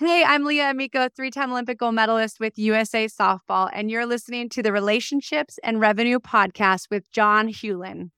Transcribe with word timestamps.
Hey, 0.00 0.22
I'm 0.24 0.44
Leah 0.44 0.70
Amico, 0.70 1.08
three 1.08 1.32
time 1.32 1.50
Olympic 1.50 1.78
gold 1.78 1.96
medalist 1.96 2.38
with 2.38 2.56
USA 2.56 3.06
Softball, 3.06 3.68
and 3.72 3.90
you're 3.90 4.06
listening 4.06 4.48
to 4.50 4.62
the 4.62 4.70
Relationships 4.70 5.58
and 5.64 5.80
Revenue 5.80 6.20
podcast 6.20 6.88
with 6.88 7.10
John 7.10 7.48
Hewlin. 7.48 8.12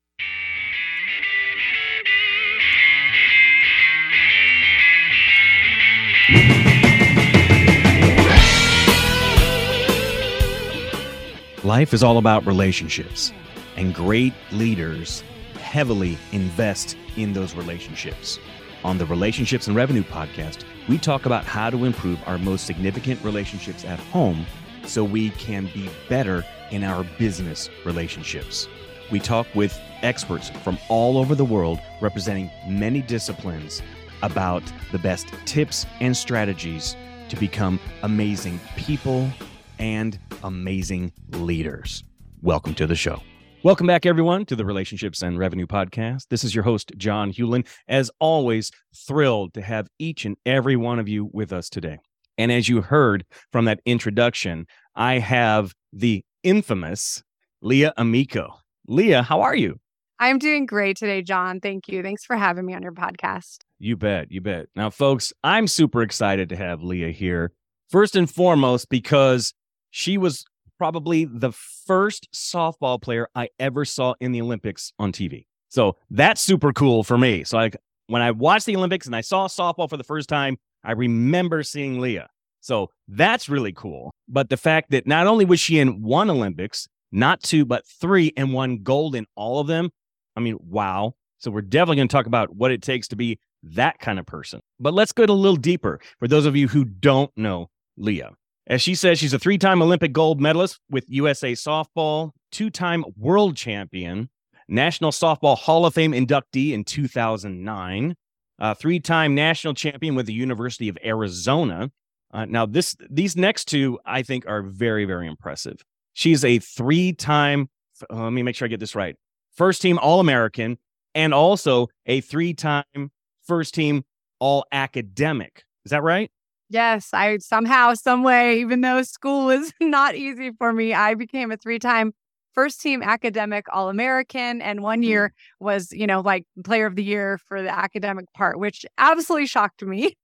Life 11.65 11.95
is 11.95 12.03
all 12.03 12.19
about 12.19 12.45
relationships, 12.45 13.33
and 13.77 13.95
great 13.95 14.35
leaders 14.53 15.25
heavily 15.55 16.19
invest 16.33 16.95
in 17.17 17.33
those 17.33 17.55
relationships. 17.55 18.39
On 18.85 18.99
the 18.99 19.07
Relationships 19.07 19.67
and 19.67 19.75
Revenue 19.75 20.03
podcast, 20.03 20.65
we 20.91 20.99
talk 20.99 21.25
about 21.25 21.45
how 21.45 21.71
to 21.71 21.85
improve 21.85 22.19
our 22.27 22.37
most 22.37 22.67
significant 22.67 23.23
relationships 23.23 23.85
at 23.85 24.01
home 24.01 24.45
so 24.85 25.05
we 25.05 25.31
can 25.31 25.67
be 25.67 25.89
better 26.09 26.45
in 26.73 26.83
our 26.83 27.05
business 27.17 27.71
relationships. 27.85 28.67
We 29.09 29.21
talk 29.21 29.47
with 29.55 29.81
experts 30.03 30.51
from 30.65 30.79
all 30.89 31.17
over 31.17 31.37
the 31.37 31.45
world 31.45 31.79
representing 32.01 32.51
many 32.67 33.03
disciplines 33.03 33.83
about 34.25 34.65
the 34.91 34.99
best 34.99 35.33
tips 35.45 35.87
and 36.01 36.17
strategies 36.17 36.97
to 37.29 37.37
become 37.37 37.79
amazing 38.03 38.59
people 38.75 39.31
and 39.79 40.19
amazing 40.43 41.13
leaders. 41.35 42.03
Welcome 42.43 42.75
to 42.75 42.89
the 42.89 42.97
show. 42.97 43.23
Welcome 43.63 43.87
back, 43.87 44.07
everyone, 44.07 44.47
to 44.47 44.57
the 44.57 44.65
Relationships 44.65 45.21
and 45.21 45.39
Revenue 45.39 45.67
Podcast. 45.67 46.29
This 46.31 46.45
is 46.45 46.55
your 46.55 46.65
host, 46.65 46.93
John 46.97 47.31
Hewlin. 47.31 47.67
As 47.89 48.11
always, 48.19 48.73
thrilled 48.97 49.53
to 49.53 49.61
have 49.61 49.87
each 49.99 50.25
and 50.25 50.39
every 50.47 50.77
one 50.77 50.99
of 50.99 51.11
you 51.11 51.29
with 51.35 51.53
us 51.53 51.69
today. 51.69 51.99
And 52.39 52.51
as 52.51 52.71
you 52.71 52.81
heard 52.81 53.27
from 53.53 53.67
that 53.67 53.81
introduction, 53.85 54.67
I 54.95 55.19
have 55.19 55.75
the 55.93 56.25
infamous 56.43 57.23
Leah 57.61 57.93
Amico. 57.99 58.59
Leah, 58.89 59.23
how 59.23 59.43
are 59.43 59.55
you? 59.55 59.79
I'm 60.19 60.39
doing 60.39 60.65
great 60.65 60.97
today, 60.97 61.21
John. 61.21 61.61
Thank 61.61 61.87
you. 61.87 62.03
Thanks 62.03 62.25
for 62.25 62.37
having 62.37 62.65
me 62.65 62.73
on 62.73 62.81
your 62.81 62.93
podcast. 62.93 63.59
You 63.79 63.95
bet. 63.95 64.33
You 64.33 64.41
bet. 64.41 64.69
Now, 64.75 64.89
folks, 64.89 65.35
I'm 65.45 65.67
super 65.67 66.01
excited 66.01 66.49
to 66.49 66.57
have 66.57 66.83
Leah 66.83 67.11
here. 67.11 67.53
First 67.91 68.17
and 68.17 68.31
foremost, 68.31 68.89
because 68.89 69.53
she 69.91 70.17
was 70.17 70.47
probably 70.81 71.27
the 71.27 71.53
first 71.53 72.27
softball 72.33 72.99
player 72.99 73.29
I 73.35 73.51
ever 73.59 73.85
saw 73.85 74.15
in 74.19 74.33
the 74.33 74.41
Olympics 74.41 74.95
on 74.99 75.13
TV. 75.13 75.45
So 75.69 75.99
that's 76.09 76.41
super 76.41 76.73
cool 76.73 77.05
for 77.05 77.19
me. 77.19 77.45
So 77.45 77.59
like 77.59 77.77
when 78.07 78.23
I 78.23 78.31
watched 78.31 78.65
the 78.65 78.77
Olympics 78.77 79.05
and 79.05 79.15
I 79.15 79.21
saw 79.21 79.47
softball 79.47 79.91
for 79.91 79.99
the 79.99 80.05
first 80.05 80.31
time, 80.31 80.57
I 80.83 80.93
remember 80.93 81.63
seeing 81.65 82.01
Leah. 82.01 82.31
So 82.61 82.89
that's 83.09 83.51
really 83.51 83.75
cool. 83.75 84.11
But 84.27 84.49
the 84.49 84.57
fact 84.57 84.91
that 84.93 85.07
not 85.07 85.27
only 85.27 85.45
was 85.45 85.61
she 85.61 85.79
in 85.79 86.01
one 86.01 86.31
Olympics, 86.31 86.89
not 87.13 87.43
two, 87.43 87.67
but 87.67 87.87
three, 87.87 88.33
and 88.35 88.55
won 88.55 88.79
gold 88.83 89.15
in 89.15 89.27
all 89.35 89.61
of 89.61 89.67
them, 89.67 89.91
I 90.35 90.41
mean, 90.41 90.57
wow. 90.63 91.13
So 91.41 91.51
we're 91.51 91.61
definitely 91.61 91.97
going 91.97 92.09
to 92.09 92.13
talk 92.13 92.25
about 92.25 92.57
what 92.57 92.71
it 92.71 92.81
takes 92.81 93.07
to 93.09 93.17
be 93.17 93.39
that 93.65 93.99
kind 93.99 94.19
of 94.19 94.25
person. 94.25 94.61
But 94.79 94.95
let's 94.95 95.13
go 95.13 95.25
a 95.25 95.27
little 95.27 95.57
deeper 95.57 96.01
for 96.21 96.27
those 96.27 96.47
of 96.47 96.57
you 96.57 96.69
who 96.69 96.87
don't 96.87 97.31
know 97.37 97.69
Leah. 97.99 98.31
As 98.67 98.83
she 98.83 98.95
says, 98.95 99.19
she's 99.19 99.33
a 99.33 99.39
three 99.39 99.59
time 99.59 99.83
Olympic 99.83 100.13
gold 100.13 100.41
medalist 100.41 100.79
with 100.91 101.05
USA 101.09 101.53
Softball, 101.53 102.31
two 102.53 102.71
time 102.71 103.05
world 103.17 103.57
champion, 103.57 104.29
National 104.69 105.11
Softball 105.11 105.57
Hall 105.57 105.87
of 105.87 105.95
Fame 105.95 106.13
inductee 106.13 106.73
in 106.73 106.85
2009, 106.85 108.15
uh, 108.61 108.75
three 108.75 109.01
time 109.01 109.35
national 109.35 109.75
champion 109.75 110.15
with 110.15 110.27
the 110.27 110.33
University 110.33 110.89
of 110.89 110.97
Arizona. 111.05 111.91
Uh, 112.33 112.45
now, 112.45 112.67
this 112.67 112.97
these 113.11 113.37
next 113.37 113.65
two 113.65 113.99
I 114.07 114.23
think 114.23 114.47
are 114.47 114.63
very, 114.63 115.05
very 115.05 115.27
impressive. 115.27 115.83
She's 116.13 116.45
a 116.45 116.59
three 116.59 117.13
time, 117.13 117.69
uh, 118.11 118.25
let 118.25 118.33
me 118.33 118.43
make 118.43 118.55
sure 118.55 118.67
I 118.67 118.69
get 118.69 118.81
this 118.81 118.95
right, 118.95 119.17
first 119.57 119.83
team 119.83 119.99
All 119.99 120.21
American, 120.21 120.79
and 121.15 121.35
also 121.35 121.89
a 122.07 122.21
three 122.21 122.55
time 122.55 123.11
first 123.43 123.75
team 123.75 124.05
All 124.39 124.65
Academic. 124.71 125.65
Is 125.85 125.91
that 125.91 126.03
right? 126.03 126.31
Yes, 126.71 127.11
I 127.13 127.39
somehow, 127.39 127.95
some 127.95 128.23
way, 128.23 128.61
even 128.61 128.81
though 128.81 129.03
school 129.03 129.47
was 129.47 129.73
not 129.81 130.15
easy 130.15 130.53
for 130.57 130.73
me, 130.73 130.95
I 130.95 131.15
became 131.15 131.51
a 131.51 131.57
three-time 131.57 132.13
first 132.55 132.81
team 132.81 133.03
academic 133.03 133.67
all-American 133.73 134.63
and 134.63 134.81
one 134.81 135.03
year 135.03 135.29
mm. 135.29 135.65
was, 135.65 135.93
you 135.93 136.07
know, 136.07 136.21
like 136.21 136.45
player 136.65 136.87
of 136.87 136.97
the 136.97 137.03
year 137.03 137.39
for 137.39 137.63
the 137.63 137.77
academic 137.77 138.27
part, 138.35 138.59
which 138.59 138.87
absolutely 138.99 139.47
shocked 139.47 139.83
me. 139.83 140.15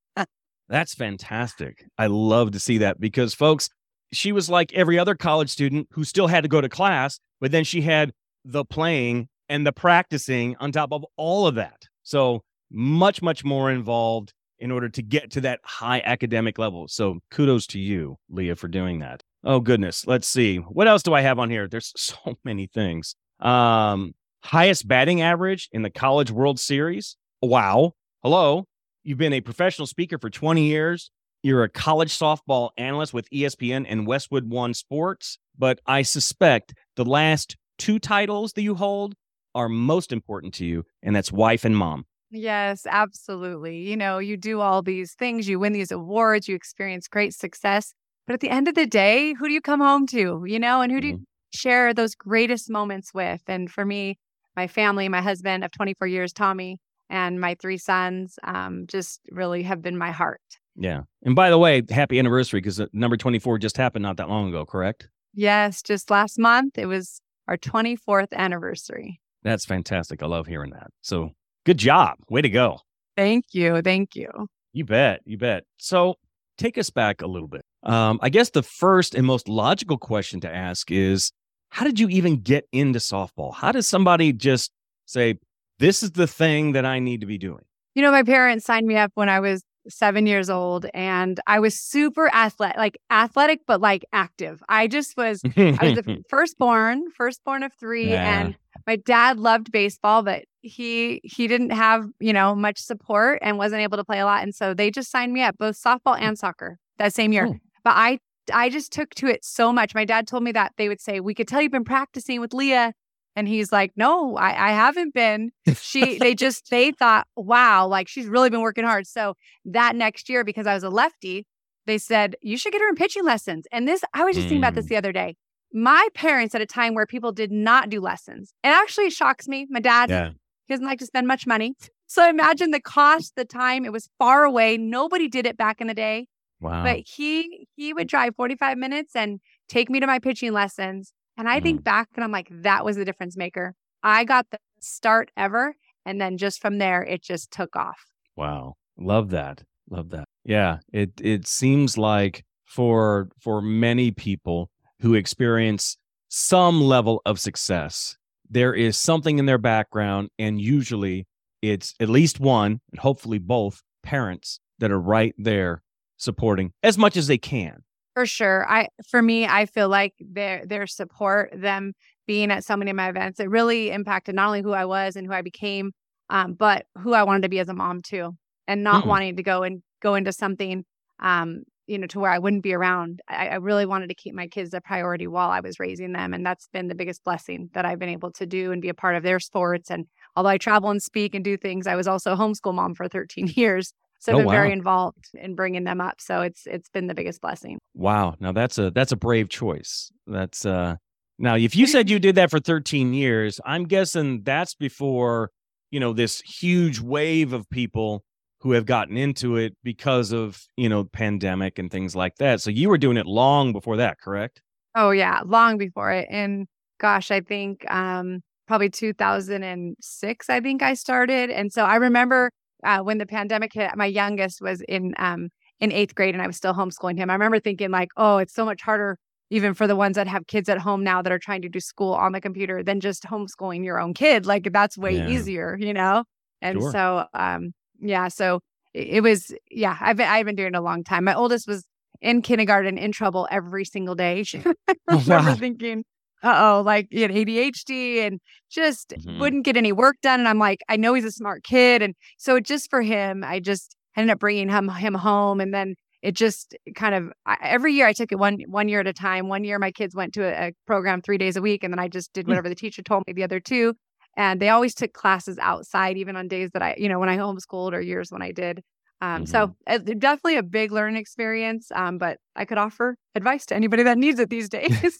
That's 0.68 0.94
fantastic. 0.94 1.84
I 1.98 2.06
love 2.06 2.52
to 2.52 2.60
see 2.60 2.78
that 2.78 3.00
because 3.00 3.34
folks, 3.34 3.68
she 4.12 4.32
was 4.32 4.48
like 4.50 4.72
every 4.72 4.98
other 4.98 5.14
college 5.14 5.50
student 5.50 5.88
who 5.92 6.04
still 6.04 6.26
had 6.26 6.42
to 6.42 6.48
go 6.48 6.60
to 6.60 6.68
class, 6.68 7.18
but 7.40 7.52
then 7.52 7.64
she 7.64 7.82
had 7.82 8.12
the 8.44 8.64
playing 8.64 9.28
and 9.48 9.66
the 9.66 9.72
practicing 9.72 10.56
on 10.58 10.72
top 10.72 10.92
of 10.92 11.04
all 11.16 11.46
of 11.46 11.54
that. 11.56 11.82
So 12.02 12.42
much, 12.70 13.22
much 13.22 13.44
more 13.44 13.70
involved 13.70 14.32
in 14.58 14.70
order 14.70 14.88
to 14.88 15.02
get 15.02 15.30
to 15.32 15.40
that 15.42 15.60
high 15.64 16.02
academic 16.04 16.58
level. 16.58 16.88
So 16.88 17.18
kudos 17.30 17.66
to 17.68 17.78
you, 17.78 18.16
Leah, 18.28 18.56
for 18.56 18.68
doing 18.68 19.00
that. 19.00 19.22
Oh 19.44 19.60
goodness. 19.60 20.06
Let's 20.06 20.26
see. 20.26 20.56
What 20.56 20.88
else 20.88 21.02
do 21.02 21.14
I 21.14 21.20
have 21.20 21.38
on 21.38 21.50
here? 21.50 21.68
There's 21.68 21.92
so 21.96 22.36
many 22.44 22.66
things. 22.66 23.14
Um, 23.40 24.14
highest 24.42 24.88
batting 24.88 25.20
average 25.22 25.68
in 25.72 25.82
the 25.82 25.90
College 25.90 26.30
World 26.30 26.58
Series. 26.58 27.16
Wow. 27.42 27.92
Hello. 28.22 28.66
You've 29.04 29.18
been 29.18 29.32
a 29.32 29.40
professional 29.40 29.86
speaker 29.86 30.18
for 30.18 30.30
20 30.30 30.64
years. 30.64 31.10
You're 31.42 31.62
a 31.62 31.68
college 31.68 32.16
softball 32.18 32.70
analyst 32.76 33.14
with 33.14 33.30
ESPN 33.30 33.86
and 33.88 34.06
Westwood 34.06 34.50
One 34.50 34.74
Sports. 34.74 35.38
But 35.56 35.80
I 35.86 36.02
suspect 36.02 36.74
the 36.96 37.04
last 37.04 37.56
two 37.78 37.98
titles 37.98 38.52
that 38.54 38.62
you 38.62 38.74
hold 38.74 39.14
are 39.54 39.68
most 39.68 40.12
important 40.12 40.54
to 40.54 40.66
you, 40.66 40.84
and 41.02 41.14
that's 41.14 41.32
wife 41.32 41.64
and 41.64 41.76
mom. 41.76 42.04
Yes, 42.30 42.86
absolutely. 42.88 43.78
You 43.78 43.96
know, 43.96 44.18
you 44.18 44.36
do 44.36 44.60
all 44.60 44.82
these 44.82 45.14
things, 45.14 45.48
you 45.48 45.58
win 45.58 45.72
these 45.72 45.92
awards, 45.92 46.48
you 46.48 46.54
experience 46.54 47.08
great 47.08 47.34
success. 47.34 47.92
But 48.26 48.34
at 48.34 48.40
the 48.40 48.50
end 48.50 48.66
of 48.66 48.74
the 48.74 48.86
day, 48.86 49.34
who 49.34 49.46
do 49.46 49.54
you 49.54 49.60
come 49.60 49.80
home 49.80 50.06
to, 50.08 50.44
you 50.46 50.58
know, 50.58 50.80
and 50.80 50.90
who 50.90 51.00
do 51.00 51.06
you 51.06 51.14
mm-hmm. 51.14 51.22
share 51.54 51.94
those 51.94 52.14
greatest 52.14 52.68
moments 52.68 53.14
with? 53.14 53.42
And 53.46 53.70
for 53.70 53.84
me, 53.84 54.18
my 54.56 54.66
family, 54.66 55.08
my 55.08 55.20
husband 55.20 55.64
of 55.64 55.70
24 55.70 56.08
years, 56.08 56.32
Tommy, 56.32 56.78
and 57.08 57.40
my 57.40 57.54
three 57.60 57.78
sons 57.78 58.38
um, 58.42 58.86
just 58.88 59.20
really 59.30 59.62
have 59.62 59.80
been 59.80 59.96
my 59.96 60.10
heart. 60.10 60.40
Yeah. 60.74 61.02
And 61.22 61.36
by 61.36 61.50
the 61.50 61.58
way, 61.58 61.82
happy 61.88 62.18
anniversary 62.18 62.60
because 62.60 62.80
number 62.92 63.16
24 63.16 63.58
just 63.58 63.76
happened 63.76 64.02
not 64.02 64.16
that 64.16 64.28
long 64.28 64.48
ago, 64.48 64.66
correct? 64.66 65.08
Yes, 65.32 65.82
just 65.82 66.10
last 66.10 66.38
month. 66.38 66.78
It 66.78 66.86
was 66.86 67.20
our 67.46 67.56
24th 67.56 68.32
anniversary. 68.32 69.20
That's 69.42 69.64
fantastic. 69.64 70.22
I 70.22 70.26
love 70.26 70.46
hearing 70.46 70.70
that. 70.70 70.88
So 71.02 71.30
Good 71.66 71.78
job. 71.78 72.18
Way 72.30 72.42
to 72.42 72.48
go. 72.48 72.78
Thank 73.16 73.46
you. 73.50 73.82
Thank 73.82 74.14
you. 74.14 74.28
You 74.72 74.84
bet. 74.84 75.20
You 75.24 75.36
bet. 75.36 75.64
So 75.78 76.14
take 76.56 76.78
us 76.78 76.90
back 76.90 77.22
a 77.22 77.26
little 77.26 77.48
bit. 77.48 77.64
Um, 77.82 78.20
I 78.22 78.28
guess 78.28 78.50
the 78.50 78.62
first 78.62 79.16
and 79.16 79.26
most 79.26 79.48
logical 79.48 79.98
question 79.98 80.38
to 80.42 80.54
ask 80.54 80.92
is 80.92 81.32
how 81.70 81.84
did 81.84 81.98
you 81.98 82.08
even 82.08 82.36
get 82.36 82.68
into 82.70 83.00
softball? 83.00 83.52
How 83.52 83.72
does 83.72 83.88
somebody 83.88 84.32
just 84.32 84.70
say, 85.06 85.40
this 85.80 86.04
is 86.04 86.12
the 86.12 86.28
thing 86.28 86.70
that 86.72 86.84
I 86.84 87.00
need 87.00 87.20
to 87.22 87.26
be 87.26 87.36
doing? 87.36 87.64
You 87.96 88.02
know, 88.02 88.12
my 88.12 88.22
parents 88.22 88.64
signed 88.64 88.86
me 88.86 88.96
up 88.96 89.10
when 89.14 89.28
I 89.28 89.40
was 89.40 89.64
seven 89.88 90.26
years 90.26 90.50
old 90.50 90.86
and 90.94 91.40
I 91.46 91.60
was 91.60 91.78
super 91.78 92.28
athletic, 92.34 92.76
like 92.76 92.98
athletic, 93.10 93.60
but 93.66 93.80
like 93.80 94.04
active. 94.12 94.62
I 94.68 94.86
just 94.86 95.16
was, 95.16 95.40
I 95.44 95.78
was 95.80 95.94
the 95.94 96.24
firstborn, 96.28 97.10
firstborn 97.16 97.62
of 97.62 97.72
three. 97.72 98.10
Yeah. 98.10 98.40
And 98.40 98.56
my 98.86 98.96
dad 98.96 99.38
loved 99.38 99.72
baseball, 99.72 100.22
but 100.22 100.44
he 100.66 101.20
he 101.22 101.46
didn't 101.46 101.70
have 101.70 102.06
you 102.20 102.32
know 102.32 102.54
much 102.54 102.78
support 102.78 103.38
and 103.42 103.56
wasn't 103.58 103.80
able 103.80 103.96
to 103.96 104.04
play 104.04 104.18
a 104.18 104.24
lot 104.24 104.42
and 104.42 104.54
so 104.54 104.74
they 104.74 104.90
just 104.90 105.10
signed 105.10 105.32
me 105.32 105.42
up 105.42 105.56
both 105.58 105.80
softball 105.80 106.16
hmm. 106.18 106.24
and 106.24 106.38
soccer 106.38 106.78
that 106.98 107.14
same 107.14 107.32
year 107.32 107.46
oh. 107.46 107.54
but 107.84 107.92
i 107.96 108.18
i 108.52 108.68
just 108.68 108.92
took 108.92 109.10
to 109.10 109.26
it 109.26 109.44
so 109.44 109.72
much 109.72 109.94
my 109.94 110.04
dad 110.04 110.26
told 110.26 110.42
me 110.42 110.52
that 110.52 110.72
they 110.76 110.88
would 110.88 111.00
say 111.00 111.20
we 111.20 111.34
could 111.34 111.46
tell 111.46 111.62
you've 111.62 111.72
been 111.72 111.84
practicing 111.84 112.40
with 112.40 112.52
leah 112.52 112.92
and 113.36 113.46
he's 113.46 113.70
like 113.70 113.92
no 113.96 114.36
i, 114.36 114.70
I 114.70 114.70
haven't 114.72 115.14
been 115.14 115.52
she 115.80 116.18
they 116.18 116.34
just 116.34 116.70
they 116.70 116.90
thought 116.90 117.26
wow 117.36 117.86
like 117.86 118.08
she's 118.08 118.26
really 118.26 118.50
been 118.50 118.62
working 118.62 118.84
hard 118.84 119.06
so 119.06 119.36
that 119.66 119.94
next 119.94 120.28
year 120.28 120.42
because 120.42 120.66
i 120.66 120.74
was 120.74 120.82
a 120.82 120.90
lefty 120.90 121.46
they 121.86 121.98
said 121.98 122.34
you 122.42 122.56
should 122.56 122.72
get 122.72 122.80
her 122.80 122.88
in 122.88 122.96
pitching 122.96 123.24
lessons 123.24 123.66
and 123.70 123.86
this 123.86 124.02
i 124.14 124.24
was 124.24 124.34
just 124.34 124.46
mm. 124.46 124.48
thinking 124.48 124.62
about 124.62 124.74
this 124.74 124.86
mm. 124.86 124.90
the 124.90 124.96
other 124.96 125.12
day 125.12 125.36
my 125.72 126.08
parents 126.14 126.54
at 126.54 126.60
a 126.62 126.66
time 126.66 126.94
where 126.94 127.06
people 127.06 127.32
did 127.32 127.52
not 127.52 127.90
do 127.90 128.00
lessons. 128.00 128.54
It 128.64 128.68
actually 128.68 129.10
shocks 129.10 129.46
me. 129.46 129.66
My 129.68 129.80
dad, 129.80 130.10
yeah. 130.10 130.30
He 130.64 130.74
doesn't 130.74 130.86
like 130.86 130.98
to 130.98 131.06
spend 131.06 131.28
much 131.28 131.46
money. 131.46 131.74
So 132.06 132.28
imagine 132.28 132.70
the 132.70 132.80
cost, 132.80 133.34
the 133.36 133.44
time. 133.44 133.84
It 133.84 133.92
was 133.92 134.08
far 134.18 134.44
away. 134.44 134.76
Nobody 134.76 135.28
did 135.28 135.46
it 135.46 135.56
back 135.56 135.80
in 135.80 135.86
the 135.86 135.94
day. 135.94 136.26
Wow. 136.60 136.82
But 136.82 137.00
he 137.06 137.68
he 137.76 137.92
would 137.92 138.08
drive 138.08 138.34
45 138.36 138.78
minutes 138.78 139.14
and 139.14 139.40
take 139.68 139.90
me 139.90 140.00
to 140.00 140.06
my 140.06 140.18
pitching 140.18 140.52
lessons. 140.52 141.12
And 141.36 141.48
I 141.48 141.60
mm. 141.60 141.62
think 141.62 141.84
back 141.84 142.08
and 142.14 142.24
I'm 142.24 142.32
like, 142.32 142.48
that 142.50 142.84
was 142.84 142.96
the 142.96 143.04
difference 143.04 143.36
maker. 143.36 143.74
I 144.02 144.24
got 144.24 144.46
the 144.50 144.58
start 144.80 145.30
ever. 145.36 145.74
And 146.04 146.20
then 146.20 146.38
just 146.38 146.60
from 146.60 146.78
there, 146.78 147.02
it 147.02 147.22
just 147.22 147.50
took 147.50 147.74
off. 147.74 147.98
Wow. 148.36 148.74
Love 148.98 149.30
that. 149.30 149.62
Love 149.90 150.10
that. 150.10 150.24
Yeah, 150.44 150.78
it 150.92 151.10
it 151.20 151.46
seems 151.46 151.98
like 151.98 152.44
for 152.64 153.28
for 153.40 153.60
many 153.60 154.10
people 154.10 154.70
who 155.00 155.14
experience 155.14 155.96
some 156.28 156.80
level 156.80 157.22
of 157.24 157.38
success, 157.38 158.16
there 158.48 158.74
is 158.74 158.96
something 158.96 159.38
in 159.38 159.46
their 159.46 159.58
background 159.58 160.30
and 160.38 160.60
usually 160.60 161.26
it's 161.62 161.94
at 162.00 162.08
least 162.08 162.40
one 162.40 162.80
and 162.90 163.00
hopefully 163.00 163.38
both 163.38 163.82
parents 164.02 164.60
that 164.78 164.90
are 164.90 165.00
right 165.00 165.34
there 165.38 165.82
supporting 166.16 166.72
as 166.82 166.98
much 166.98 167.16
as 167.16 167.26
they 167.26 167.38
can. 167.38 167.82
For 168.16 168.24
sure. 168.24 168.66
I 168.66 168.88
for 169.10 169.20
me, 169.20 169.46
I 169.46 169.66
feel 169.66 169.90
like 169.90 170.14
their 170.18 170.64
their 170.64 170.86
support, 170.86 171.52
them 171.54 171.92
being 172.26 172.50
at 172.50 172.64
so 172.64 172.74
many 172.74 172.90
of 172.90 172.96
my 172.96 173.10
events, 173.10 173.40
it 173.40 173.50
really 173.50 173.90
impacted 173.90 174.34
not 174.34 174.46
only 174.46 174.62
who 174.62 174.72
I 174.72 174.86
was 174.86 175.16
and 175.16 175.26
who 175.26 175.34
I 175.34 175.42
became, 175.42 175.92
um, 176.30 176.54
but 176.54 176.86
who 176.96 177.12
I 177.12 177.24
wanted 177.24 177.42
to 177.42 177.50
be 177.50 177.58
as 177.58 177.68
a 177.68 177.74
mom 177.74 178.00
too. 178.00 178.32
And 178.66 178.82
not 178.82 179.04
mm 179.04 179.08
wanting 179.08 179.36
to 179.36 179.42
go 179.42 179.64
and 179.64 179.82
go 180.00 180.14
into 180.14 180.32
something 180.32 180.84
um, 181.20 181.64
you 181.86 181.98
know, 181.98 182.06
to 182.06 182.18
where 182.18 182.30
I 182.30 182.38
wouldn't 182.38 182.62
be 182.62 182.72
around. 182.72 183.20
I, 183.28 183.48
I, 183.48 183.54
really 183.56 183.86
wanted 183.86 184.08
to 184.08 184.14
keep 184.14 184.34
my 184.34 184.48
kids 184.48 184.74
a 184.74 184.80
priority 184.80 185.26
while 185.26 185.50
I 185.50 185.60
was 185.60 185.78
raising 185.78 186.12
them. 186.12 186.34
And 186.34 186.44
that's 186.44 186.68
been 186.72 186.88
the 186.88 186.96
biggest 186.96 187.22
blessing 187.22 187.70
that 187.74 187.84
I've 187.84 187.98
been 187.98 188.08
able 188.08 188.32
to 188.32 188.46
do 188.46 188.72
and 188.72 188.82
be 188.82 188.88
a 188.88 188.94
part 188.94 189.14
of 189.14 189.22
their 189.22 189.38
sports. 189.38 189.90
And 189.90 190.06
although 190.34 190.48
I 190.48 190.58
travel 190.58 190.90
and 190.90 191.02
speak 191.02 191.34
and 191.34 191.44
do 191.44 191.56
things, 191.56 191.86
I 191.86 191.94
was 191.94 192.08
also 192.08 192.32
a 192.32 192.36
homeschool 192.36 192.74
mom 192.74 192.94
for 192.94 193.08
13 193.08 193.48
years. 193.54 193.92
So 194.26 194.32
I've 194.32 194.36
oh, 194.36 194.38
been 194.38 194.46
wow. 194.46 194.52
very 194.54 194.72
involved 194.72 195.28
in 195.34 195.54
bringing 195.54 195.84
them 195.84 196.00
up. 196.00 196.20
So 196.20 196.40
it's 196.40 196.66
it's 196.66 196.88
been 196.88 197.06
the 197.06 197.14
biggest 197.14 197.40
blessing. 197.40 197.78
Wow. 197.94 198.34
Now 198.40 198.50
that's 198.50 198.76
a 198.76 198.90
that's 198.90 199.12
a 199.12 199.16
brave 199.16 199.48
choice. 199.48 200.10
That's 200.26 200.66
uh 200.66 200.96
now 201.38 201.54
if 201.54 201.76
you 201.76 201.86
said 201.86 202.10
you 202.10 202.18
did 202.18 202.34
that 202.34 202.50
for 202.50 202.58
13 202.58 203.14
years, 203.14 203.60
I'm 203.64 203.84
guessing 203.84 204.42
that's 204.42 204.74
before, 204.74 205.52
you 205.92 206.00
know, 206.00 206.12
this 206.12 206.40
huge 206.40 206.98
wave 206.98 207.52
of 207.52 207.70
people 207.70 208.24
who 208.62 208.72
have 208.72 208.84
gotten 208.84 209.16
into 209.16 209.54
it 209.54 209.74
because 209.84 210.32
of, 210.32 210.60
you 210.76 210.88
know, 210.88 211.04
pandemic 211.04 211.78
and 211.78 211.88
things 211.88 212.16
like 212.16 212.34
that. 212.38 212.60
So 212.60 212.70
you 212.70 212.88
were 212.88 212.98
doing 212.98 213.18
it 213.18 213.26
long 213.26 213.72
before 213.72 213.98
that, 213.98 214.18
correct? 214.20 214.60
Oh 214.96 215.12
yeah, 215.12 215.42
long 215.46 215.78
before 215.78 216.10
it. 216.10 216.26
And 216.32 216.66
gosh, 216.98 217.30
I 217.30 217.42
think 217.42 217.88
um 217.88 218.40
probably 218.66 218.90
2006 218.90 220.50
I 220.50 220.60
think 220.60 220.82
I 220.82 220.94
started. 220.94 221.50
And 221.50 221.72
so 221.72 221.84
I 221.84 221.94
remember 221.94 222.50
uh, 222.86 223.02
when 223.02 223.18
the 223.18 223.26
pandemic 223.26 223.72
hit, 223.72 223.90
my 223.96 224.06
youngest 224.06 224.62
was 224.62 224.80
in 224.82 225.14
um 225.18 225.48
in 225.78 225.90
8th 225.90 226.14
grade 226.14 226.34
and 226.34 226.42
I 226.42 226.46
was 226.46 226.56
still 226.56 226.72
homeschooling 226.72 227.18
him. 227.18 227.28
I 227.28 227.34
remember 227.34 227.60
thinking 227.60 227.90
like, 227.90 228.10
"Oh, 228.16 228.38
it's 228.38 228.54
so 228.54 228.64
much 228.64 228.82
harder 228.82 229.18
even 229.50 229.74
for 229.74 229.86
the 229.86 229.96
ones 229.96 230.16
that 230.16 230.26
have 230.26 230.46
kids 230.46 230.68
at 230.68 230.78
home 230.78 231.04
now 231.04 231.22
that 231.22 231.32
are 231.32 231.38
trying 231.38 231.62
to 231.62 231.68
do 231.68 231.78
school 231.80 232.14
on 232.14 232.32
the 232.32 232.40
computer 232.40 232.82
than 232.82 233.00
just 233.00 233.24
homeschooling 233.24 233.84
your 233.84 234.00
own 234.00 234.14
kid. 234.14 234.46
Like 234.46 234.72
that's 234.72 234.96
way 234.98 235.16
yeah. 235.16 235.28
easier, 235.28 235.76
you 235.78 235.92
know?" 235.92 236.24
And 236.62 236.80
sure. 236.80 236.92
so 236.92 237.26
um 237.34 237.72
yeah. 238.00 238.28
So 238.28 238.60
it 238.96 239.22
was, 239.22 239.54
yeah, 239.70 239.96
I've 240.00 240.16
been, 240.16 240.28
I've 240.28 240.46
been 240.46 240.56
doing 240.56 240.74
it 240.74 240.74
a 240.74 240.80
long 240.80 241.04
time. 241.04 241.24
My 241.24 241.34
oldest 241.34 241.68
was 241.68 241.84
in 242.22 242.40
kindergarten 242.40 242.96
in 242.96 243.12
trouble 243.12 243.46
every 243.50 243.84
single 243.84 244.14
day. 244.14 244.42
She, 244.42 244.58
I 244.88 244.94
oh, 245.08 245.18
remember 245.20 245.54
thinking, 245.54 246.04
uh 246.42 246.76
oh, 246.78 246.82
like 246.82 247.08
he 247.10 247.22
had 247.22 247.30
ADHD 247.30 248.26
and 248.26 248.40
just 248.70 249.10
mm-hmm. 249.10 249.40
wouldn't 249.40 249.64
get 249.64 249.76
any 249.76 249.92
work 249.92 250.16
done. 250.22 250.40
And 250.40 250.48
I'm 250.48 250.58
like, 250.58 250.80
I 250.88 250.96
know 250.96 251.14
he's 251.14 251.24
a 251.24 251.30
smart 251.30 251.64
kid. 251.64 252.02
And 252.02 252.14
so 252.38 252.60
just 252.60 252.90
for 252.90 253.02
him, 253.02 253.42
I 253.44 253.60
just 253.60 253.96
ended 254.16 254.32
up 254.32 254.38
bringing 254.38 254.68
him, 254.68 254.88
him 254.88 255.14
home. 255.14 255.60
And 255.60 255.72
then 255.72 255.94
it 256.22 256.32
just 256.32 256.76
kind 256.94 257.14
of 257.14 257.32
I, 257.46 257.56
every 257.62 257.92
year 257.92 258.06
I 258.06 258.12
took 258.12 258.32
it 258.32 258.38
one 258.38 258.58
one 258.66 258.88
year 258.88 259.00
at 259.00 259.06
a 259.06 259.12
time. 259.12 259.48
One 259.48 259.64
year 259.64 259.78
my 259.78 259.92
kids 259.92 260.14
went 260.14 260.34
to 260.34 260.42
a, 260.42 260.68
a 260.68 260.72
program 260.86 261.22
three 261.22 261.38
days 261.38 261.56
a 261.56 261.62
week, 261.62 261.84
and 261.84 261.92
then 261.92 261.98
I 261.98 262.08
just 262.08 262.32
did 262.32 262.46
mm. 262.46 262.48
whatever 262.48 262.68
the 262.68 262.74
teacher 262.74 263.02
told 263.02 263.24
me. 263.26 263.32
The 263.32 263.44
other 263.44 263.60
two, 263.60 263.94
and 264.36 264.60
they 264.60 264.68
always 264.68 264.94
took 264.94 265.12
classes 265.12 265.58
outside 265.58 266.16
even 266.16 266.36
on 266.36 266.48
days 266.48 266.70
that 266.72 266.82
i 266.82 266.94
you 266.98 267.08
know 267.08 267.18
when 267.18 267.28
i 267.28 267.36
homeschooled 267.36 267.92
or 267.92 268.00
years 268.00 268.30
when 268.30 268.42
i 268.42 268.52
did 268.52 268.82
um, 269.20 269.42
mm-hmm. 269.42 269.44
so 269.44 269.74
uh, 269.86 269.98
definitely 269.98 270.56
a 270.56 270.62
big 270.62 270.92
learning 270.92 271.16
experience 271.16 271.90
um, 271.94 272.18
but 272.18 272.38
i 272.54 272.64
could 272.64 272.78
offer 272.78 273.16
advice 273.34 273.66
to 273.66 273.74
anybody 273.74 274.02
that 274.02 274.18
needs 274.18 274.38
it 274.40 274.50
these 274.50 274.68
days. 274.70 275.18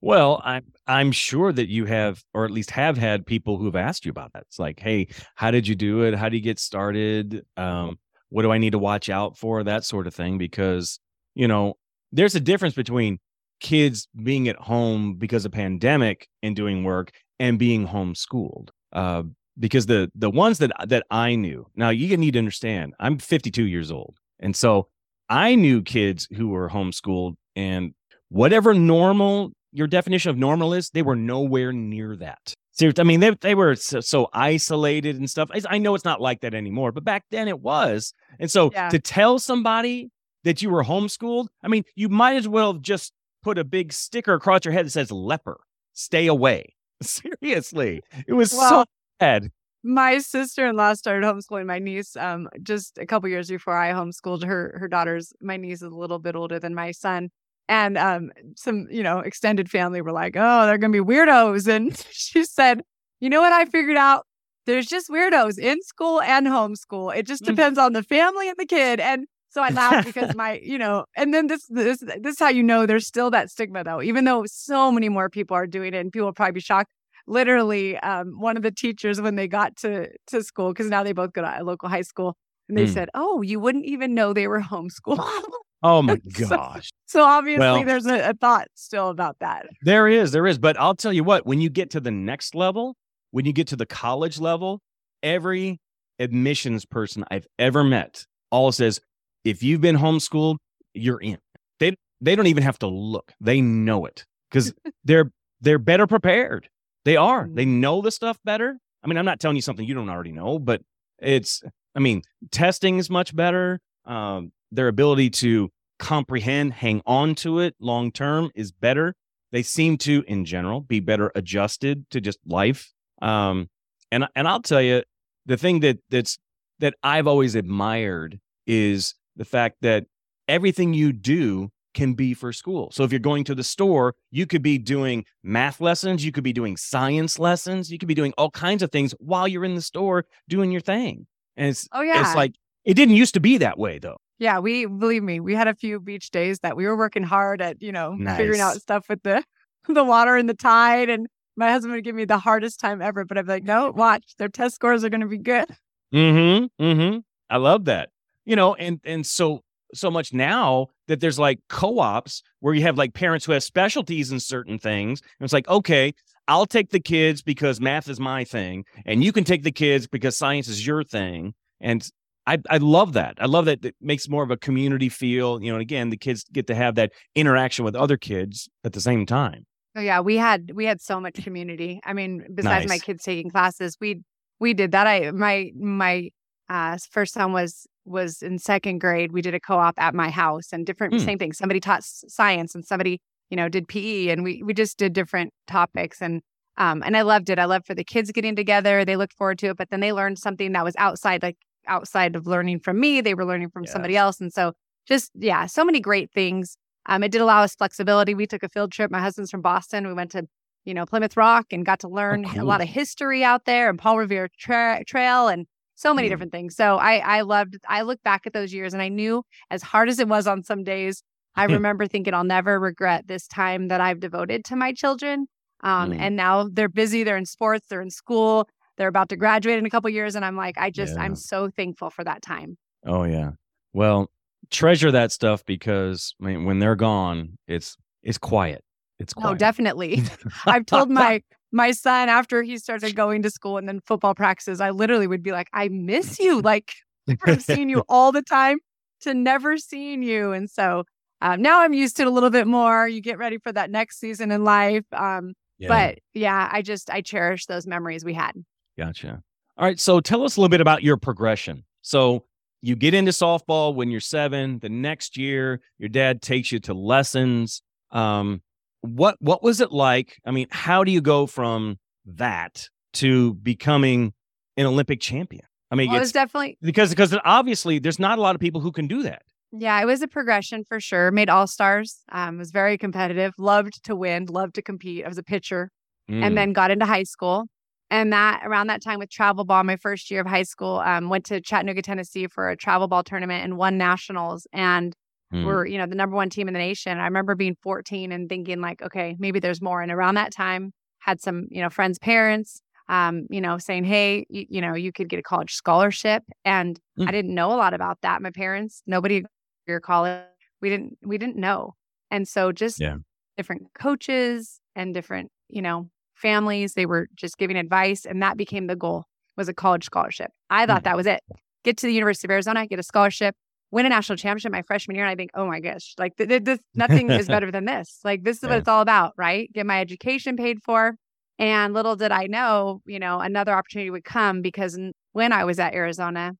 Well 0.00 0.42
i'm 0.44 0.64
i'm 0.86 1.12
sure 1.12 1.50
that 1.50 1.68
you 1.68 1.86
have 1.86 2.22
or 2.34 2.44
at 2.44 2.50
least 2.50 2.70
have 2.72 2.98
had 2.98 3.24
people 3.24 3.56
who've 3.56 3.74
asked 3.74 4.04
you 4.04 4.10
about 4.10 4.34
that. 4.34 4.42
It's 4.42 4.58
like 4.58 4.78
hey 4.78 5.08
how 5.34 5.50
did 5.50 5.66
you 5.66 5.74
do 5.74 6.02
it? 6.02 6.14
How 6.14 6.28
do 6.28 6.36
you 6.36 6.42
get 6.42 6.58
started? 6.58 7.42
Um, 7.56 7.98
what 8.28 8.42
do 8.42 8.52
i 8.52 8.58
need 8.58 8.72
to 8.72 8.78
watch 8.78 9.08
out 9.08 9.38
for? 9.38 9.64
That 9.64 9.84
sort 9.84 10.06
of 10.06 10.14
thing 10.14 10.36
because 10.36 11.00
you 11.34 11.48
know 11.48 11.78
there's 12.12 12.34
a 12.34 12.40
difference 12.40 12.74
between 12.74 13.18
kids 13.60 14.06
being 14.22 14.46
at 14.48 14.56
home 14.56 15.14
because 15.14 15.46
of 15.46 15.52
pandemic 15.52 16.28
and 16.42 16.54
doing 16.54 16.84
work 16.84 17.10
and 17.40 17.58
being 17.58 17.88
homeschooled. 17.88 18.68
Uh, 18.92 19.22
because 19.58 19.86
the 19.86 20.10
the 20.14 20.30
ones 20.30 20.58
that 20.58 20.72
that 20.86 21.04
I 21.10 21.34
knew, 21.36 21.66
now 21.76 21.90
you 21.90 22.16
need 22.16 22.32
to 22.32 22.38
understand, 22.38 22.94
I'm 22.98 23.18
52 23.18 23.64
years 23.64 23.90
old, 23.90 24.18
and 24.40 24.54
so 24.54 24.88
I 25.28 25.54
knew 25.54 25.82
kids 25.82 26.28
who 26.36 26.48
were 26.48 26.68
homeschooled, 26.68 27.34
and 27.56 27.94
whatever 28.28 28.74
normal 28.74 29.52
your 29.72 29.86
definition 29.88 30.30
of 30.30 30.36
normal 30.38 30.72
is, 30.72 30.90
they 30.90 31.02
were 31.02 31.16
nowhere 31.16 31.72
near 31.72 32.16
that. 32.16 32.54
Seriously, 32.72 33.00
I 33.00 33.04
mean, 33.04 33.20
they 33.20 33.30
they 33.40 33.54
were 33.54 33.76
so, 33.76 34.00
so, 34.00 34.28
isolated 34.32 35.16
and 35.16 35.30
stuff. 35.30 35.50
I 35.68 35.78
know 35.78 35.94
it's 35.94 36.04
not 36.04 36.20
like 36.20 36.40
that 36.40 36.54
anymore, 36.54 36.90
but 36.92 37.04
back 37.04 37.24
then 37.30 37.46
it 37.46 37.60
was. 37.60 38.12
And 38.40 38.50
so 38.50 38.70
yeah. 38.72 38.88
to 38.88 38.98
tell 38.98 39.38
somebody 39.38 40.10
that 40.44 40.62
you 40.62 40.70
were 40.70 40.82
homeschooled, 40.82 41.48
I 41.62 41.68
mean, 41.68 41.84
you 41.94 42.08
might 42.08 42.36
as 42.36 42.48
well 42.48 42.74
just 42.74 43.12
put 43.42 43.58
a 43.58 43.64
big 43.64 43.92
sticker 43.92 44.34
across 44.34 44.64
your 44.64 44.72
head 44.72 44.86
that 44.86 44.90
says 44.90 45.12
leper, 45.12 45.60
stay 45.92 46.26
away. 46.26 46.74
Seriously, 47.02 48.02
it 48.26 48.32
was 48.32 48.52
well, 48.52 48.70
so 48.70 48.84
bad. 49.18 49.50
My 49.82 50.18
sister 50.18 50.66
in 50.66 50.76
law 50.76 50.94
started 50.94 51.26
homeschooling 51.26 51.66
my 51.66 51.78
niece 51.78 52.16
um, 52.16 52.48
just 52.62 52.96
a 52.96 53.04
couple 53.04 53.28
years 53.28 53.48
before 53.48 53.76
I 53.76 53.92
homeschooled 53.92 54.44
her. 54.44 54.76
Her 54.78 54.88
daughters, 54.88 55.32
my 55.42 55.58
niece 55.58 55.82
is 55.82 55.92
a 55.92 55.96
little 55.96 56.18
bit 56.18 56.36
older 56.36 56.58
than 56.58 56.74
my 56.74 56.90
son. 56.90 57.28
And 57.68 57.98
um, 57.98 58.30
some, 58.56 58.86
you 58.90 59.02
know, 59.02 59.20
extended 59.20 59.70
family 59.70 60.00
were 60.00 60.12
like, 60.12 60.36
oh, 60.36 60.66
they're 60.66 60.78
going 60.78 60.92
to 60.92 61.04
be 61.04 61.06
weirdos. 61.06 61.68
And 61.74 61.96
she 62.10 62.44
said, 62.44 62.82
you 63.20 63.28
know 63.28 63.40
what 63.40 63.52
I 63.52 63.66
figured 63.66 63.96
out? 63.96 64.26
There's 64.66 64.86
just 64.86 65.10
weirdos 65.10 65.58
in 65.58 65.82
school 65.82 66.22
and 66.22 66.46
homeschool. 66.46 67.14
It 67.14 67.26
just 67.26 67.42
mm. 67.42 67.46
depends 67.46 67.78
on 67.78 67.92
the 67.92 68.02
family 68.02 68.48
and 68.48 68.56
the 68.58 68.66
kid. 68.66 69.00
And 69.00 69.26
so 69.50 69.62
I 69.62 69.68
laughed 69.68 70.06
because 70.06 70.34
my, 70.36 70.60
you 70.62 70.78
know, 70.78 71.04
and 71.16 71.32
then 71.32 71.46
this 71.46 71.66
this 71.68 71.98
this 72.00 72.34
is 72.34 72.38
how 72.38 72.48
you 72.48 72.62
know 72.62 72.86
there's 72.86 73.06
still 73.06 73.30
that 73.30 73.50
stigma 73.50 73.84
though, 73.84 74.02
even 74.02 74.24
though 74.24 74.44
so 74.46 74.90
many 74.90 75.08
more 75.08 75.28
people 75.28 75.56
are 75.56 75.66
doing 75.66 75.94
it, 75.94 75.98
and 75.98 76.12
people 76.12 76.26
will 76.26 76.32
probably 76.32 76.52
be 76.52 76.60
shocked. 76.60 76.90
Literally, 77.26 77.96
um, 77.98 78.38
one 78.38 78.56
of 78.56 78.62
the 78.62 78.70
teachers 78.70 79.20
when 79.20 79.36
they 79.36 79.48
got 79.48 79.76
to 79.76 80.08
to 80.28 80.42
school, 80.42 80.68
because 80.68 80.88
now 80.88 81.02
they 81.02 81.12
both 81.12 81.32
go 81.32 81.42
to 81.42 81.60
a 81.60 81.64
local 81.64 81.88
high 81.88 82.02
school, 82.02 82.36
and 82.68 82.76
they 82.76 82.84
mm. 82.84 82.92
said, 82.92 83.08
"Oh, 83.14 83.42
you 83.42 83.60
wouldn't 83.60 83.86
even 83.86 84.14
know 84.14 84.32
they 84.32 84.46
were 84.46 84.60
homeschooled." 84.72 85.42
Oh 85.82 86.02
my 86.02 86.16
gosh! 86.38 86.90
So, 87.06 87.20
so 87.20 87.24
obviously, 87.24 87.60
well, 87.60 87.84
there's 87.84 88.06
a, 88.06 88.30
a 88.30 88.34
thought 88.34 88.68
still 88.74 89.08
about 89.08 89.36
that. 89.40 89.66
There 89.82 90.08
is, 90.08 90.32
there 90.32 90.46
is, 90.46 90.58
but 90.58 90.78
I'll 90.78 90.94
tell 90.94 91.12
you 91.12 91.24
what: 91.24 91.46
when 91.46 91.60
you 91.60 91.70
get 91.70 91.90
to 91.90 92.00
the 92.00 92.10
next 92.10 92.54
level, 92.54 92.96
when 93.30 93.44
you 93.44 93.52
get 93.52 93.68
to 93.68 93.76
the 93.76 93.86
college 93.86 94.38
level, 94.38 94.80
every 95.22 95.80
admissions 96.18 96.84
person 96.84 97.24
I've 97.30 97.46
ever 97.58 97.82
met 97.82 98.24
all 98.50 98.70
says 98.70 99.00
if 99.44 99.62
you've 99.62 99.80
been 99.80 99.96
homeschooled, 99.96 100.56
you're 100.94 101.20
in. 101.20 101.38
They 101.80 101.96
they 102.20 102.36
don't 102.36 102.46
even 102.46 102.62
have 102.62 102.78
to 102.80 102.86
look. 102.86 103.32
They 103.40 103.60
know 103.60 104.06
it 104.06 104.24
because 104.50 104.72
they're 105.04 105.30
they're 105.60 105.78
better 105.78 106.06
prepared. 106.06 106.68
They 107.04 107.16
are. 107.16 107.48
They 107.50 107.64
mm-hmm. 107.64 107.80
know 107.80 108.00
the 108.00 108.10
stuff 108.10 108.38
better. 108.44 108.78
I 109.02 109.06
mean, 109.06 109.18
I'm 109.18 109.24
not 109.24 109.40
telling 109.40 109.56
you 109.56 109.62
something 109.62 109.86
you 109.86 109.94
don't 109.94 110.08
already 110.08 110.32
know, 110.32 110.58
but 110.58 110.82
it's 111.18 111.62
I 111.94 112.00
mean, 112.00 112.22
testing 112.50 112.98
is 112.98 113.08
much 113.10 113.34
better. 113.34 113.80
Um, 114.04 114.52
their 114.72 114.88
ability 114.88 115.30
to 115.30 115.70
comprehend, 115.98 116.72
hang 116.72 117.02
on 117.06 117.34
to 117.36 117.60
it 117.60 117.74
long 117.78 118.10
term 118.10 118.50
is 118.54 118.72
better. 118.72 119.14
They 119.52 119.62
seem 119.62 119.98
to, 119.98 120.24
in 120.26 120.44
general, 120.44 120.80
be 120.80 121.00
better 121.00 121.30
adjusted 121.34 122.10
to 122.10 122.20
just 122.20 122.38
life. 122.44 122.92
Um, 123.22 123.68
and 124.10 124.26
and 124.34 124.48
I'll 124.48 124.62
tell 124.62 124.82
you, 124.82 125.02
the 125.46 125.56
thing 125.56 125.80
that 125.80 125.98
that's 126.10 126.38
that 126.80 126.94
I've 127.02 127.26
always 127.26 127.54
admired 127.54 128.40
is 128.66 129.14
the 129.36 129.44
fact 129.44 129.76
that 129.82 130.06
everything 130.48 130.94
you 130.94 131.12
do 131.12 131.70
can 131.94 132.14
be 132.14 132.34
for 132.34 132.52
school. 132.52 132.90
So 132.92 133.04
if 133.04 133.12
you're 133.12 133.18
going 133.18 133.44
to 133.44 133.54
the 133.54 133.64
store, 133.64 134.14
you 134.30 134.46
could 134.46 134.62
be 134.62 134.78
doing 134.78 135.24
math 135.42 135.80
lessons, 135.80 136.24
you 136.24 136.32
could 136.32 136.44
be 136.44 136.52
doing 136.52 136.76
science 136.76 137.38
lessons, 137.38 137.90
you 137.90 137.98
could 137.98 138.08
be 138.08 138.14
doing 138.14 138.32
all 138.36 138.50
kinds 138.50 138.82
of 138.82 138.90
things 138.90 139.14
while 139.18 139.48
you're 139.48 139.64
in 139.64 139.74
the 139.74 139.82
store 139.82 140.26
doing 140.48 140.70
your 140.70 140.80
thing. 140.80 141.26
And 141.56 141.68
it's 141.68 141.88
oh 141.92 142.02
yeah, 142.02 142.20
it's 142.20 142.34
like 142.34 142.54
it 142.84 142.94
didn't 142.94 143.14
used 143.14 143.34
to 143.34 143.40
be 143.40 143.58
that 143.58 143.78
way 143.78 143.98
though. 143.98 144.16
Yeah, 144.38 144.58
we 144.58 144.84
believe 144.86 145.22
me, 145.22 145.40
we 145.40 145.54
had 145.54 145.68
a 145.68 145.74
few 145.74 146.00
beach 146.00 146.30
days 146.30 146.58
that 146.60 146.76
we 146.76 146.86
were 146.86 146.96
working 146.96 147.22
hard 147.22 147.62
at, 147.62 147.80
you 147.80 147.92
know, 147.92 148.14
nice. 148.14 148.36
figuring 148.36 148.60
out 148.60 148.74
stuff 148.74 149.08
with 149.08 149.22
the 149.22 149.44
the 149.88 150.04
water 150.04 150.36
and 150.36 150.48
the 150.48 150.54
tide 150.54 151.08
and 151.08 151.28
my 151.56 151.70
husband 151.70 151.94
would 151.94 152.02
give 152.02 152.16
me 152.16 152.24
the 152.24 152.38
hardest 152.38 152.80
time 152.80 153.00
ever, 153.00 153.24
but 153.24 153.38
I'd 153.38 153.46
be 153.46 153.52
like, 153.52 153.64
no, 153.64 153.92
watch, 153.92 154.34
their 154.38 154.48
test 154.48 154.74
scores 154.74 155.04
are 155.04 155.08
going 155.08 155.20
to 155.20 155.28
be 155.28 155.38
good. 155.38 155.66
Mm-hmm. 156.12 156.84
Mm-hmm. 156.84 157.18
I 157.48 157.56
love 157.58 157.84
that 157.84 158.08
you 158.44 158.56
know, 158.56 158.74
and 158.74 159.00
and 159.04 159.26
so 159.26 159.62
so 159.94 160.10
much 160.10 160.32
now 160.32 160.88
that 161.08 161.20
there's 161.20 161.38
like 161.38 161.60
co-ops 161.68 162.42
where 162.60 162.74
you 162.74 162.82
have 162.82 162.98
like 162.98 163.14
parents 163.14 163.44
who 163.44 163.52
have 163.52 163.62
specialties 163.62 164.32
in 164.32 164.40
certain 164.40 164.78
things. 164.78 165.20
And 165.38 165.44
it's 165.44 165.52
like, 165.52 165.68
okay, 165.68 166.12
I'll 166.48 166.66
take 166.66 166.90
the 166.90 167.00
kids 167.00 167.42
because 167.42 167.80
math 167.80 168.08
is 168.08 168.20
my 168.20 168.44
thing, 168.44 168.84
and 169.06 169.24
you 169.24 169.32
can 169.32 169.44
take 169.44 169.62
the 169.62 169.72
kids 169.72 170.06
because 170.06 170.36
science 170.36 170.68
is 170.68 170.86
your 170.86 171.02
thing. 171.02 171.54
And 171.80 172.06
I, 172.46 172.58
I 172.68 172.76
love 172.76 173.14
that. 173.14 173.36
I 173.38 173.46
love 173.46 173.64
that 173.64 173.84
it 173.84 173.96
makes 174.00 174.28
more 174.28 174.42
of 174.42 174.50
a 174.50 174.56
community 174.56 175.08
feel. 175.08 175.62
You 175.62 175.70
know, 175.70 175.76
and 175.76 175.82
again, 175.82 176.10
the 176.10 176.16
kids 176.16 176.44
get 176.52 176.66
to 176.66 176.74
have 176.74 176.96
that 176.96 177.12
interaction 177.34 177.84
with 177.84 177.96
other 177.96 178.16
kids 178.16 178.68
at 178.84 178.92
the 178.92 179.00
same 179.00 179.24
time. 179.24 179.64
Oh 179.96 180.00
yeah, 180.00 180.20
we 180.20 180.36
had 180.36 180.72
we 180.74 180.84
had 180.84 181.00
so 181.00 181.20
much 181.20 181.42
community. 181.42 182.00
I 182.04 182.12
mean, 182.12 182.44
besides 182.54 182.86
nice. 182.86 182.88
my 182.88 182.98
kids 182.98 183.22
taking 183.22 183.50
classes, 183.50 183.96
we 184.00 184.20
we 184.60 184.74
did 184.74 184.92
that. 184.92 185.06
I 185.06 185.30
my 185.30 185.70
my 185.78 186.30
uh, 186.68 186.98
first 187.10 187.34
son 187.34 187.52
was 187.52 187.86
was 188.04 188.42
in 188.42 188.58
second 188.58 188.98
grade. 188.98 189.32
We 189.32 189.42
did 189.42 189.54
a 189.54 189.60
co-op 189.60 189.94
at 189.98 190.14
my 190.14 190.30
house 190.30 190.72
and 190.72 190.84
different 190.84 191.14
mm. 191.14 191.24
same 191.24 191.38
thing. 191.38 191.52
Somebody 191.52 191.80
taught 191.80 192.02
science 192.04 192.74
and 192.74 192.84
somebody 192.84 193.20
you 193.50 193.56
know 193.56 193.68
did 193.68 193.88
PE 193.88 194.28
and 194.28 194.42
we 194.42 194.62
we 194.62 194.74
just 194.74 194.98
did 194.98 195.12
different 195.12 195.52
topics 195.66 196.22
and 196.22 196.42
um 196.76 197.02
and 197.04 197.16
I 197.16 197.22
loved 197.22 197.50
it. 197.50 197.58
I 197.58 197.64
loved 197.66 197.86
for 197.86 197.94
the 197.94 198.04
kids 198.04 198.30
getting 198.32 198.56
together. 198.56 199.04
They 199.04 199.16
looked 199.16 199.34
forward 199.34 199.58
to 199.60 199.68
it, 199.68 199.76
but 199.76 199.90
then 199.90 200.00
they 200.00 200.12
learned 200.12 200.38
something 200.38 200.72
that 200.72 200.84
was 200.84 200.94
outside 200.98 201.42
like 201.42 201.56
outside 201.86 202.36
of 202.36 202.46
learning 202.46 202.80
from 202.80 203.00
me. 203.00 203.20
They 203.20 203.34
were 203.34 203.44
learning 203.44 203.70
from 203.70 203.84
yeah. 203.84 203.92
somebody 203.92 204.16
else, 204.16 204.40
and 204.40 204.52
so 204.52 204.72
just 205.06 205.30
yeah, 205.34 205.66
so 205.66 205.84
many 205.84 206.00
great 206.00 206.30
things. 206.32 206.76
Um, 207.06 207.22
it 207.22 207.32
did 207.32 207.42
allow 207.42 207.62
us 207.62 207.74
flexibility. 207.74 208.34
We 208.34 208.46
took 208.46 208.62
a 208.62 208.68
field 208.68 208.90
trip. 208.92 209.10
My 209.10 209.20
husband's 209.20 209.50
from 209.50 209.60
Boston. 209.60 210.06
We 210.06 210.14
went 210.14 210.30
to 210.32 210.46
you 210.84 210.94
know 210.94 211.06
Plymouth 211.06 211.36
Rock 211.36 211.66
and 211.72 211.84
got 211.84 212.00
to 212.00 212.06
oh, 212.06 212.10
learn 212.10 212.44
oh, 212.46 212.52
cool. 212.52 212.62
a 212.62 212.64
lot 212.64 212.80
of 212.80 212.88
history 212.88 213.44
out 213.44 213.64
there 213.66 213.88
and 213.88 213.98
Paul 213.98 214.18
Revere 214.18 214.48
tra- 214.58 215.04
Trail 215.06 215.48
and 215.48 215.66
so 216.04 216.14
many 216.14 216.28
mm. 216.28 216.30
different 216.32 216.52
things. 216.52 216.76
So 216.76 216.96
I 216.96 217.16
I 217.18 217.40
loved. 217.40 217.78
I 217.88 218.02
look 218.02 218.22
back 218.22 218.46
at 218.46 218.52
those 218.52 218.72
years 218.72 218.92
and 218.92 219.02
I 219.02 219.08
knew 219.08 219.42
as 219.70 219.82
hard 219.82 220.08
as 220.08 220.18
it 220.18 220.28
was 220.28 220.46
on 220.46 220.62
some 220.62 220.84
days, 220.84 221.22
I 221.56 221.64
remember 221.64 222.06
thinking 222.06 222.34
I'll 222.34 222.44
never 222.44 222.78
regret 222.78 223.26
this 223.26 223.46
time 223.46 223.88
that 223.88 224.00
I've 224.00 224.20
devoted 224.20 224.64
to 224.66 224.76
my 224.76 224.92
children. 224.92 225.46
Um, 225.82 226.12
mm. 226.12 226.18
And 226.18 226.36
now 226.36 226.68
they're 226.70 226.88
busy. 226.88 227.24
They're 227.24 227.36
in 227.36 227.46
sports. 227.46 227.86
They're 227.88 228.00
in 228.00 228.10
school. 228.10 228.68
They're 228.96 229.08
about 229.08 229.28
to 229.30 229.36
graduate 229.36 229.78
in 229.78 229.86
a 229.86 229.90
couple 229.90 230.08
years, 230.10 230.36
and 230.36 230.44
I'm 230.44 230.56
like, 230.56 230.76
I 230.78 230.90
just, 230.90 231.14
yeah. 231.14 231.22
I'm 231.22 231.34
so 231.34 231.68
thankful 231.68 232.10
for 232.10 232.22
that 232.24 232.42
time. 232.42 232.76
Oh 233.04 233.24
yeah. 233.24 233.52
Well, 233.92 234.30
treasure 234.70 235.10
that 235.10 235.32
stuff 235.32 235.64
because 235.64 236.34
I 236.40 236.46
mean, 236.46 236.64
when 236.64 236.78
they're 236.78 236.96
gone, 236.96 237.58
it's 237.66 237.96
it's 238.22 238.38
quiet. 238.38 238.84
It's 239.18 239.32
quiet. 239.32 239.52
Oh, 239.52 239.54
definitely. 239.54 240.22
I've 240.66 240.86
told 240.86 241.10
my 241.10 241.42
my 241.74 241.90
son 241.90 242.28
after 242.28 242.62
he 242.62 242.78
started 242.78 243.14
going 243.16 243.42
to 243.42 243.50
school 243.50 243.76
and 243.76 243.88
then 243.88 244.00
football 244.06 244.34
practices, 244.34 244.80
I 244.80 244.90
literally 244.90 245.26
would 245.26 245.42
be 245.42 245.52
like, 245.52 245.68
I 245.72 245.88
miss 245.88 246.38
you. 246.38 246.60
Like 246.64 246.94
from 247.40 247.58
seeing 247.58 247.88
you 247.88 248.04
all 248.08 248.32
the 248.32 248.42
time 248.42 248.78
to 249.22 249.32
never 249.32 249.78
seeing 249.78 250.22
you. 250.22 250.52
And 250.52 250.68
so 250.68 251.04
um, 251.40 251.62
now 251.62 251.80
I'm 251.80 251.94
used 251.94 252.16
to 252.16 252.22
it 252.22 252.28
a 252.28 252.30
little 252.30 252.50
bit 252.50 252.66
more. 252.66 253.08
You 253.08 253.22
get 253.22 253.38
ready 253.38 253.58
for 253.58 253.72
that 253.72 253.90
next 253.90 254.20
season 254.20 254.50
in 254.50 254.62
life. 254.62 255.04
Um, 255.12 255.54
yeah. 255.78 255.88
But 255.88 256.18
yeah, 256.34 256.68
I 256.70 256.82
just 256.82 257.10
I 257.10 257.22
cherish 257.22 257.66
those 257.66 257.86
memories 257.86 258.24
we 258.24 258.34
had. 258.34 258.52
Gotcha. 258.98 259.42
All 259.76 259.84
right. 259.86 259.98
So 259.98 260.20
tell 260.20 260.42
us 260.44 260.56
a 260.56 260.60
little 260.60 260.70
bit 260.70 260.80
about 260.80 261.02
your 261.02 261.16
progression. 261.16 261.84
So 262.02 262.44
you 262.82 262.94
get 262.94 263.14
into 263.14 263.32
softball 263.32 263.94
when 263.94 264.10
you're 264.10 264.20
seven. 264.20 264.78
The 264.78 264.90
next 264.90 265.36
year, 265.36 265.80
your 265.98 266.10
dad 266.10 266.42
takes 266.42 266.70
you 266.70 266.78
to 266.80 266.94
lessons. 266.94 267.82
Um, 268.10 268.60
what 269.04 269.36
what 269.40 269.62
was 269.62 269.80
it 269.80 269.92
like? 269.92 270.38
I 270.46 270.50
mean, 270.50 270.66
how 270.70 271.04
do 271.04 271.12
you 271.12 271.20
go 271.20 271.46
from 271.46 271.98
that 272.24 272.88
to 273.14 273.54
becoming 273.54 274.32
an 274.76 274.86
Olympic 274.86 275.20
champion? 275.20 275.64
I 275.90 275.96
mean, 275.96 276.10
well, 276.10 276.20
was 276.20 276.32
definitely 276.32 276.78
because 276.80 277.10
because 277.10 277.36
obviously 277.44 277.98
there's 277.98 278.18
not 278.18 278.38
a 278.38 278.40
lot 278.40 278.54
of 278.54 278.60
people 278.60 278.80
who 278.80 278.92
can 278.92 279.06
do 279.06 279.22
that. 279.22 279.42
Yeah, 279.72 280.00
it 280.00 280.06
was 280.06 280.22
a 280.22 280.28
progression 280.28 280.84
for 280.84 281.00
sure. 281.00 281.30
Made 281.30 281.48
all 281.48 281.66
stars. 281.66 282.20
Um, 282.32 282.58
was 282.58 282.70
very 282.70 282.96
competitive. 282.96 283.52
Loved 283.58 284.04
to 284.04 284.16
win. 284.16 284.46
Loved 284.46 284.76
to 284.76 284.82
compete. 284.82 285.24
I 285.24 285.28
was 285.28 285.38
a 285.38 285.42
pitcher, 285.42 285.90
mm. 286.30 286.42
and 286.42 286.56
then 286.56 286.72
got 286.72 286.90
into 286.90 287.04
high 287.04 287.24
school. 287.24 287.66
And 288.10 288.32
that 288.32 288.62
around 288.64 288.86
that 288.86 289.02
time 289.02 289.18
with 289.18 289.30
travel 289.30 289.64
ball, 289.64 289.82
my 289.82 289.96
first 289.96 290.30
year 290.30 290.40
of 290.40 290.46
high 290.46 290.62
school, 290.62 290.98
um, 291.00 291.28
went 291.28 291.44
to 291.46 291.60
Chattanooga, 291.60 292.02
Tennessee 292.02 292.46
for 292.46 292.70
a 292.70 292.76
travel 292.76 293.08
ball 293.08 293.24
tournament 293.24 293.64
and 293.64 293.76
won 293.76 293.98
nationals. 293.98 294.66
And 294.72 295.14
mm. 295.52 295.64
we're, 295.64 295.86
you 295.86 295.98
know, 295.98 296.06
the 296.06 296.14
number 296.14 296.36
one 296.36 296.50
team 296.50 296.68
in 296.68 296.74
the 296.74 296.80
nation. 296.80 297.18
I 297.18 297.24
remember 297.24 297.54
being 297.54 297.76
14 297.82 298.32
and 298.32 298.48
thinking 298.48 298.80
like, 298.80 299.02
okay, 299.02 299.36
maybe 299.38 299.60
there's 299.60 299.82
more. 299.82 300.00
And 300.00 300.12
around 300.12 300.34
that 300.34 300.52
time, 300.52 300.92
had 301.18 301.40
some, 301.40 301.66
you 301.70 301.80
know, 301.80 301.90
friends' 301.90 302.18
parents, 302.18 302.80
um, 303.08 303.46
you 303.50 303.60
know, 303.60 303.78
saying, 303.78 304.04
hey, 304.04 304.46
you, 304.48 304.66
you, 304.68 304.80
know, 304.80 304.94
you 304.94 305.12
could 305.12 305.28
get 305.28 305.38
a 305.38 305.42
college 305.42 305.74
scholarship. 305.74 306.42
And 306.64 306.98
mm. 307.18 307.28
I 307.28 307.30
didn't 307.30 307.54
know 307.54 307.72
a 307.72 307.76
lot 307.76 307.94
about 307.94 308.18
that. 308.22 308.42
My 308.42 308.50
parents, 308.50 309.02
nobody 309.06 309.44
your 309.86 310.00
college, 310.00 310.42
we 310.80 310.88
didn't, 310.88 311.18
we 311.22 311.38
didn't 311.38 311.56
know. 311.56 311.94
And 312.30 312.48
so 312.48 312.72
just 312.72 313.00
yeah. 313.00 313.16
different 313.56 313.88
coaches 313.98 314.80
and 314.96 315.12
different, 315.12 315.50
you 315.68 315.82
know, 315.82 316.08
families. 316.34 316.94
They 316.94 317.06
were 317.06 317.28
just 317.34 317.58
giving 317.58 317.76
advice, 317.76 318.24
and 318.24 318.42
that 318.42 318.56
became 318.56 318.86
the 318.86 318.96
goal 318.96 319.24
was 319.56 319.68
a 319.68 319.74
college 319.74 320.04
scholarship. 320.04 320.50
I 320.70 320.86
thought 320.86 320.98
mm-hmm. 320.98 321.04
that 321.04 321.16
was 321.16 321.26
it. 321.26 321.40
Get 321.84 321.96
to 321.98 322.06
the 322.06 322.12
University 322.12 322.46
of 322.46 322.50
Arizona, 322.50 322.86
get 322.86 322.98
a 322.98 323.02
scholarship, 323.02 323.54
win 323.94 324.06
a 324.06 324.08
national 324.08 324.36
championship 324.36 324.72
my 324.72 324.82
freshman 324.82 325.14
year, 325.14 325.24
and 325.24 325.30
I 325.30 325.36
think, 325.36 325.52
oh 325.54 325.66
my 325.66 325.78
gosh, 325.78 326.14
like 326.18 326.36
th- 326.36 326.48
th- 326.48 326.64
this, 326.64 326.80
nothing 326.94 327.30
is 327.30 327.46
better 327.54 327.70
than 327.70 327.84
this. 327.84 328.18
Like 328.24 328.42
this 328.42 328.56
is 328.56 328.64
yeah. 328.64 328.70
what 328.70 328.78
it's 328.80 328.88
all 328.88 329.00
about, 329.00 329.32
right? 329.38 329.72
Get 329.72 329.86
my 329.86 330.00
education 330.00 330.56
paid 330.56 330.82
for. 330.82 331.14
And 331.60 331.94
little 331.94 332.16
did 332.16 332.32
I 332.32 332.46
know, 332.46 333.00
you 333.06 333.20
know, 333.20 333.38
another 333.38 333.72
opportunity 333.72 334.10
would 334.10 334.24
come 334.24 334.62
because 334.62 334.98
when 335.32 335.52
I 335.52 335.64
was 335.64 335.78
at 335.78 335.94
Arizona 335.94 336.54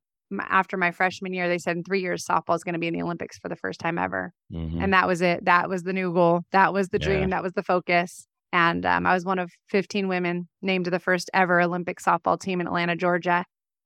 after 0.48 0.76
my 0.76 0.92
freshman 0.92 1.34
year, 1.34 1.48
they 1.48 1.58
said 1.58 1.76
in 1.76 1.82
three 1.82 2.00
years 2.00 2.24
softball 2.24 2.54
is 2.54 2.62
going 2.62 2.74
to 2.74 2.78
be 2.78 2.86
in 2.86 2.94
the 2.94 3.02
Olympics 3.02 3.36
for 3.36 3.48
the 3.48 3.56
first 3.56 3.80
time 3.80 3.98
ever, 3.98 4.32
mm-hmm. 4.52 4.80
and 4.80 4.92
that 4.94 5.08
was 5.08 5.20
it. 5.20 5.44
That 5.44 5.68
was 5.68 5.82
the 5.82 5.92
new 5.92 6.12
goal. 6.14 6.42
That 6.52 6.72
was 6.72 6.90
the 6.90 7.00
dream. 7.00 7.22
Yeah. 7.22 7.36
That 7.36 7.42
was 7.42 7.52
the 7.54 7.64
focus. 7.64 8.28
And 8.52 8.86
um, 8.86 9.04
I 9.04 9.12
was 9.12 9.24
one 9.24 9.40
of 9.40 9.50
15 9.70 10.06
women 10.06 10.48
named 10.62 10.84
to 10.84 10.90
the 10.92 11.00
first 11.00 11.28
ever 11.34 11.60
Olympic 11.60 11.98
softball 11.98 12.40
team 12.40 12.60
in 12.60 12.68
Atlanta, 12.68 12.94
Georgia. 12.94 13.44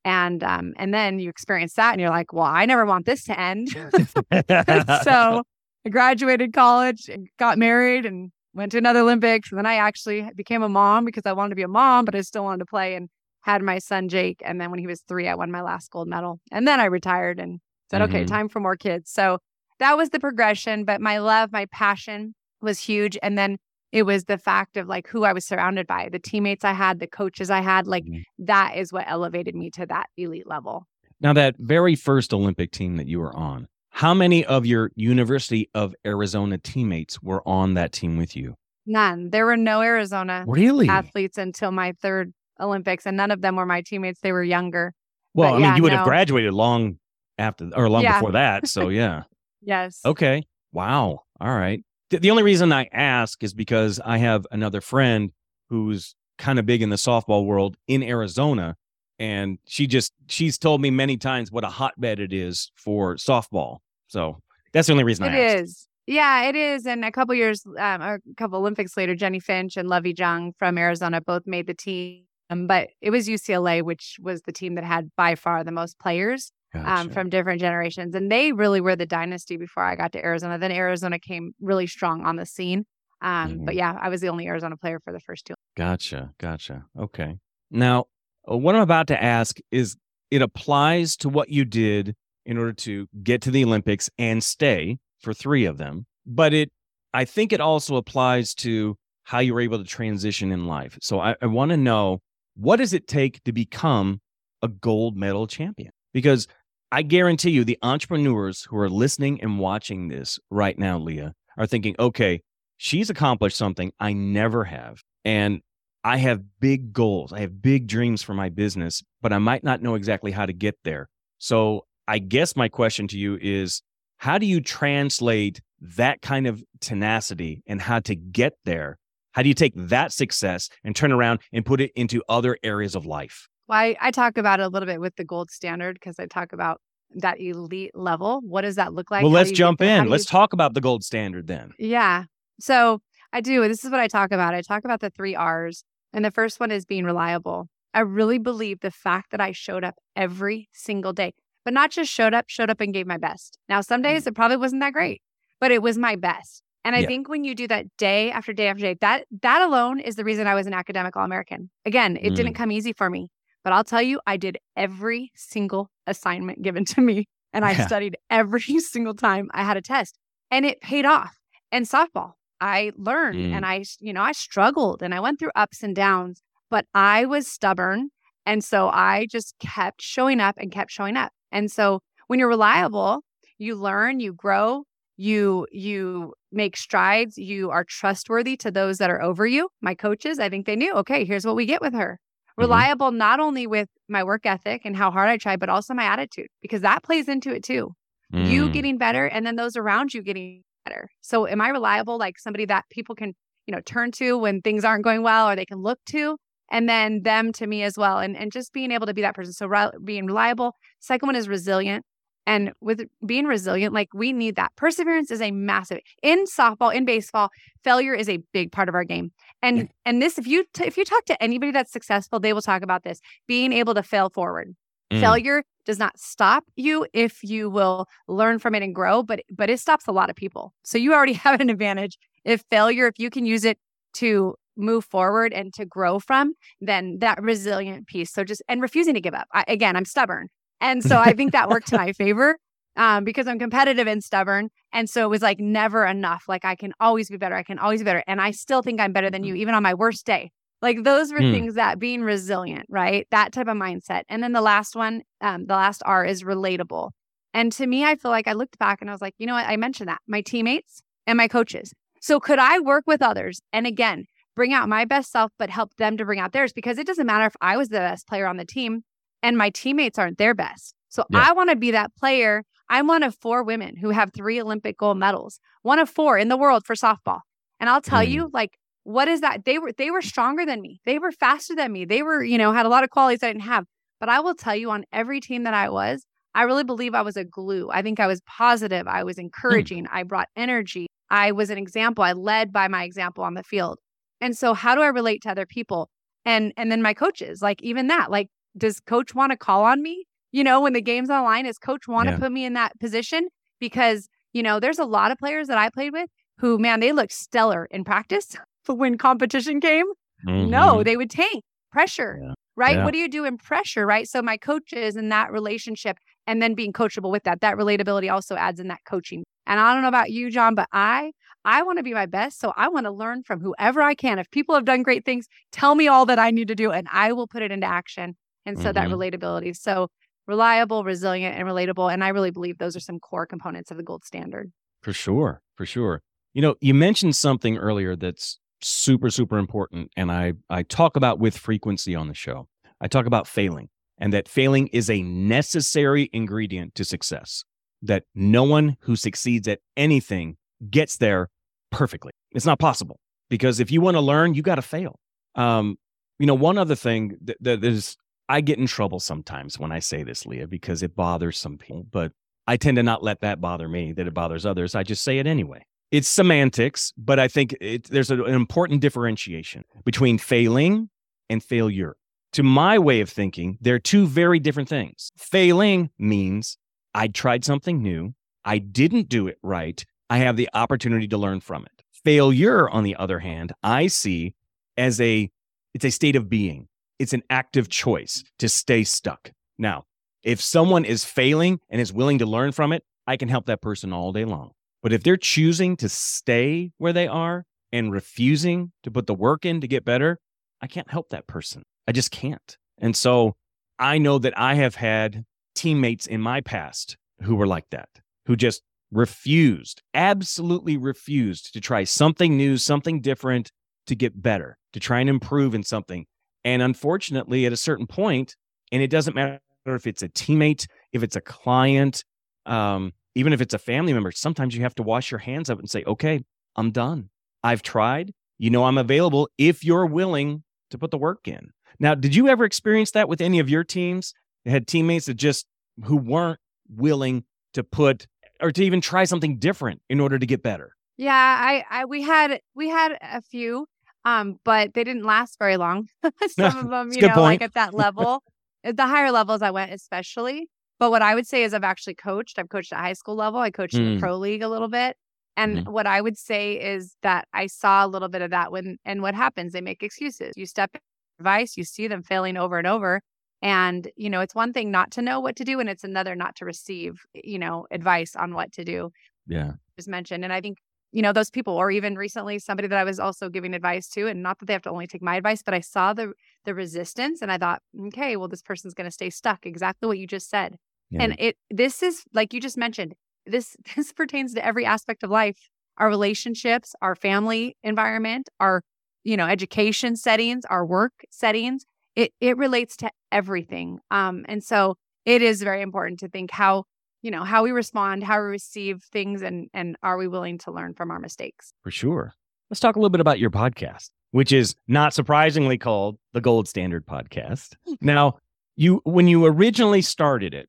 And 0.09 0.43
um, 0.43 0.73
and 0.77 0.95
then 0.95 1.19
you 1.19 1.29
experience 1.29 1.75
that, 1.75 1.93
and 1.93 2.00
you're 2.00 2.09
like, 2.09 2.33
well, 2.33 2.47
I 2.47 2.65
never 2.65 2.87
want 2.87 3.05
this 3.05 3.25
to 3.25 3.38
end. 3.38 3.69
so 3.71 5.43
I 5.87 5.88
graduated 5.91 6.55
college, 6.55 7.11
and 7.12 7.29
got 7.38 7.59
married, 7.59 8.07
and 8.07 8.31
went 8.55 8.73
to 8.73 8.79
another 8.79 9.00
Olympics. 9.00 9.53
And 9.53 9.59
then 9.59 9.67
I 9.67 9.75
actually 9.75 10.27
became 10.35 10.62
a 10.62 10.69
mom 10.69 11.05
because 11.05 11.27
I 11.27 11.35
wanted 11.35 11.50
to 11.50 11.57
be 11.57 11.62
a 11.62 11.69
mom, 11.69 12.07
but 12.07 12.15
I 12.15 12.23
still 12.23 12.43
wanted 12.43 12.61
to 12.61 12.65
play. 12.65 12.95
And 12.95 13.11
had 13.43 13.62
my 13.62 13.79
son 13.79 14.09
Jake. 14.09 14.41
And 14.45 14.59
then 14.59 14.71
when 14.71 14.81
he 14.81 14.87
was 14.87 15.03
three, 15.03 15.29
I 15.29 15.35
won 15.35 15.50
my 15.50 15.62
last 15.62 15.91
gold 15.91 16.09
medal. 16.09 16.41
And 16.50 16.67
then 16.67 16.81
I 16.81 16.87
retired 16.87 17.38
and 17.38 17.61
said, 17.91 18.00
mm-hmm. 18.00 18.15
okay, 18.15 18.25
time 18.25 18.49
for 18.49 18.61
more 18.61 18.77
kids. 18.77 19.11
So 19.11 19.38
that 19.79 19.97
was 19.97 20.09
the 20.09 20.21
progression. 20.21 20.85
But 20.85 21.03
my 21.03 21.19
love, 21.19 21.53
my 21.53 21.67
passion 21.67 22.35
was 22.62 22.81
huge. 22.81 23.19
And 23.23 23.37
then 23.37 23.59
it 23.92 24.02
was 24.04 24.25
the 24.25 24.38
fact 24.38 24.76
of 24.76 24.87
like 24.87 25.09
who 25.09 25.25
I 25.25 25.33
was 25.33 25.47
surrounded 25.47 25.87
by, 25.87 26.09
the 26.11 26.18
teammates 26.18 26.64
I 26.64 26.73
had, 26.73 27.00
the 27.00 27.07
coaches 27.07 27.50
I 27.50 27.61
had. 27.61 27.87
Like 27.87 28.04
mm-hmm. 28.04 28.45
that 28.45 28.76
is 28.76 28.92
what 28.92 29.04
elevated 29.09 29.54
me 29.54 29.71
to 29.73 29.87
that 29.87 30.09
elite 30.16 30.47
level. 30.47 30.87
Now, 31.21 31.33
that 31.33 31.57
very 31.59 31.97
first 31.97 32.33
Olympic 32.33 32.71
team 32.71 32.97
that 32.97 33.09
you 33.09 33.18
were 33.18 33.35
on, 33.35 33.66
how 33.90 34.14
many 34.14 34.45
of 34.45 34.66
your 34.66 34.92
University 34.95 35.68
of 35.75 35.95
Arizona 36.07 36.59
teammates 36.59 37.21
were 37.21 37.47
on 37.47 37.75
that 37.75 37.92
team 37.92 38.16
with 38.16 38.37
you? 38.37 38.54
None. 38.87 39.30
There 39.30 39.45
were 39.45 39.57
no 39.57 39.83
Arizona 39.83 40.45
really 40.47 40.88
athletes 40.88 41.37
until 41.37 41.73
my 41.73 41.92
third 42.00 42.33
Olympics, 42.61 43.04
and 43.04 43.16
none 43.16 43.30
of 43.30 43.40
them 43.40 43.57
were 43.57 43.66
my 43.66 43.83
teammates. 43.83 44.21
They 44.21 44.33
were 44.33 44.45
younger. 44.45 44.95
Well, 45.35 45.52
but, 45.52 45.57
I 45.57 45.68
mean, 45.68 45.76
you 45.76 45.83
would 45.83 45.92
no. 45.92 45.99
have 45.99 46.07
graduated 46.07 46.54
long 46.54 46.99
after 47.37 47.68
or 47.75 47.88
long 47.88 48.02
yeah. 48.02 48.21
before 48.21 48.33
that. 48.33 48.68
So 48.68 48.88
yeah. 48.88 49.25
yes. 49.62 50.00
Okay. 50.04 50.45
Wow. 50.73 51.25
All 51.40 51.54
right 51.54 51.83
the 52.11 52.31
only 52.31 52.43
reason 52.43 52.73
I 52.73 52.88
ask 52.93 53.43
is 53.43 53.55
because 53.55 54.00
I 54.05 54.19
have 54.19 54.47
another 54.50 54.81
friend 54.81 55.33
who's 55.69 56.15
kind 56.38 56.59
of 56.59 56.67
big 56.67 56.83
in 56.83 56.91
the 56.91 56.97
softball 56.97 57.45
world 57.45 57.77
in 57.87 58.03
Arizona. 58.03 58.77
And 59.19 59.59
she 59.67 59.87
just, 59.87 60.12
she's 60.29 60.59
told 60.59 60.81
me 60.81 60.91
many 60.91 61.17
times 61.17 61.50
what 61.50 61.65
a 61.65 61.69
hotbed 61.69 62.21
it 62.21 62.33
is 62.33 62.71
for 62.77 63.17
softball. 63.17 63.79
So 64.07 64.38
that's 64.73 64.87
the 64.87 64.93
only 64.93 65.05
reason 65.05 65.27
it 65.27 65.29
I 65.29 65.33
It 65.38 65.61
is. 65.61 65.88
Yeah, 66.07 66.45
it 66.45 66.57
is. 66.57 66.87
And 66.87 67.05
a 67.05 67.12
couple 67.12 67.35
years, 67.35 67.67
um, 67.67 68.00
a 68.00 68.19
couple 68.37 68.59
Olympics 68.59 68.97
later, 68.97 69.15
Jennie 69.15 69.41
Finch 69.41 69.77
and 69.77 69.88
Lovie 69.88 70.15
Jung 70.17 70.55
from 70.59 70.79
Arizona 70.79 71.21
both 71.21 71.43
made 71.47 71.67
the 71.67 71.75
team. 71.75 72.25
Um, 72.49 72.67
but 72.67 72.88
it 73.03 73.11
was 73.11 73.29
UCLA, 73.29 73.83
which 73.83 74.17
was 74.23 74.41
the 74.43 74.53
team 74.53 74.77
that 74.77 74.85
had 74.85 75.11
by 75.17 75.35
far 75.35 75.65
the 75.65 75.73
most 75.73 75.99
players. 75.99 76.50
Um, 76.75 76.83
gotcha. 76.83 77.01
um, 77.01 77.11
from 77.11 77.31
different 77.31 77.61
generations. 77.61 78.15
And 78.15 78.31
they 78.31 78.53
really 78.53 78.81
were 78.81 78.95
the 78.95 79.07
dynasty 79.07 79.57
before 79.57 79.85
I 79.85 79.97
got 79.97 80.13
to 80.13 80.25
Arizona. 80.25 80.59
Then 80.59 80.71
Arizona 80.71 81.19
came 81.19 81.53
really 81.61 81.87
strong 81.87 82.27
on 82.27 82.37
the 82.37 82.45
scene. 82.45 82.85
Um, 83.23 83.51
mm-hmm. 83.51 83.65
But 83.65 83.75
yeah, 83.75 83.97
I 84.01 84.09
was 84.11 84.21
the 84.21 84.29
only 84.29 84.47
Arizona 84.47 84.77
player 84.77 85.01
for 85.03 85.13
the 85.13 85.21
first 85.21 85.47
two. 85.47 85.55
Gotcha. 85.77 86.33
Gotcha. 86.39 86.85
Okay. 86.99 87.39
Now, 87.71 88.05
uh, 88.51 88.57
what 88.57 88.75
I'm 88.75 88.83
about 88.83 89.07
to 89.09 89.23
ask 89.23 89.57
is 89.71 89.97
it 90.31 90.43
applies 90.43 91.17
to 91.19 91.29
what 91.29 91.49
you 91.49 91.65
did 91.65 92.15
in 92.45 92.59
order 92.59 92.73
to 92.73 93.07
get 93.23 93.43
to 93.43 93.51
the 93.51 93.65
Olympics 93.65 94.11
and 94.19 94.43
stay 94.43 94.99
for 95.21 95.33
three 95.33 95.65
of 95.65 95.79
them. 95.79 96.07
But 96.27 96.53
it, 96.53 96.71
I 97.15 97.25
think 97.25 97.53
it 97.53 97.61
also 97.61 97.97
applies 97.97 98.55
to 98.57 98.97
how 99.25 99.41
you 99.41 99.55
were 99.55 99.61
able 99.61 99.79
to 99.79 99.85
transition 99.85 100.53
in 100.53 100.67
life. 100.67 100.99
So 101.01 101.21
I, 101.21 101.35
I 101.43 101.47
want 101.47 101.71
to 101.71 101.77
know 101.77 102.21
what 102.57 102.77
does 102.77 102.93
it 102.93 103.07
take 103.07 103.43
to 103.45 103.53
become 103.53 104.21
a 104.63 104.69
gold 104.69 105.17
medal 105.17 105.47
champion? 105.47 105.93
Because 106.13 106.47
I 106.90 107.02
guarantee 107.02 107.50
you, 107.50 107.64
the 107.64 107.78
entrepreneurs 107.83 108.62
who 108.62 108.78
are 108.78 108.88
listening 108.88 109.42
and 109.42 109.59
watching 109.59 110.09
this 110.09 110.38
right 110.50 110.78
now, 110.78 110.99
Leah, 110.99 111.35
are 111.59 111.66
thinking, 111.66 111.95
okay, 111.99 112.40
she's 112.78 113.11
accomplished 113.11 113.57
something 113.57 113.92
I 114.00 114.14
never 114.14 114.64
have. 114.64 115.02
And 115.25 115.61
I 116.02 116.16
have 116.16 116.61
big 116.61 116.92
goals. 116.92 117.33
I 117.33 117.40
have 117.40 117.61
big 117.61 117.87
dreams 117.87 118.23
for 118.23 118.33
my 118.33 118.49
business, 118.49 119.02
but 119.21 119.33
I 119.33 119.38
might 119.38 119.64
not 119.64 119.83
know 119.83 119.97
exactly 119.97 120.30
how 120.30 120.47
to 120.47 120.52
get 120.54 120.76
there. 120.85 121.09
So 121.37 121.85
I 122.07 122.18
guess 122.18 122.57
my 122.57 122.68
question 122.68 123.07
to 123.09 123.18
you 123.18 123.38
is 123.40 123.83
how 124.16 124.38
do 124.38 124.47
you 124.47 124.61
translate 124.61 125.61
that 125.80 126.23
kind 126.23 126.47
of 126.47 126.62
tenacity 126.80 127.62
and 127.66 127.83
how 127.83 128.00
to 128.00 128.14
get 128.14 128.54
there? 128.64 128.99
How 129.33 129.42
do 129.42 129.49
you 129.49 129.54
take 129.54 129.75
that 129.76 130.12
success 130.12 130.71
and 130.83 130.97
turn 130.97 131.12
around 131.12 131.40
and 131.52 131.66
put 131.66 131.83
it 131.83 131.92
into 131.95 132.23
other 132.28 132.57
areas 132.62 132.95
of 132.95 133.04
life? 133.04 133.47
Well, 133.69 133.79
I, 133.79 133.97
I 134.01 134.11
talk 134.11 134.39
about 134.39 134.61
it 134.61 134.65
a 134.65 134.69
little 134.69 134.87
bit 134.87 135.01
with 135.01 135.17
the 135.17 135.25
gold 135.25 135.51
standard 135.51 135.95
because 135.95 136.19
I 136.19 136.27
talk 136.27 136.53
about 136.53 136.81
that 137.17 137.41
elite 137.41 137.93
level. 137.95 138.41
What 138.43 138.63
does 138.63 138.77
that 138.77 138.93
look 138.93 139.11
like? 139.11 139.23
Well, 139.23 139.33
let's 139.33 139.51
jump 139.51 139.81
in. 139.81 140.09
Let's 140.09 140.25
you... 140.25 140.31
talk 140.31 140.53
about 140.53 140.75
the 140.75 140.81
gold 140.81 141.05
standard 141.05 141.47
then. 141.47 141.73
Yeah. 141.79 142.25
So 142.61 143.01
I 143.33 143.41
do. 143.41 143.67
This 143.69 143.85
is 143.85 143.91
what 143.91 144.01
I 144.01 144.09
talk 144.09 144.33
about. 144.33 144.55
I 144.55 144.63
talk 144.63 144.85
about 144.85 145.01
the 145.01 145.11
three 145.11 145.35
R's. 145.35 145.85
And 146.13 146.25
the 146.25 146.31
first 146.31 146.59
one 146.59 146.71
is 146.71 146.85
being 146.85 147.05
reliable. 147.05 147.69
I 147.93 148.01
really 148.01 148.39
believe 148.39 148.81
the 148.81 148.91
fact 148.91 149.31
that 149.31 149.41
I 149.41 149.53
showed 149.53 149.85
up 149.85 149.97
every 150.17 150.69
single 150.73 151.13
day, 151.13 151.35
but 151.65 151.75
not 151.75 151.91
just 151.91 152.11
showed 152.11 152.35
up, 152.35 152.47
showed 152.49 152.71
up 152.71 152.81
and 152.81 152.95
gave 152.95 153.07
my 153.07 153.19
best. 153.19 153.59
Now, 153.69 153.81
some 153.81 154.03
days 154.03 154.25
mm. 154.25 154.29
it 154.29 154.35
probably 154.35 154.57
wasn't 154.57 154.81
that 154.81 154.93
great, 154.93 155.21
but 155.61 155.71
it 155.71 155.83
was 155.83 155.99
my 155.99 156.17
best. 156.17 156.63
And 156.85 156.97
I 156.97 157.01
yeah. 157.01 157.07
think 157.07 157.29
when 157.29 157.45
you 157.45 157.55
do 157.55 157.69
that 157.69 157.85
day 157.99 158.31
after 158.31 158.53
day 158.53 158.69
after 158.69 158.81
day, 158.81 158.97
that 159.01 159.27
that 159.43 159.63
alone 159.63 160.01
is 160.01 160.17
the 160.17 160.25
reason 160.25 160.47
I 160.47 160.55
was 160.55 160.67
an 160.67 160.73
academic 160.73 161.17
all 161.17 161.25
American. 161.25 161.71
Again, 161.85 162.17
it 162.17 162.33
mm. 162.33 162.37
didn't 162.37 162.55
come 162.55 162.73
easy 162.73 162.93
for 162.95 163.11
me, 163.11 163.31
but 163.65 163.73
I'll 163.73 163.85
tell 163.85 164.03
you, 164.03 164.21
I 164.27 164.37
did 164.37 164.59
every 164.77 165.31
single 165.35 165.91
assignment 166.07 166.62
given 166.62 166.85
to 166.87 167.00
me, 167.00 167.27
and 167.53 167.65
I 167.65 167.73
yeah. 167.73 167.87
studied 167.87 168.17
every 168.31 168.61
single 168.81 169.15
time 169.15 169.50
I 169.53 169.65
had 169.65 169.77
a 169.77 169.83
test, 169.83 170.19
and 170.50 170.65
it 170.65 170.81
paid 170.81 171.05
off. 171.05 171.37
And 171.71 171.87
softball, 171.87 172.33
I 172.61 172.93
learned, 172.97 173.38
mm. 173.38 173.53
and 173.53 173.67
I, 173.67 173.85
you 174.00 174.12
know, 174.12 174.23
I 174.23 174.33
struggled, 174.33 175.03
and 175.03 175.15
I 175.15 175.21
went 175.21 175.38
through 175.38 175.50
ups 175.55 175.83
and 175.83 175.95
downs, 175.95 176.43
but 176.71 176.87
I 176.95 177.25
was 177.27 177.47
stubborn, 177.47 178.11
and 178.47 178.65
so 178.65 178.88
I 178.88 179.27
just 179.31 179.55
kept 179.61 180.00
showing 180.00 180.41
up 180.41 180.57
and 180.59 180.73
kept 180.73 180.91
showing 180.91 181.17
up. 181.17 181.33
And 181.53 181.71
so 181.71 182.00
when 182.29 182.38
you're 182.38 182.49
reliable, 182.49 183.21
you 183.59 183.75
learn, 183.75 184.21
you 184.21 184.33
grow, 184.33 184.85
you 185.19 185.67
you 185.73 186.33
make 186.53 186.77
strides 186.77 187.37
you 187.37 187.71
are 187.71 187.85
trustworthy 187.85 188.57
to 188.57 188.71
those 188.71 188.99
that 188.99 189.11
are 189.11 189.21
over 189.21 189.45
you 189.45 189.69
my 189.83 189.95
coaches 189.95 190.38
i 190.38 190.49
think 190.49 190.65
they 190.65 190.77
knew 190.77 190.95
okay 190.95 191.25
here's 191.25 191.45
what 191.45 191.57
we 191.57 191.67
get 191.67 191.83
with 191.83 191.93
her. 191.93 192.19
Reliable 192.59 193.09
mm-hmm. 193.09 193.19
not 193.19 193.41
only 193.41 193.67
with 193.67 193.88
my 194.09 194.23
work 194.25 194.45
ethic 194.45 194.83
and 194.85 194.97
how 194.97 195.11
hard 195.11 195.29
i 195.29 195.37
try 195.37 195.57
but 195.57 195.69
also 195.69 195.95
my 195.95 196.05
attitude 196.05 196.49
because 196.61 196.83
that 196.83 197.03
plays 197.03 197.29
into 197.29 197.50
it 197.55 197.62
too. 197.62 197.93
Mm. 198.35 198.50
you 198.50 198.69
getting 198.69 198.99
better 198.99 199.25
and 199.25 199.47
then 199.47 199.57
those 199.57 199.75
around 199.75 200.12
you 200.12 200.23
getting 200.23 200.62
better. 200.85 201.09
So 201.23 201.47
am 201.47 201.61
i 201.62 201.69
reliable 201.71 202.19
like 202.19 202.38
somebody 202.38 202.67
that 202.67 202.85
people 202.91 203.15
can 203.15 203.33
you 203.67 203.75
know 203.75 203.81
turn 203.87 204.11
to 204.12 204.37
when 204.37 204.61
things 204.61 204.85
aren't 204.85 205.05
going 205.05 205.23
well 205.23 205.49
or 205.49 205.57
they 205.57 205.65
can 205.65 205.79
look 205.79 205.99
to 206.11 206.37
and 206.71 206.88
then 206.88 207.23
them 207.23 207.53
to 207.53 207.67
me 207.67 207.83
as 207.83 207.97
well 207.97 208.19
and 208.19 208.37
and 208.37 208.53
just 208.53 208.73
being 208.73 208.91
able 208.91 209.07
to 209.07 209.15
be 209.15 209.23
that 209.23 209.35
person. 209.35 209.53
So 209.53 209.67
re- 209.67 209.93
being 210.05 210.27
reliable. 210.27 210.75
Second 211.00 211.29
one 211.29 211.37
is 211.37 211.49
resilient 211.49 212.05
and 212.49 212.73
with 212.81 213.02
being 213.26 213.45
resilient, 213.45 213.93
like 213.93 214.09
we 214.14 214.33
need 214.33 214.57
that. 214.57 214.75
Perseverance 214.75 215.31
is 215.31 215.43
a 215.43 215.50
massive 215.50 216.00
in 216.23 216.47
softball, 216.47 216.93
in 216.93 217.05
baseball, 217.05 217.50
failure 217.85 218.14
is 218.14 218.26
a 218.26 218.38
big 218.55 218.73
part 218.73 218.88
of 218.88 218.95
our 218.95 219.05
game. 219.05 219.33
And 219.61 219.76
yeah. 219.76 219.85
and 220.07 220.23
this 220.23 220.38
if 220.38 220.47
you 220.47 220.64
t- 220.73 220.87
if 220.87 220.97
you 220.97 221.05
talk 221.05 221.26
to 221.26 221.40
anybody 221.43 221.73
that's 221.73 221.93
successful, 221.93 222.40
they 222.40 222.55
will 222.55 222.62
talk 222.62 222.83
about 222.83 223.05
this. 223.05 223.21
Being 223.47 223.75
able 223.75 223.93
to 223.95 224.02
fail 224.02 224.31
forward. 224.31 224.75
Mm. 225.12 225.21
Failure 225.21 225.62
does 225.85 225.99
not 225.99 226.19
stop 226.19 226.64
you 226.75 227.07
if 227.12 227.43
you 227.43 227.69
will 227.69 228.07
learn 228.28 228.59
from 228.59 228.75
it 228.75 228.83
and 228.83 228.95
grow, 228.95 229.23
but 229.23 229.40
but 229.50 229.69
it 229.69 229.78
stops 229.78 230.07
a 230.07 230.12
lot 230.12 230.31
of 230.31 230.37
people. 230.37 230.73
So 230.85 230.97
you 230.97 231.12
already 231.12 231.33
have 231.45 231.61
an 231.61 231.69
advantage. 231.69 232.19
If 232.47 232.62
failure, 232.71 233.07
if 233.09 233.19
you 233.19 233.28
can 233.28 233.45
use 233.45 233.67
it 233.67 233.78
to 234.14 234.55
move 234.75 235.05
forward 235.05 235.52
and 235.52 235.75
to 235.75 235.85
grow 235.85 236.19
from, 236.19 236.55
then 236.81 237.19
that 237.19 237.43
resilient 237.43 238.07
piece. 238.07 238.33
So 238.33 238.43
just 238.43 238.62
and 238.69 238.81
refusing 238.81 239.12
to 239.12 239.21
give 239.21 239.35
up. 239.35 239.49
I, 239.52 239.64
again, 239.69 239.97
I'm 239.97 240.07
stubborn. 240.07 240.49
And 240.80 241.02
so 241.02 241.18
I 241.18 241.32
think 241.32 241.52
that 241.52 241.68
worked 241.68 241.88
to 241.88 241.97
my 241.97 242.12
favor 242.12 242.58
um, 242.97 243.25
because 243.25 243.47
I'm 243.47 243.58
competitive 243.58 244.06
and 244.06 244.23
stubborn. 244.23 244.70
And 244.92 245.08
so 245.08 245.25
it 245.25 245.30
was 245.30 245.42
like 245.42 245.58
never 245.58 246.04
enough. 246.04 246.44
Like 246.49 246.64
I 246.64 246.75
can 246.75 246.92
always 247.00 247.30
be 247.30 247.37
better. 247.37 247.54
I 247.54 247.62
can 247.62 247.78
always 247.78 248.00
be 248.00 248.04
better. 248.04 248.25
And 248.26 248.40
I 248.40 248.50
still 248.50 248.82
think 248.82 249.00
I'm 249.00 249.12
better 249.12 249.30
than 249.30 249.45
you, 249.45 249.54
even 249.54 249.75
on 249.75 249.82
my 249.82 249.95
worst 249.95 250.26
day. 250.26 250.50
Like 250.80 251.04
those 251.04 251.32
were 251.32 251.41
mm. 251.41 251.52
things 251.52 251.75
that 251.75 251.99
being 251.99 252.23
resilient, 252.23 252.86
right? 252.88 253.26
That 253.30 253.52
type 253.52 253.67
of 253.67 253.76
mindset. 253.76 254.23
And 254.28 254.43
then 254.43 254.52
the 254.52 254.60
last 254.60 254.95
one, 254.95 255.23
um, 255.41 255.67
the 255.67 255.75
last 255.75 256.02
R 256.04 256.25
is 256.25 256.45
relatable. 256.45 257.10
And 257.54 257.73
to 257.73 257.86
me, 257.86 258.04
I 258.04 258.14
feel 258.17 258.30
like 258.30 258.47
I 258.47 258.52
looked 258.52 258.78
back 258.78 258.99
and 259.00 259.10
I 259.10 259.12
was 259.12 259.23
like, 259.23 259.34
you 259.38 259.47
know 259.47 259.54
what? 259.54 259.67
I 259.67 259.76
mentioned 259.76 260.08
that 260.08 260.21
my 260.28 260.41
teammates 260.41 261.02
and 261.26 261.36
my 261.36 261.49
coaches. 261.49 261.93
So 262.21 262.38
could 262.38 262.58
I 262.58 262.78
work 262.78 263.04
with 263.06 263.23
others? 263.23 263.60
And 263.73 263.86
again, 263.86 264.26
bring 264.54 264.73
out 264.73 264.88
my 264.88 265.04
best 265.04 265.32
self, 265.32 265.52
but 265.58 265.71
help 265.71 265.95
them 265.97 266.17
to 266.17 266.25
bring 266.25 266.41
out 266.41 266.52
theirs 266.52 266.73
because 266.73 266.99
it 266.99 267.06
doesn't 267.06 267.26
matter 267.26 267.47
if 267.47 267.56
I 267.60 267.76
was 267.76 267.88
the 267.88 267.99
best 267.99 268.26
player 268.26 268.47
on 268.47 268.56
the 268.56 268.64
team 268.64 269.02
and 269.43 269.57
my 269.57 269.71
teammates 269.71 270.19
aren't 270.19 270.39
their 270.39 270.55
best. 270.55 270.95
So 271.09 271.25
yeah. 271.31 271.47
I 271.49 271.53
want 271.53 271.71
to 271.71 271.77
be 271.77 271.91
that 271.93 272.15
player. 272.17 272.65
I'm 272.89 273.07
one 273.07 273.23
of 273.23 273.35
four 273.35 273.63
women 273.63 273.97
who 273.97 274.11
have 274.11 274.33
three 274.33 274.61
Olympic 274.61 274.99
gold 274.99 275.19
medals, 275.19 275.61
one 275.83 275.99
of 275.99 276.09
four 276.09 276.39
in 276.39 276.49
the 276.49 276.57
world 276.57 276.85
for 276.85 276.95
softball. 276.95 277.41
And 277.81 277.89
I'll 277.89 278.01
tell 278.01 278.23
mm. 278.23 278.31
you, 278.31 278.51
like, 278.53 278.79
what 279.05 279.29
is 279.29 279.41
that? 279.41 279.65
They 279.65 279.79
were 279.79 279.93
they 279.93 280.11
were 280.11 280.23
stronger 280.23 280.67
than 280.67 280.81
me. 280.81 281.01
They 281.05 281.19
were 281.19 281.33
faster 281.33 281.75
than 281.75 281.93
me. 281.93 282.05
They 282.05 282.23
were, 282.23 282.43
you 282.43 282.59
know, 282.59 282.73
had 282.73 282.87
a 282.87 282.91
lot 282.91 283.05
of 283.05 283.11
qualities 283.11 283.43
I 283.43 283.49
didn't 283.49 283.63
have. 283.63 283.85
But 284.21 284.29
I 284.29 284.41
will 284.41 284.55
tell 284.55 284.75
you, 284.75 284.91
on 284.91 285.05
every 285.13 285.41
team 285.41 285.63
that 285.63 285.75
I 285.75 285.89
was, 285.89 286.25
I 286.55 286.63
really 286.65 286.85
believe 286.85 287.15
I 287.15 287.23
was 287.23 287.37
a 287.37 287.45
glue. 287.45 287.89
I 287.91 288.03
think 288.03 288.21
I 288.21 288.27
was 288.27 288.41
positive. 288.47 289.07
I 289.07 289.23
was 289.23 289.37
mm. 289.37 289.45
encouraging. 289.45 290.05
Mm. 290.05 290.09
I 290.13 290.23
brought 290.25 290.49
energy. 290.57 291.07
I 291.31 291.53
was 291.53 291.71
an 291.71 291.79
example. 291.79 292.25
I 292.25 292.33
led 292.33 292.73
by 292.73 292.89
my 292.89 293.05
example 293.05 293.45
on 293.45 293.55
the 293.55 293.63
field. 293.63 293.99
And 294.41 294.57
so, 294.57 294.75
how 294.75 294.95
do 294.95 295.03
I 295.03 295.09
relate 295.09 295.43
to 295.43 295.51
other 295.51 295.67
people? 295.67 296.11
And 296.45 296.73
and 296.77 296.91
then 296.91 297.03
my 297.03 297.15
coaches, 297.15 297.63
like 297.63 297.83
even 297.83 298.09
that, 298.09 298.31
like 298.31 298.49
does 298.76 299.00
coach 299.00 299.35
want 299.35 299.52
to 299.52 299.59
call 299.59 299.85
on 299.85 300.02
me? 300.02 300.25
You 300.52 300.65
know, 300.65 300.81
when 300.81 300.93
the 300.93 301.02
game's 301.02 301.31
online, 301.31 301.65
does 301.65 301.78
coach 301.78 302.09
want 302.09 302.28
to 302.28 302.33
yeah. 302.33 302.39
put 302.39 302.52
me 302.52 302.65
in 302.65 302.73
that 302.75 302.99
position? 302.99 303.49
Because, 303.81 304.28
you 304.52 304.63
know, 304.63 304.81
there's 304.81 304.99
a 304.99 305.04
lot 305.04 305.31
of 305.31 305.39
players 305.39 305.69
that 305.69 305.78
I 305.78 305.91
played 305.91 306.13
with 306.13 306.28
who, 306.59 306.78
man, 306.78 307.00
they 307.00 307.13
looked 307.13 307.33
stellar 307.33 307.87
in 307.91 308.04
practice. 308.04 308.57
But 308.87 308.97
when 308.97 309.19
competition 309.19 309.83
came, 309.83 310.07
mm-hmm. 310.47 310.71
no, 310.71 311.02
they 311.04 311.19
would 311.19 311.28
tank 311.28 311.63
pressure, 311.93 312.41
yeah. 312.43 312.54
right? 312.75 312.97
Yeah. 312.97 313.04
What 313.04 313.13
do 313.13 313.19
you 313.19 313.28
do 313.28 313.45
in 313.45 313.59
pressure, 313.59 314.07
right? 314.07 314.26
So 314.26 314.41
my 314.41 314.57
coaches 314.57 315.15
in 315.15 315.28
that 315.28 315.52
relationship 315.52 316.17
and 316.47 316.63
then 316.63 316.73
being 316.73 316.95
coachable 316.95 317.31
with 317.31 317.43
that, 317.43 317.61
that 317.61 317.76
relatability 317.76 318.33
also 318.33 318.57
adds 318.57 318.81
in 318.81 318.89
that 318.89 319.00
coaching. 319.07 319.45
And 319.67 319.78
I 319.78 319.93
don't 319.93 320.00
know 320.00 320.09
about 320.09 320.31
you, 320.31 320.50
John, 320.50 320.75
but 320.75 320.89
I 320.91 321.33
I 321.67 321.83
want 321.83 321.99
to 321.99 322.02
be 322.02 322.15
my 322.15 322.25
best. 322.25 322.59
So 322.61 322.73
I 322.76 322.89
want 322.89 323.04
to 323.04 323.11
learn 323.11 323.43
from 323.43 323.61
whoever 323.61 324.00
I 324.00 324.15
can. 324.15 324.39
If 324.39 324.50
people 324.50 324.75
have 324.75 324.87
done 324.87 325.02
great 325.02 325.26
things, 325.26 325.49
tell 325.71 325.95
me 325.95 326.09
all 326.09 326.25
that 326.25 326.39
I 326.39 326.50
need 326.50 326.69
to 326.69 326.75
do 326.75 326.91
and 326.91 327.07
I 327.13 327.33
will 327.33 327.47
put 327.47 327.63
it 327.63 327.71
into 327.71 327.87
action. 327.87 328.37
And 328.69 328.78
so 328.78 328.93
mm-hmm. 328.93 328.93
that 328.95 329.09
relatability. 329.09 329.76
So 329.76 330.09
reliable, 330.47 331.04
resilient, 331.04 331.57
and 331.57 331.67
relatable. 331.67 332.13
And 332.13 332.23
I 332.23 332.28
really 332.28 332.50
believe 332.50 332.78
those 332.78 332.97
are 332.97 333.00
some 333.00 333.19
core 333.19 333.47
components 333.47 333.91
of 333.91 333.97
the 333.97 334.02
gold 334.02 334.25
standard. 334.25 334.73
For 335.02 335.13
sure. 335.13 335.63
For 335.76 335.87
sure. 335.87 336.23
You 336.54 336.63
know, 336.63 336.75
you 336.81 336.95
mentioned 336.95 337.37
something 337.37 337.78
earlier 337.78 338.17
that's 338.17 338.59
super, 338.83 339.31
super 339.31 339.59
important. 339.59 340.11
And 340.17 340.31
I, 340.31 340.54
I 340.69 340.83
talk 340.83 341.17
about 341.17 341.39
with 341.39 341.57
frequency 341.57 342.15
on 342.15 342.28
the 342.28 342.35
show. 342.35 342.69
I 343.00 343.09
talk 343.09 343.26
about 343.26 343.47
failing 343.47 343.89
and 344.19 344.33
that 344.33 344.49
failing 344.49 344.89
is 344.89 345.09
a 345.09 345.23
necessary 345.23 346.28
ingredient 346.33 346.95
to 346.97 347.04
success. 347.04 347.65
That 348.02 348.25
no 348.35 348.63
one 348.63 348.97
who 349.00 349.17
succeeds 349.17 349.67
at 349.67 349.81
anything 349.97 350.57
gets 350.89 351.17
there 351.17 351.49
perfectly. 351.91 352.33
It's 352.52 352.67
not 352.67 352.78
possible 352.78 353.19
because 353.50 353.81
if 353.81 353.91
you 353.91 354.00
want 354.00 354.17
to 354.17 354.21
learn, 354.21 354.54
you 354.54 354.63
got 354.63 354.76
to 354.76 354.83
fail. 354.83 355.19
Um, 355.57 355.97
you 356.39 356.47
know, 356.47 356.54
one 356.54 356.78
other 356.78 356.95
thing 356.95 357.37
that, 357.43 357.57
that 357.61 357.85
is 357.85 358.17
I 358.49 358.61
get 358.61 358.78
in 358.78 358.87
trouble 358.87 359.21
sometimes 359.21 359.78
when 359.78 359.93
I 359.93 359.99
say 359.99 360.23
this, 360.23 360.47
Leah, 360.47 360.67
because 360.67 361.02
it 361.02 361.15
bothers 361.15 361.58
some 361.58 361.76
people, 361.76 362.06
but 362.11 362.32
I 362.67 362.76
tend 362.76 362.97
to 362.97 363.02
not 363.02 363.23
let 363.23 363.41
that 363.41 363.61
bother 363.61 363.89
me, 363.89 364.13
that 364.13 364.26
it 364.26 364.34
bothers 364.34 364.65
others. 364.65 364.95
I 364.95 365.02
just 365.02 365.23
say 365.23 365.39
it 365.39 365.47
anyway. 365.47 365.84
It's 366.11 366.28
semantics, 366.28 367.13
but 367.19 367.39
I 367.39 367.49
think 367.49 367.76
it, 367.80 368.08
there's 368.11 368.30
an 368.30 368.41
important 368.41 369.02
differentiation 369.02 369.84
between 370.04 370.39
failing 370.39 371.11
and 371.50 371.63
failure. 371.63 372.17
To 372.54 372.63
my 372.63 372.99
way 372.99 373.21
of 373.21 373.28
thinking, 373.28 373.76
they're 373.80 373.99
two 373.99 374.26
very 374.26 374.58
different 374.58 374.89
things. 374.89 375.30
Failing 375.37 376.11
means 376.19 376.78
I 377.15 377.28
tried 377.28 377.65
something 377.65 378.02
new, 378.02 378.34
I 378.65 378.78
didn't 378.78 379.28
do 379.28 379.49
it 379.49 379.58
right, 379.63 380.02
I 380.30 380.39
have 380.39 380.56
the 380.56 380.69
opportunity 380.73 381.28
to 381.28 381.39
learn 381.39 381.61
from 381.61 381.84
it. 381.84 382.02
Failure, 382.25 382.89
on 382.89 383.04
the 383.04 383.17
other 383.17 383.39
hand, 383.39 383.73
I 383.82 384.06
see 384.06 384.54
as 384.97 385.21
a 385.21 385.50
it's 385.95 386.04
a 386.04 386.11
state 386.11 386.37
of 386.37 386.49
being 386.49 386.89
it's 387.19 387.33
an 387.33 387.43
active 387.50 387.89
choice 387.89 388.45
to 388.59 388.69
stay 388.69 389.04
stuck. 389.04 389.52
Now, 389.78 390.04
if 390.43 390.61
someone 390.61 391.04
is 391.04 391.25
failing 391.25 391.81
and 391.91 392.00
is 392.00 392.13
willing 392.13 392.39
to 392.39 392.47
learn 392.47 392.73
from 392.73 392.93
it, 392.93 393.02
I 393.26 393.37
can 393.37 393.49
help 393.49 393.67
that 393.67 393.83
person 393.83 394.13
all 394.13 394.33
day 394.33 394.45
long. 394.45 394.71
But 395.02 395.13
if 395.13 395.23
they're 395.23 395.37
choosing 395.37 395.97
to 395.99 396.09
stay 396.09 396.93
where 396.99 397.13
they 397.13 397.26
are 397.26 397.65
and 397.93 398.13
refusing 398.13 398.93
to 399.02 399.11
put 399.11 399.26
the 399.26 399.35
work 399.35 399.65
in 399.65 399.81
to 399.81 399.89
get 399.89 400.04
better, 400.04 400.39
I 400.81 400.87
can't 400.87 401.11
help 401.11 401.31
that 401.31 401.47
person. 401.47 401.83
I 402.07 402.13
just 402.13 402.31
can't. 402.31 402.76
And 402.99 403.17
so 403.17 403.54
I 403.99 404.19
know 404.19 404.39
that 404.39 404.59
I 404.59 404.75
have 404.75 404.95
had 404.95 405.45
teammates 405.75 406.26
in 406.26 406.41
my 406.41 406.61
past 406.61 407.17
who 407.43 407.57
were 407.57 407.67
like 407.67 407.87
that, 407.91 408.09
who 408.47 408.57
just 408.57 408.83
refused, 409.11 410.02
absolutely 410.15 410.97
refused 410.97 411.73
to 411.73 411.81
try 411.81 412.04
something 412.04 412.57
new, 412.57 412.76
something 412.76 413.21
different 413.21 413.71
to 414.07 414.15
get 414.15 414.41
better, 414.41 414.78
to 414.93 415.00
try 415.00 415.21
and 415.21 415.28
improve 415.28 415.75
in 415.75 415.83
something 415.83 416.26
and 416.69 416.83
unfortunately, 416.83 417.65
at 417.65 417.73
a 417.73 417.76
certain 417.78 418.07
point, 418.07 418.54
and 418.93 419.02
it 419.02 419.09
doesn't 419.09 419.35
matter 419.35 419.61
if 419.87 420.07
it's 420.07 420.23
a 420.23 420.28
teammate, 420.28 420.87
if 421.15 421.23
it's 421.23 421.35
a 421.35 421.41
client, 421.41 422.25
um, 422.67 423.13
even 423.35 423.54
if 423.54 423.63
it's 423.63 423.73
a 423.73 423.78
family 423.78 424.13
member, 424.13 424.31
sometimes 424.31 424.76
you 424.76 424.83
have 424.83 424.95
to 424.97 425.02
wash 425.02 425.31
your 425.31 425.39
hands 425.39 425.71
up 425.71 425.78
and 425.78 425.89
say, 425.89 426.04
okay, 426.07 426.45
I'm 426.76 426.91
done. 426.91 427.31
I've 427.65 427.81
tried. 427.81 428.35
You 428.59 428.69
know, 428.69 428.85
I'm 428.85 428.99
available 428.99 429.49
if 429.57 429.83
you're 429.83 430.04
willing 430.04 430.63
to 430.91 430.99
put 430.99 431.11
the 431.11 431.17
work 431.17 431.49
in. 431.49 431.71
Now, 431.99 432.15
did 432.15 432.35
you 432.35 432.49
ever 432.49 432.65
experience 432.65 433.13
that 433.13 433.31
with 433.31 433.41
any 433.41 433.61
of 433.61 433.71
your 433.71 433.83
teams? 433.83 434.35
You 434.65 434.73
had 434.73 434.87
teammates 434.87 435.26
that 435.26 435.35
just 435.35 435.67
who 436.04 436.17
weren't 436.17 436.61
willing 436.87 437.45
to 437.73 437.83
put 437.83 438.26
or 438.61 438.73
to 438.73 438.85
even 438.85 439.00
try 439.00 439.25
something 439.25 439.59
different 439.59 440.02
in 440.11 440.21
order 440.21 440.39
to 440.39 440.45
get 440.45 440.63
better. 440.63 440.97
Yeah, 441.17 441.33
I, 441.35 441.85
I 441.91 442.04
we 442.04 442.23
had 442.23 442.61
we 442.75 442.91
had 442.91 443.17
a 443.23 443.41
few, 443.41 443.87
um, 444.25 444.59
but 444.65 444.95
they 444.95 445.04
didn't 445.04 445.25
last 445.25 445.59
very 445.59 445.76
long. 445.76 446.09
Some 446.49 446.76
of 446.76 446.91
them, 446.91 447.13
you 447.13 447.23
know, 447.23 447.28
point. 447.28 447.39
like 447.39 447.63
at 447.63 447.75
that 447.75 447.95
level, 448.04 448.43
at 448.85 448.97
the 448.97 449.07
higher 449.07 449.31
levels 449.31 449.63
I 449.63 449.71
went, 449.71 449.93
especially. 449.93 450.69
But 450.99 451.11
what 451.11 451.23
I 451.23 451.35
would 451.35 451.47
say 451.47 451.63
is 451.63 451.75
I've 451.75 451.85
actually 451.85 452.15
coached. 452.15 452.59
I've 452.59 452.69
coached 452.69 452.93
at 452.93 452.99
high 452.99 453.13
school 453.13 453.37
level. 453.37 453.61
I 453.61 453.71
coached 453.71 453.95
mm. 453.95 453.99
in 453.99 454.04
the 454.04 454.17
mm. 454.17 454.21
pro 454.21 454.37
league 454.37 454.63
a 454.63 454.69
little 454.69 454.89
bit. 454.89 455.17
And 455.57 455.78
mm-hmm. 455.78 455.91
what 455.91 456.07
I 456.07 456.21
would 456.21 456.39
say 456.39 456.75
is 456.75 457.17
that 457.23 457.49
I 457.52 457.67
saw 457.67 458.07
a 458.07 458.09
little 458.09 458.28
bit 458.28 458.43
of 458.43 458.50
that 458.50 458.71
when 458.71 458.97
and 459.04 459.23
what 459.23 459.35
happens, 459.35 459.73
they 459.73 459.81
make 459.81 460.04
excuses. 460.04 460.52
You 460.57 460.67
step 460.67 460.97
advice, 461.41 461.76
you 461.76 461.85
see 461.85 462.07
them 462.07 462.23
failing 462.23 462.57
over 462.57 462.78
and 462.78 462.87
over. 462.87 463.23
And, 463.61 464.09
you 464.17 464.31
know, 464.31 464.41
it's 464.41 464.54
one 464.54 464.73
thing 464.73 464.91
not 464.91 465.11
to 465.13 465.23
know 465.23 465.41
what 465.41 465.57
to 465.57 465.65
do, 465.65 465.81
and 465.81 465.89
it's 465.89 466.04
another 466.04 466.37
not 466.37 466.54
to 466.57 466.65
receive, 466.65 467.15
you 467.35 467.59
know, 467.59 467.87
advice 467.91 468.37
on 468.37 468.54
what 468.54 468.71
to 468.75 468.85
do. 468.85 469.11
Yeah. 469.49 469.73
Just 469.97 470.09
mentioned. 470.09 470.45
And 470.45 470.52
I 470.52 470.61
think, 470.61 470.78
you 471.12 471.23
know, 471.23 471.32
those 471.32 471.50
people, 471.50 471.75
or 471.75 471.90
even 471.90 472.16
recently 472.16 472.58
somebody 472.58 472.88
that 472.88 472.99
I 472.99 473.04
was 473.04 473.18
also 473.18 473.49
giving 473.49 473.75
advice 473.75 474.08
to, 474.10 474.26
and 474.26 474.42
not 474.42 474.58
that 474.58 474.66
they 474.66 474.73
have 474.73 474.82
to 474.82 474.90
only 474.90 475.06
take 475.06 475.23
my 475.23 475.36
advice, 475.36 475.62
but 475.62 475.75
I 475.75 475.80
saw 475.80 476.12
the 476.12 476.32
the 476.64 476.75
resistance 476.75 477.40
and 477.42 477.50
I 477.50 477.58
thought, 477.58 477.82
okay, 478.08 478.36
well, 478.36 478.49
this 478.49 478.62
person's 478.62 478.94
gonna 478.94 479.10
stay 479.10 479.30
stuck. 479.30 479.66
Exactly 479.66 480.06
what 480.06 480.18
you 480.18 480.26
just 480.26 480.50
said. 480.50 480.76
Yeah. 481.10 481.23
And 481.23 481.36
it 481.38 481.56
this 481.71 482.02
is 482.02 482.25
like 482.34 482.52
you 482.52 482.60
just 482.60 482.76
mentioned, 482.76 483.14
this 483.47 483.76
this 483.97 484.12
pertains 484.12 484.54
to 484.54 484.64
every 484.64 484.84
aspect 484.84 485.23
of 485.23 485.30
life. 485.30 485.68
Our 485.99 486.08
relationships, 486.08 486.94
our 487.02 487.16
family 487.16 487.76
environment, 487.82 488.49
our 488.60 488.82
you 489.25 489.36
know, 489.36 489.47
education 489.47 490.14
settings, 490.16 490.64
our 490.66 490.86
work 490.86 491.12
settings 491.30 491.84
it 492.18 492.32
it 492.40 492.56
relates 492.58 492.97
to 492.97 493.10
everything. 493.30 494.00
Um, 494.10 494.44
and 494.49 494.62
so 494.62 494.97
it 495.25 495.40
is 495.40 495.62
very 495.62 495.82
important 495.82 496.18
to 496.21 496.28
think 496.28 496.50
how 496.50 496.84
you 497.23 497.31
know 497.31 497.45
how 497.45 497.63
we 497.63 497.71
respond, 497.71 498.25
how 498.25 498.41
we 498.41 498.47
receive 498.49 499.02
things, 499.13 499.43
and 499.43 499.69
and 499.75 499.97
are 500.02 500.17
we 500.17 500.28
willing 500.28 500.59
to 500.59 500.71
learn 500.71 500.95
from 500.95 501.11
our 501.11 501.19
mistakes? 501.19 501.73
For 501.83 501.91
sure. 501.91 502.35
Let's 502.71 502.81
talk 502.81 502.97
a 502.97 502.99
little 502.99 503.11
bit 503.11 503.21
about 503.21 503.39
your 503.39 503.50
podcast, 503.50 504.11
which 504.33 504.52
is 504.52 504.75
not 504.87 505.15
surprisingly 505.15 505.78
called 505.78 506.19
the 506.35 506.41
Gold 506.41 506.69
Standard 506.69 507.07
Podcast. 507.07 507.75
now, 508.00 508.39
you 508.76 509.00
when 509.04 509.28
you 509.28 509.47
originally 509.47 510.02
started 510.02 510.54
it. 510.54 510.69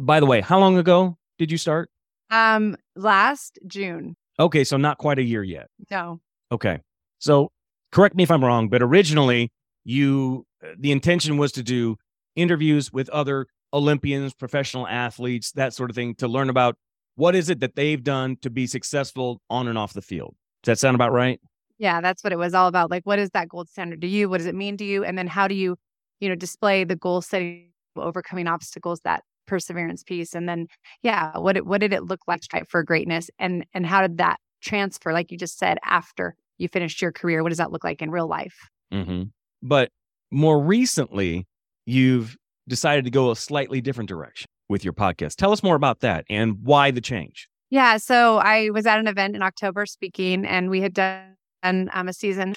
By 0.00 0.20
the 0.20 0.26
way, 0.26 0.40
how 0.40 0.58
long 0.58 0.76
ago 0.76 1.16
did 1.38 1.50
you 1.50 1.58
start? 1.58 1.90
Um, 2.30 2.76
last 2.96 3.58
June. 3.66 4.16
Okay, 4.38 4.64
so 4.64 4.76
not 4.76 4.98
quite 4.98 5.18
a 5.18 5.22
year 5.22 5.42
yet. 5.42 5.68
No. 5.90 6.20
Okay. 6.50 6.80
So 7.18 7.52
correct 7.90 8.16
me 8.16 8.22
if 8.22 8.30
I'm 8.30 8.44
wrong, 8.44 8.68
but 8.68 8.82
originally 8.82 9.50
you 9.84 10.46
the 10.78 10.92
intention 10.92 11.36
was 11.36 11.52
to 11.52 11.62
do 11.62 11.96
interviews 12.36 12.92
with 12.92 13.08
other 13.10 13.46
Olympians, 13.72 14.34
professional 14.34 14.86
athletes, 14.86 15.52
that 15.52 15.74
sort 15.74 15.90
of 15.90 15.96
thing, 15.96 16.14
to 16.16 16.28
learn 16.28 16.50
about 16.50 16.76
what 17.16 17.34
is 17.34 17.50
it 17.50 17.60
that 17.60 17.76
they've 17.76 18.02
done 18.02 18.36
to 18.42 18.50
be 18.50 18.66
successful 18.66 19.40
on 19.50 19.68
and 19.68 19.76
off 19.76 19.92
the 19.92 20.02
field. 20.02 20.34
Does 20.62 20.72
that 20.72 20.78
sound 20.78 20.94
about 20.94 21.12
right? 21.12 21.40
Yeah, 21.78 22.00
that's 22.00 22.22
what 22.22 22.32
it 22.32 22.38
was 22.38 22.54
all 22.54 22.68
about. 22.68 22.90
Like, 22.90 23.04
what 23.04 23.18
is 23.18 23.30
that 23.30 23.48
gold 23.48 23.68
standard 23.68 24.00
to 24.02 24.06
you? 24.06 24.28
What 24.28 24.38
does 24.38 24.46
it 24.46 24.54
mean 24.54 24.76
to 24.76 24.84
you? 24.84 25.04
And 25.04 25.18
then 25.18 25.26
how 25.26 25.48
do 25.48 25.54
you, 25.54 25.76
you 26.20 26.28
know, 26.28 26.34
display 26.34 26.84
the 26.84 26.96
goal 26.96 27.20
setting, 27.20 27.70
overcoming 27.96 28.46
obstacles, 28.46 29.00
that 29.00 29.24
perseverance 29.46 30.02
piece? 30.02 30.34
And 30.34 30.48
then, 30.48 30.68
yeah, 31.02 31.36
what 31.38 31.56
it, 31.56 31.66
what 31.66 31.80
did 31.80 31.92
it 31.92 32.04
look 32.04 32.20
like 32.28 32.42
for 32.68 32.82
greatness? 32.82 33.30
And 33.38 33.66
and 33.74 33.84
how 33.84 34.02
did 34.02 34.18
that 34.18 34.36
transfer, 34.60 35.12
like 35.12 35.32
you 35.32 35.38
just 35.38 35.58
said, 35.58 35.78
after 35.84 36.36
you 36.58 36.68
finished 36.68 37.02
your 37.02 37.10
career? 37.10 37.42
What 37.42 37.48
does 37.48 37.58
that 37.58 37.72
look 37.72 37.84
like 37.84 38.00
in 38.00 38.10
real 38.10 38.28
life? 38.28 38.68
Mm-hmm. 38.92 39.24
But 39.62 39.90
more 40.30 40.62
recently, 40.62 41.46
you've 41.84 42.36
decided 42.68 43.04
to 43.04 43.10
go 43.10 43.30
a 43.30 43.36
slightly 43.36 43.80
different 43.80 44.08
direction 44.08 44.46
with 44.68 44.84
your 44.84 44.92
podcast. 44.92 45.36
Tell 45.36 45.52
us 45.52 45.62
more 45.62 45.76
about 45.76 46.00
that 46.00 46.24
and 46.30 46.58
why 46.62 46.90
the 46.90 47.00
change. 47.00 47.48
Yeah. 47.70 47.96
So 47.96 48.38
I 48.38 48.70
was 48.70 48.86
at 48.86 48.98
an 48.98 49.06
event 49.06 49.34
in 49.34 49.42
October 49.42 49.86
speaking, 49.86 50.44
and 50.44 50.70
we 50.70 50.80
had 50.80 50.92
done 50.94 51.24
um, 51.62 52.08
a 52.08 52.12
season 52.12 52.54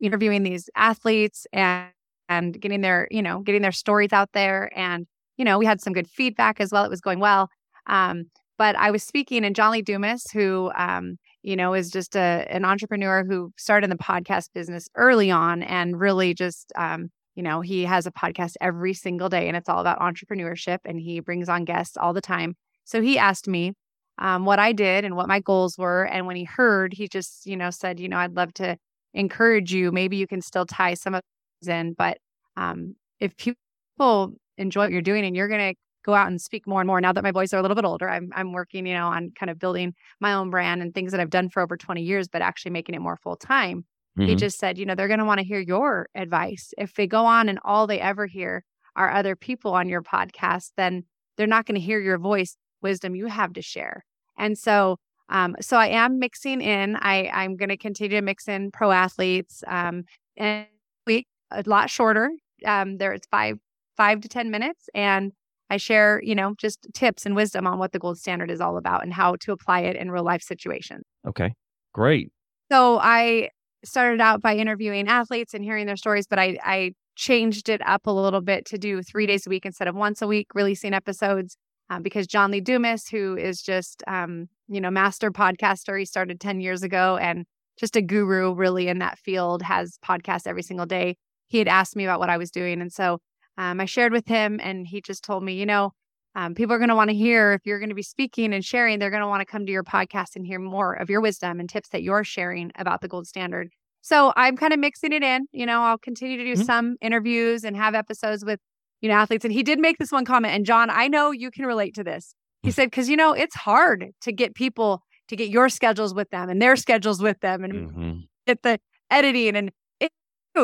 interviewing 0.00 0.42
these 0.42 0.70
athletes 0.76 1.46
and 1.52 1.88
and 2.28 2.60
getting 2.60 2.82
their 2.82 3.08
you 3.10 3.22
know 3.22 3.40
getting 3.40 3.62
their 3.62 3.72
stories 3.72 4.12
out 4.12 4.28
there 4.32 4.70
and 4.76 5.06
you 5.38 5.44
know 5.44 5.58
we 5.58 5.64
had 5.66 5.80
some 5.80 5.92
good 5.92 6.06
feedback 6.06 6.60
as 6.60 6.70
well 6.70 6.84
it 6.84 6.90
was 6.90 7.00
going 7.00 7.18
well 7.18 7.48
um, 7.86 8.24
but 8.58 8.76
i 8.76 8.90
was 8.90 9.02
speaking 9.02 9.44
and 9.44 9.56
john 9.56 9.72
lee 9.72 9.82
dumas 9.82 10.22
who 10.32 10.70
um, 10.76 11.16
you 11.42 11.56
know, 11.56 11.74
is 11.74 11.90
just 11.90 12.16
a 12.16 12.46
an 12.50 12.64
entrepreneur 12.64 13.24
who 13.24 13.52
started 13.56 13.84
in 13.84 13.90
the 13.90 14.02
podcast 14.02 14.50
business 14.52 14.88
early 14.96 15.30
on 15.30 15.62
and 15.62 15.98
really 15.98 16.34
just 16.34 16.72
um, 16.76 17.08
you 17.38 17.44
know, 17.44 17.60
he 17.60 17.84
has 17.84 18.04
a 18.04 18.10
podcast 18.10 18.56
every 18.60 18.92
single 18.92 19.28
day 19.28 19.46
and 19.46 19.56
it's 19.56 19.68
all 19.68 19.78
about 19.78 20.00
entrepreneurship 20.00 20.78
and 20.84 20.98
he 20.98 21.20
brings 21.20 21.48
on 21.48 21.64
guests 21.64 21.96
all 21.96 22.12
the 22.12 22.20
time. 22.20 22.56
So 22.84 23.00
he 23.00 23.16
asked 23.16 23.46
me 23.46 23.74
um, 24.18 24.44
what 24.44 24.58
I 24.58 24.72
did 24.72 25.04
and 25.04 25.14
what 25.14 25.28
my 25.28 25.38
goals 25.38 25.78
were. 25.78 26.02
And 26.02 26.26
when 26.26 26.34
he 26.34 26.42
heard, 26.42 26.92
he 26.92 27.06
just, 27.06 27.46
you 27.46 27.56
know, 27.56 27.70
said, 27.70 28.00
you 28.00 28.08
know, 28.08 28.16
I'd 28.16 28.34
love 28.34 28.52
to 28.54 28.76
encourage 29.14 29.72
you. 29.72 29.92
Maybe 29.92 30.16
you 30.16 30.26
can 30.26 30.42
still 30.42 30.66
tie 30.66 30.94
some 30.94 31.14
of 31.14 31.22
these 31.62 31.68
in, 31.68 31.92
but 31.92 32.18
um, 32.56 32.96
if 33.20 33.36
people 33.36 34.34
enjoy 34.56 34.80
what 34.80 34.90
you're 34.90 35.00
doing 35.00 35.24
and 35.24 35.36
you're 35.36 35.46
going 35.46 35.74
to 35.74 35.78
go 36.04 36.14
out 36.14 36.26
and 36.26 36.40
speak 36.40 36.66
more 36.66 36.80
and 36.80 36.88
more. 36.88 37.00
Now 37.00 37.12
that 37.12 37.22
my 37.22 37.30
boys 37.30 37.54
are 37.54 37.58
a 37.58 37.62
little 37.62 37.76
bit 37.76 37.84
older, 37.84 38.08
I'm 38.08 38.32
I'm 38.34 38.52
working, 38.52 38.84
you 38.84 38.94
know, 38.94 39.06
on 39.06 39.30
kind 39.38 39.48
of 39.48 39.60
building 39.60 39.94
my 40.18 40.32
own 40.32 40.50
brand 40.50 40.82
and 40.82 40.92
things 40.92 41.12
that 41.12 41.20
I've 41.20 41.30
done 41.30 41.50
for 41.50 41.62
over 41.62 41.76
20 41.76 42.02
years, 42.02 42.26
but 42.26 42.42
actually 42.42 42.72
making 42.72 42.96
it 42.96 43.00
more 43.00 43.16
full 43.22 43.36
time. 43.36 43.84
Mm-hmm. 44.18 44.28
He 44.28 44.34
just 44.36 44.58
said, 44.58 44.78
you 44.78 44.86
know, 44.86 44.94
they're 44.94 45.08
going 45.08 45.20
to 45.20 45.24
want 45.24 45.38
to 45.38 45.46
hear 45.46 45.60
your 45.60 46.08
advice. 46.14 46.72
If 46.76 46.94
they 46.94 47.06
go 47.06 47.24
on 47.24 47.48
and 47.48 47.58
all 47.64 47.86
they 47.86 48.00
ever 48.00 48.26
hear 48.26 48.64
are 48.96 49.12
other 49.12 49.36
people 49.36 49.72
on 49.74 49.88
your 49.88 50.02
podcast, 50.02 50.72
then 50.76 51.04
they're 51.36 51.46
not 51.46 51.66
going 51.66 51.76
to 51.76 51.80
hear 51.80 52.00
your 52.00 52.18
voice, 52.18 52.56
wisdom 52.82 53.14
you 53.14 53.26
have 53.26 53.52
to 53.54 53.62
share. 53.62 54.04
And 54.36 54.58
so 54.58 54.96
um, 55.30 55.56
so 55.60 55.76
I 55.76 55.88
am 55.88 56.18
mixing 56.18 56.60
in. 56.60 56.96
I 56.96 57.28
I'm 57.32 57.56
going 57.56 57.68
to 57.68 57.76
continue 57.76 58.16
to 58.16 58.22
mix 58.22 58.48
in 58.48 58.70
pro 58.70 58.90
athletes. 58.90 59.62
Um, 59.66 60.04
and 60.36 60.66
week 61.06 61.26
a 61.50 61.62
lot 61.66 61.90
shorter. 61.90 62.30
Um, 62.64 62.96
there 62.96 63.12
it's 63.12 63.26
five 63.30 63.58
five 63.96 64.20
to 64.20 64.28
ten 64.28 64.50
minutes, 64.50 64.88
and 64.94 65.32
I 65.70 65.76
share, 65.76 66.22
you 66.24 66.34
know, 66.34 66.54
just 66.56 66.86
tips 66.94 67.26
and 67.26 67.36
wisdom 67.36 67.66
on 67.66 67.78
what 67.78 67.92
the 67.92 67.98
gold 67.98 68.18
standard 68.18 68.50
is 68.50 68.60
all 68.60 68.76
about 68.76 69.02
and 69.02 69.12
how 69.12 69.36
to 69.40 69.52
apply 69.52 69.80
it 69.80 69.96
in 69.96 70.10
real 70.10 70.24
life 70.24 70.42
situations. 70.42 71.04
Okay, 71.26 71.54
great. 71.92 72.32
So 72.70 72.98
I 72.98 73.50
started 73.84 74.20
out 74.20 74.42
by 74.42 74.56
interviewing 74.56 75.08
athletes 75.08 75.54
and 75.54 75.64
hearing 75.64 75.86
their 75.86 75.96
stories, 75.96 76.26
but 76.26 76.38
I, 76.38 76.58
I 76.62 76.92
changed 77.16 77.68
it 77.68 77.80
up 77.86 78.06
a 78.06 78.12
little 78.12 78.40
bit 78.40 78.64
to 78.66 78.78
do 78.78 79.02
three 79.02 79.26
days 79.26 79.46
a 79.46 79.50
week 79.50 79.66
instead 79.66 79.88
of 79.88 79.94
once 79.94 80.22
a 80.22 80.26
week, 80.26 80.48
releasing 80.54 80.94
episodes. 80.94 81.56
Um, 81.90 82.02
because 82.02 82.26
John 82.26 82.50
Lee 82.50 82.60
Dumas, 82.60 83.08
who 83.08 83.36
is 83.36 83.62
just, 83.62 84.02
um, 84.06 84.48
you 84.68 84.80
know, 84.80 84.90
master 84.90 85.30
podcaster, 85.30 85.98
he 85.98 86.04
started 86.04 86.38
10 86.38 86.60
years 86.60 86.82
ago 86.82 87.16
and 87.16 87.46
just 87.78 87.96
a 87.96 88.02
guru 88.02 88.52
really 88.52 88.88
in 88.88 88.98
that 88.98 89.18
field, 89.18 89.62
has 89.62 89.98
podcasts 90.04 90.46
every 90.46 90.62
single 90.62 90.84
day. 90.84 91.16
He 91.46 91.58
had 91.58 91.68
asked 91.68 91.96
me 91.96 92.04
about 92.04 92.20
what 92.20 92.28
I 92.28 92.36
was 92.36 92.50
doing. 92.50 92.82
And 92.82 92.92
so 92.92 93.18
um, 93.56 93.80
I 93.80 93.86
shared 93.86 94.12
with 94.12 94.28
him, 94.28 94.60
and 94.62 94.86
he 94.86 95.00
just 95.00 95.24
told 95.24 95.42
me, 95.42 95.54
you 95.54 95.66
know, 95.66 95.92
um, 96.38 96.54
people 96.54 96.72
are 96.72 96.78
going 96.78 96.88
to 96.88 96.94
want 96.94 97.10
to 97.10 97.16
hear 97.16 97.52
if 97.52 97.62
you're 97.64 97.80
going 97.80 97.88
to 97.88 97.96
be 97.96 98.02
speaking 98.02 98.54
and 98.54 98.64
sharing, 98.64 99.00
they're 99.00 99.10
going 99.10 99.22
to 99.22 99.26
want 99.26 99.40
to 99.40 99.44
come 99.44 99.66
to 99.66 99.72
your 99.72 99.82
podcast 99.82 100.36
and 100.36 100.46
hear 100.46 100.60
more 100.60 100.94
of 100.94 101.10
your 101.10 101.20
wisdom 101.20 101.58
and 101.58 101.68
tips 101.68 101.88
that 101.88 102.04
you're 102.04 102.22
sharing 102.22 102.70
about 102.76 103.00
the 103.00 103.08
gold 103.08 103.26
standard. 103.26 103.70
So 104.02 104.32
I'm 104.36 104.56
kind 104.56 104.72
of 104.72 104.78
mixing 104.78 105.12
it 105.12 105.24
in. 105.24 105.48
You 105.50 105.66
know, 105.66 105.82
I'll 105.82 105.98
continue 105.98 106.36
to 106.36 106.44
do 106.44 106.52
mm-hmm. 106.52 106.62
some 106.62 106.96
interviews 107.00 107.64
and 107.64 107.76
have 107.76 107.96
episodes 107.96 108.44
with, 108.44 108.60
you 109.00 109.08
know, 109.08 109.16
athletes. 109.16 109.44
And 109.44 109.52
he 109.52 109.64
did 109.64 109.80
make 109.80 109.98
this 109.98 110.12
one 110.12 110.24
comment. 110.24 110.54
And 110.54 110.64
John, 110.64 110.90
I 110.90 111.08
know 111.08 111.32
you 111.32 111.50
can 111.50 111.66
relate 111.66 111.96
to 111.96 112.04
this. 112.04 112.36
He 112.62 112.68
mm. 112.68 112.72
said, 112.72 112.86
because, 112.86 113.08
you 113.08 113.16
know, 113.16 113.32
it's 113.32 113.56
hard 113.56 114.06
to 114.20 114.30
get 114.30 114.54
people 114.54 115.02
to 115.26 115.34
get 115.34 115.48
your 115.50 115.68
schedules 115.68 116.14
with 116.14 116.30
them 116.30 116.48
and 116.48 116.62
their 116.62 116.76
schedules 116.76 117.20
with 117.20 117.40
them 117.40 117.64
and 117.64 117.72
mm-hmm. 117.72 118.12
get 118.46 118.62
the 118.62 118.78
editing 119.10 119.56
and 119.56 119.72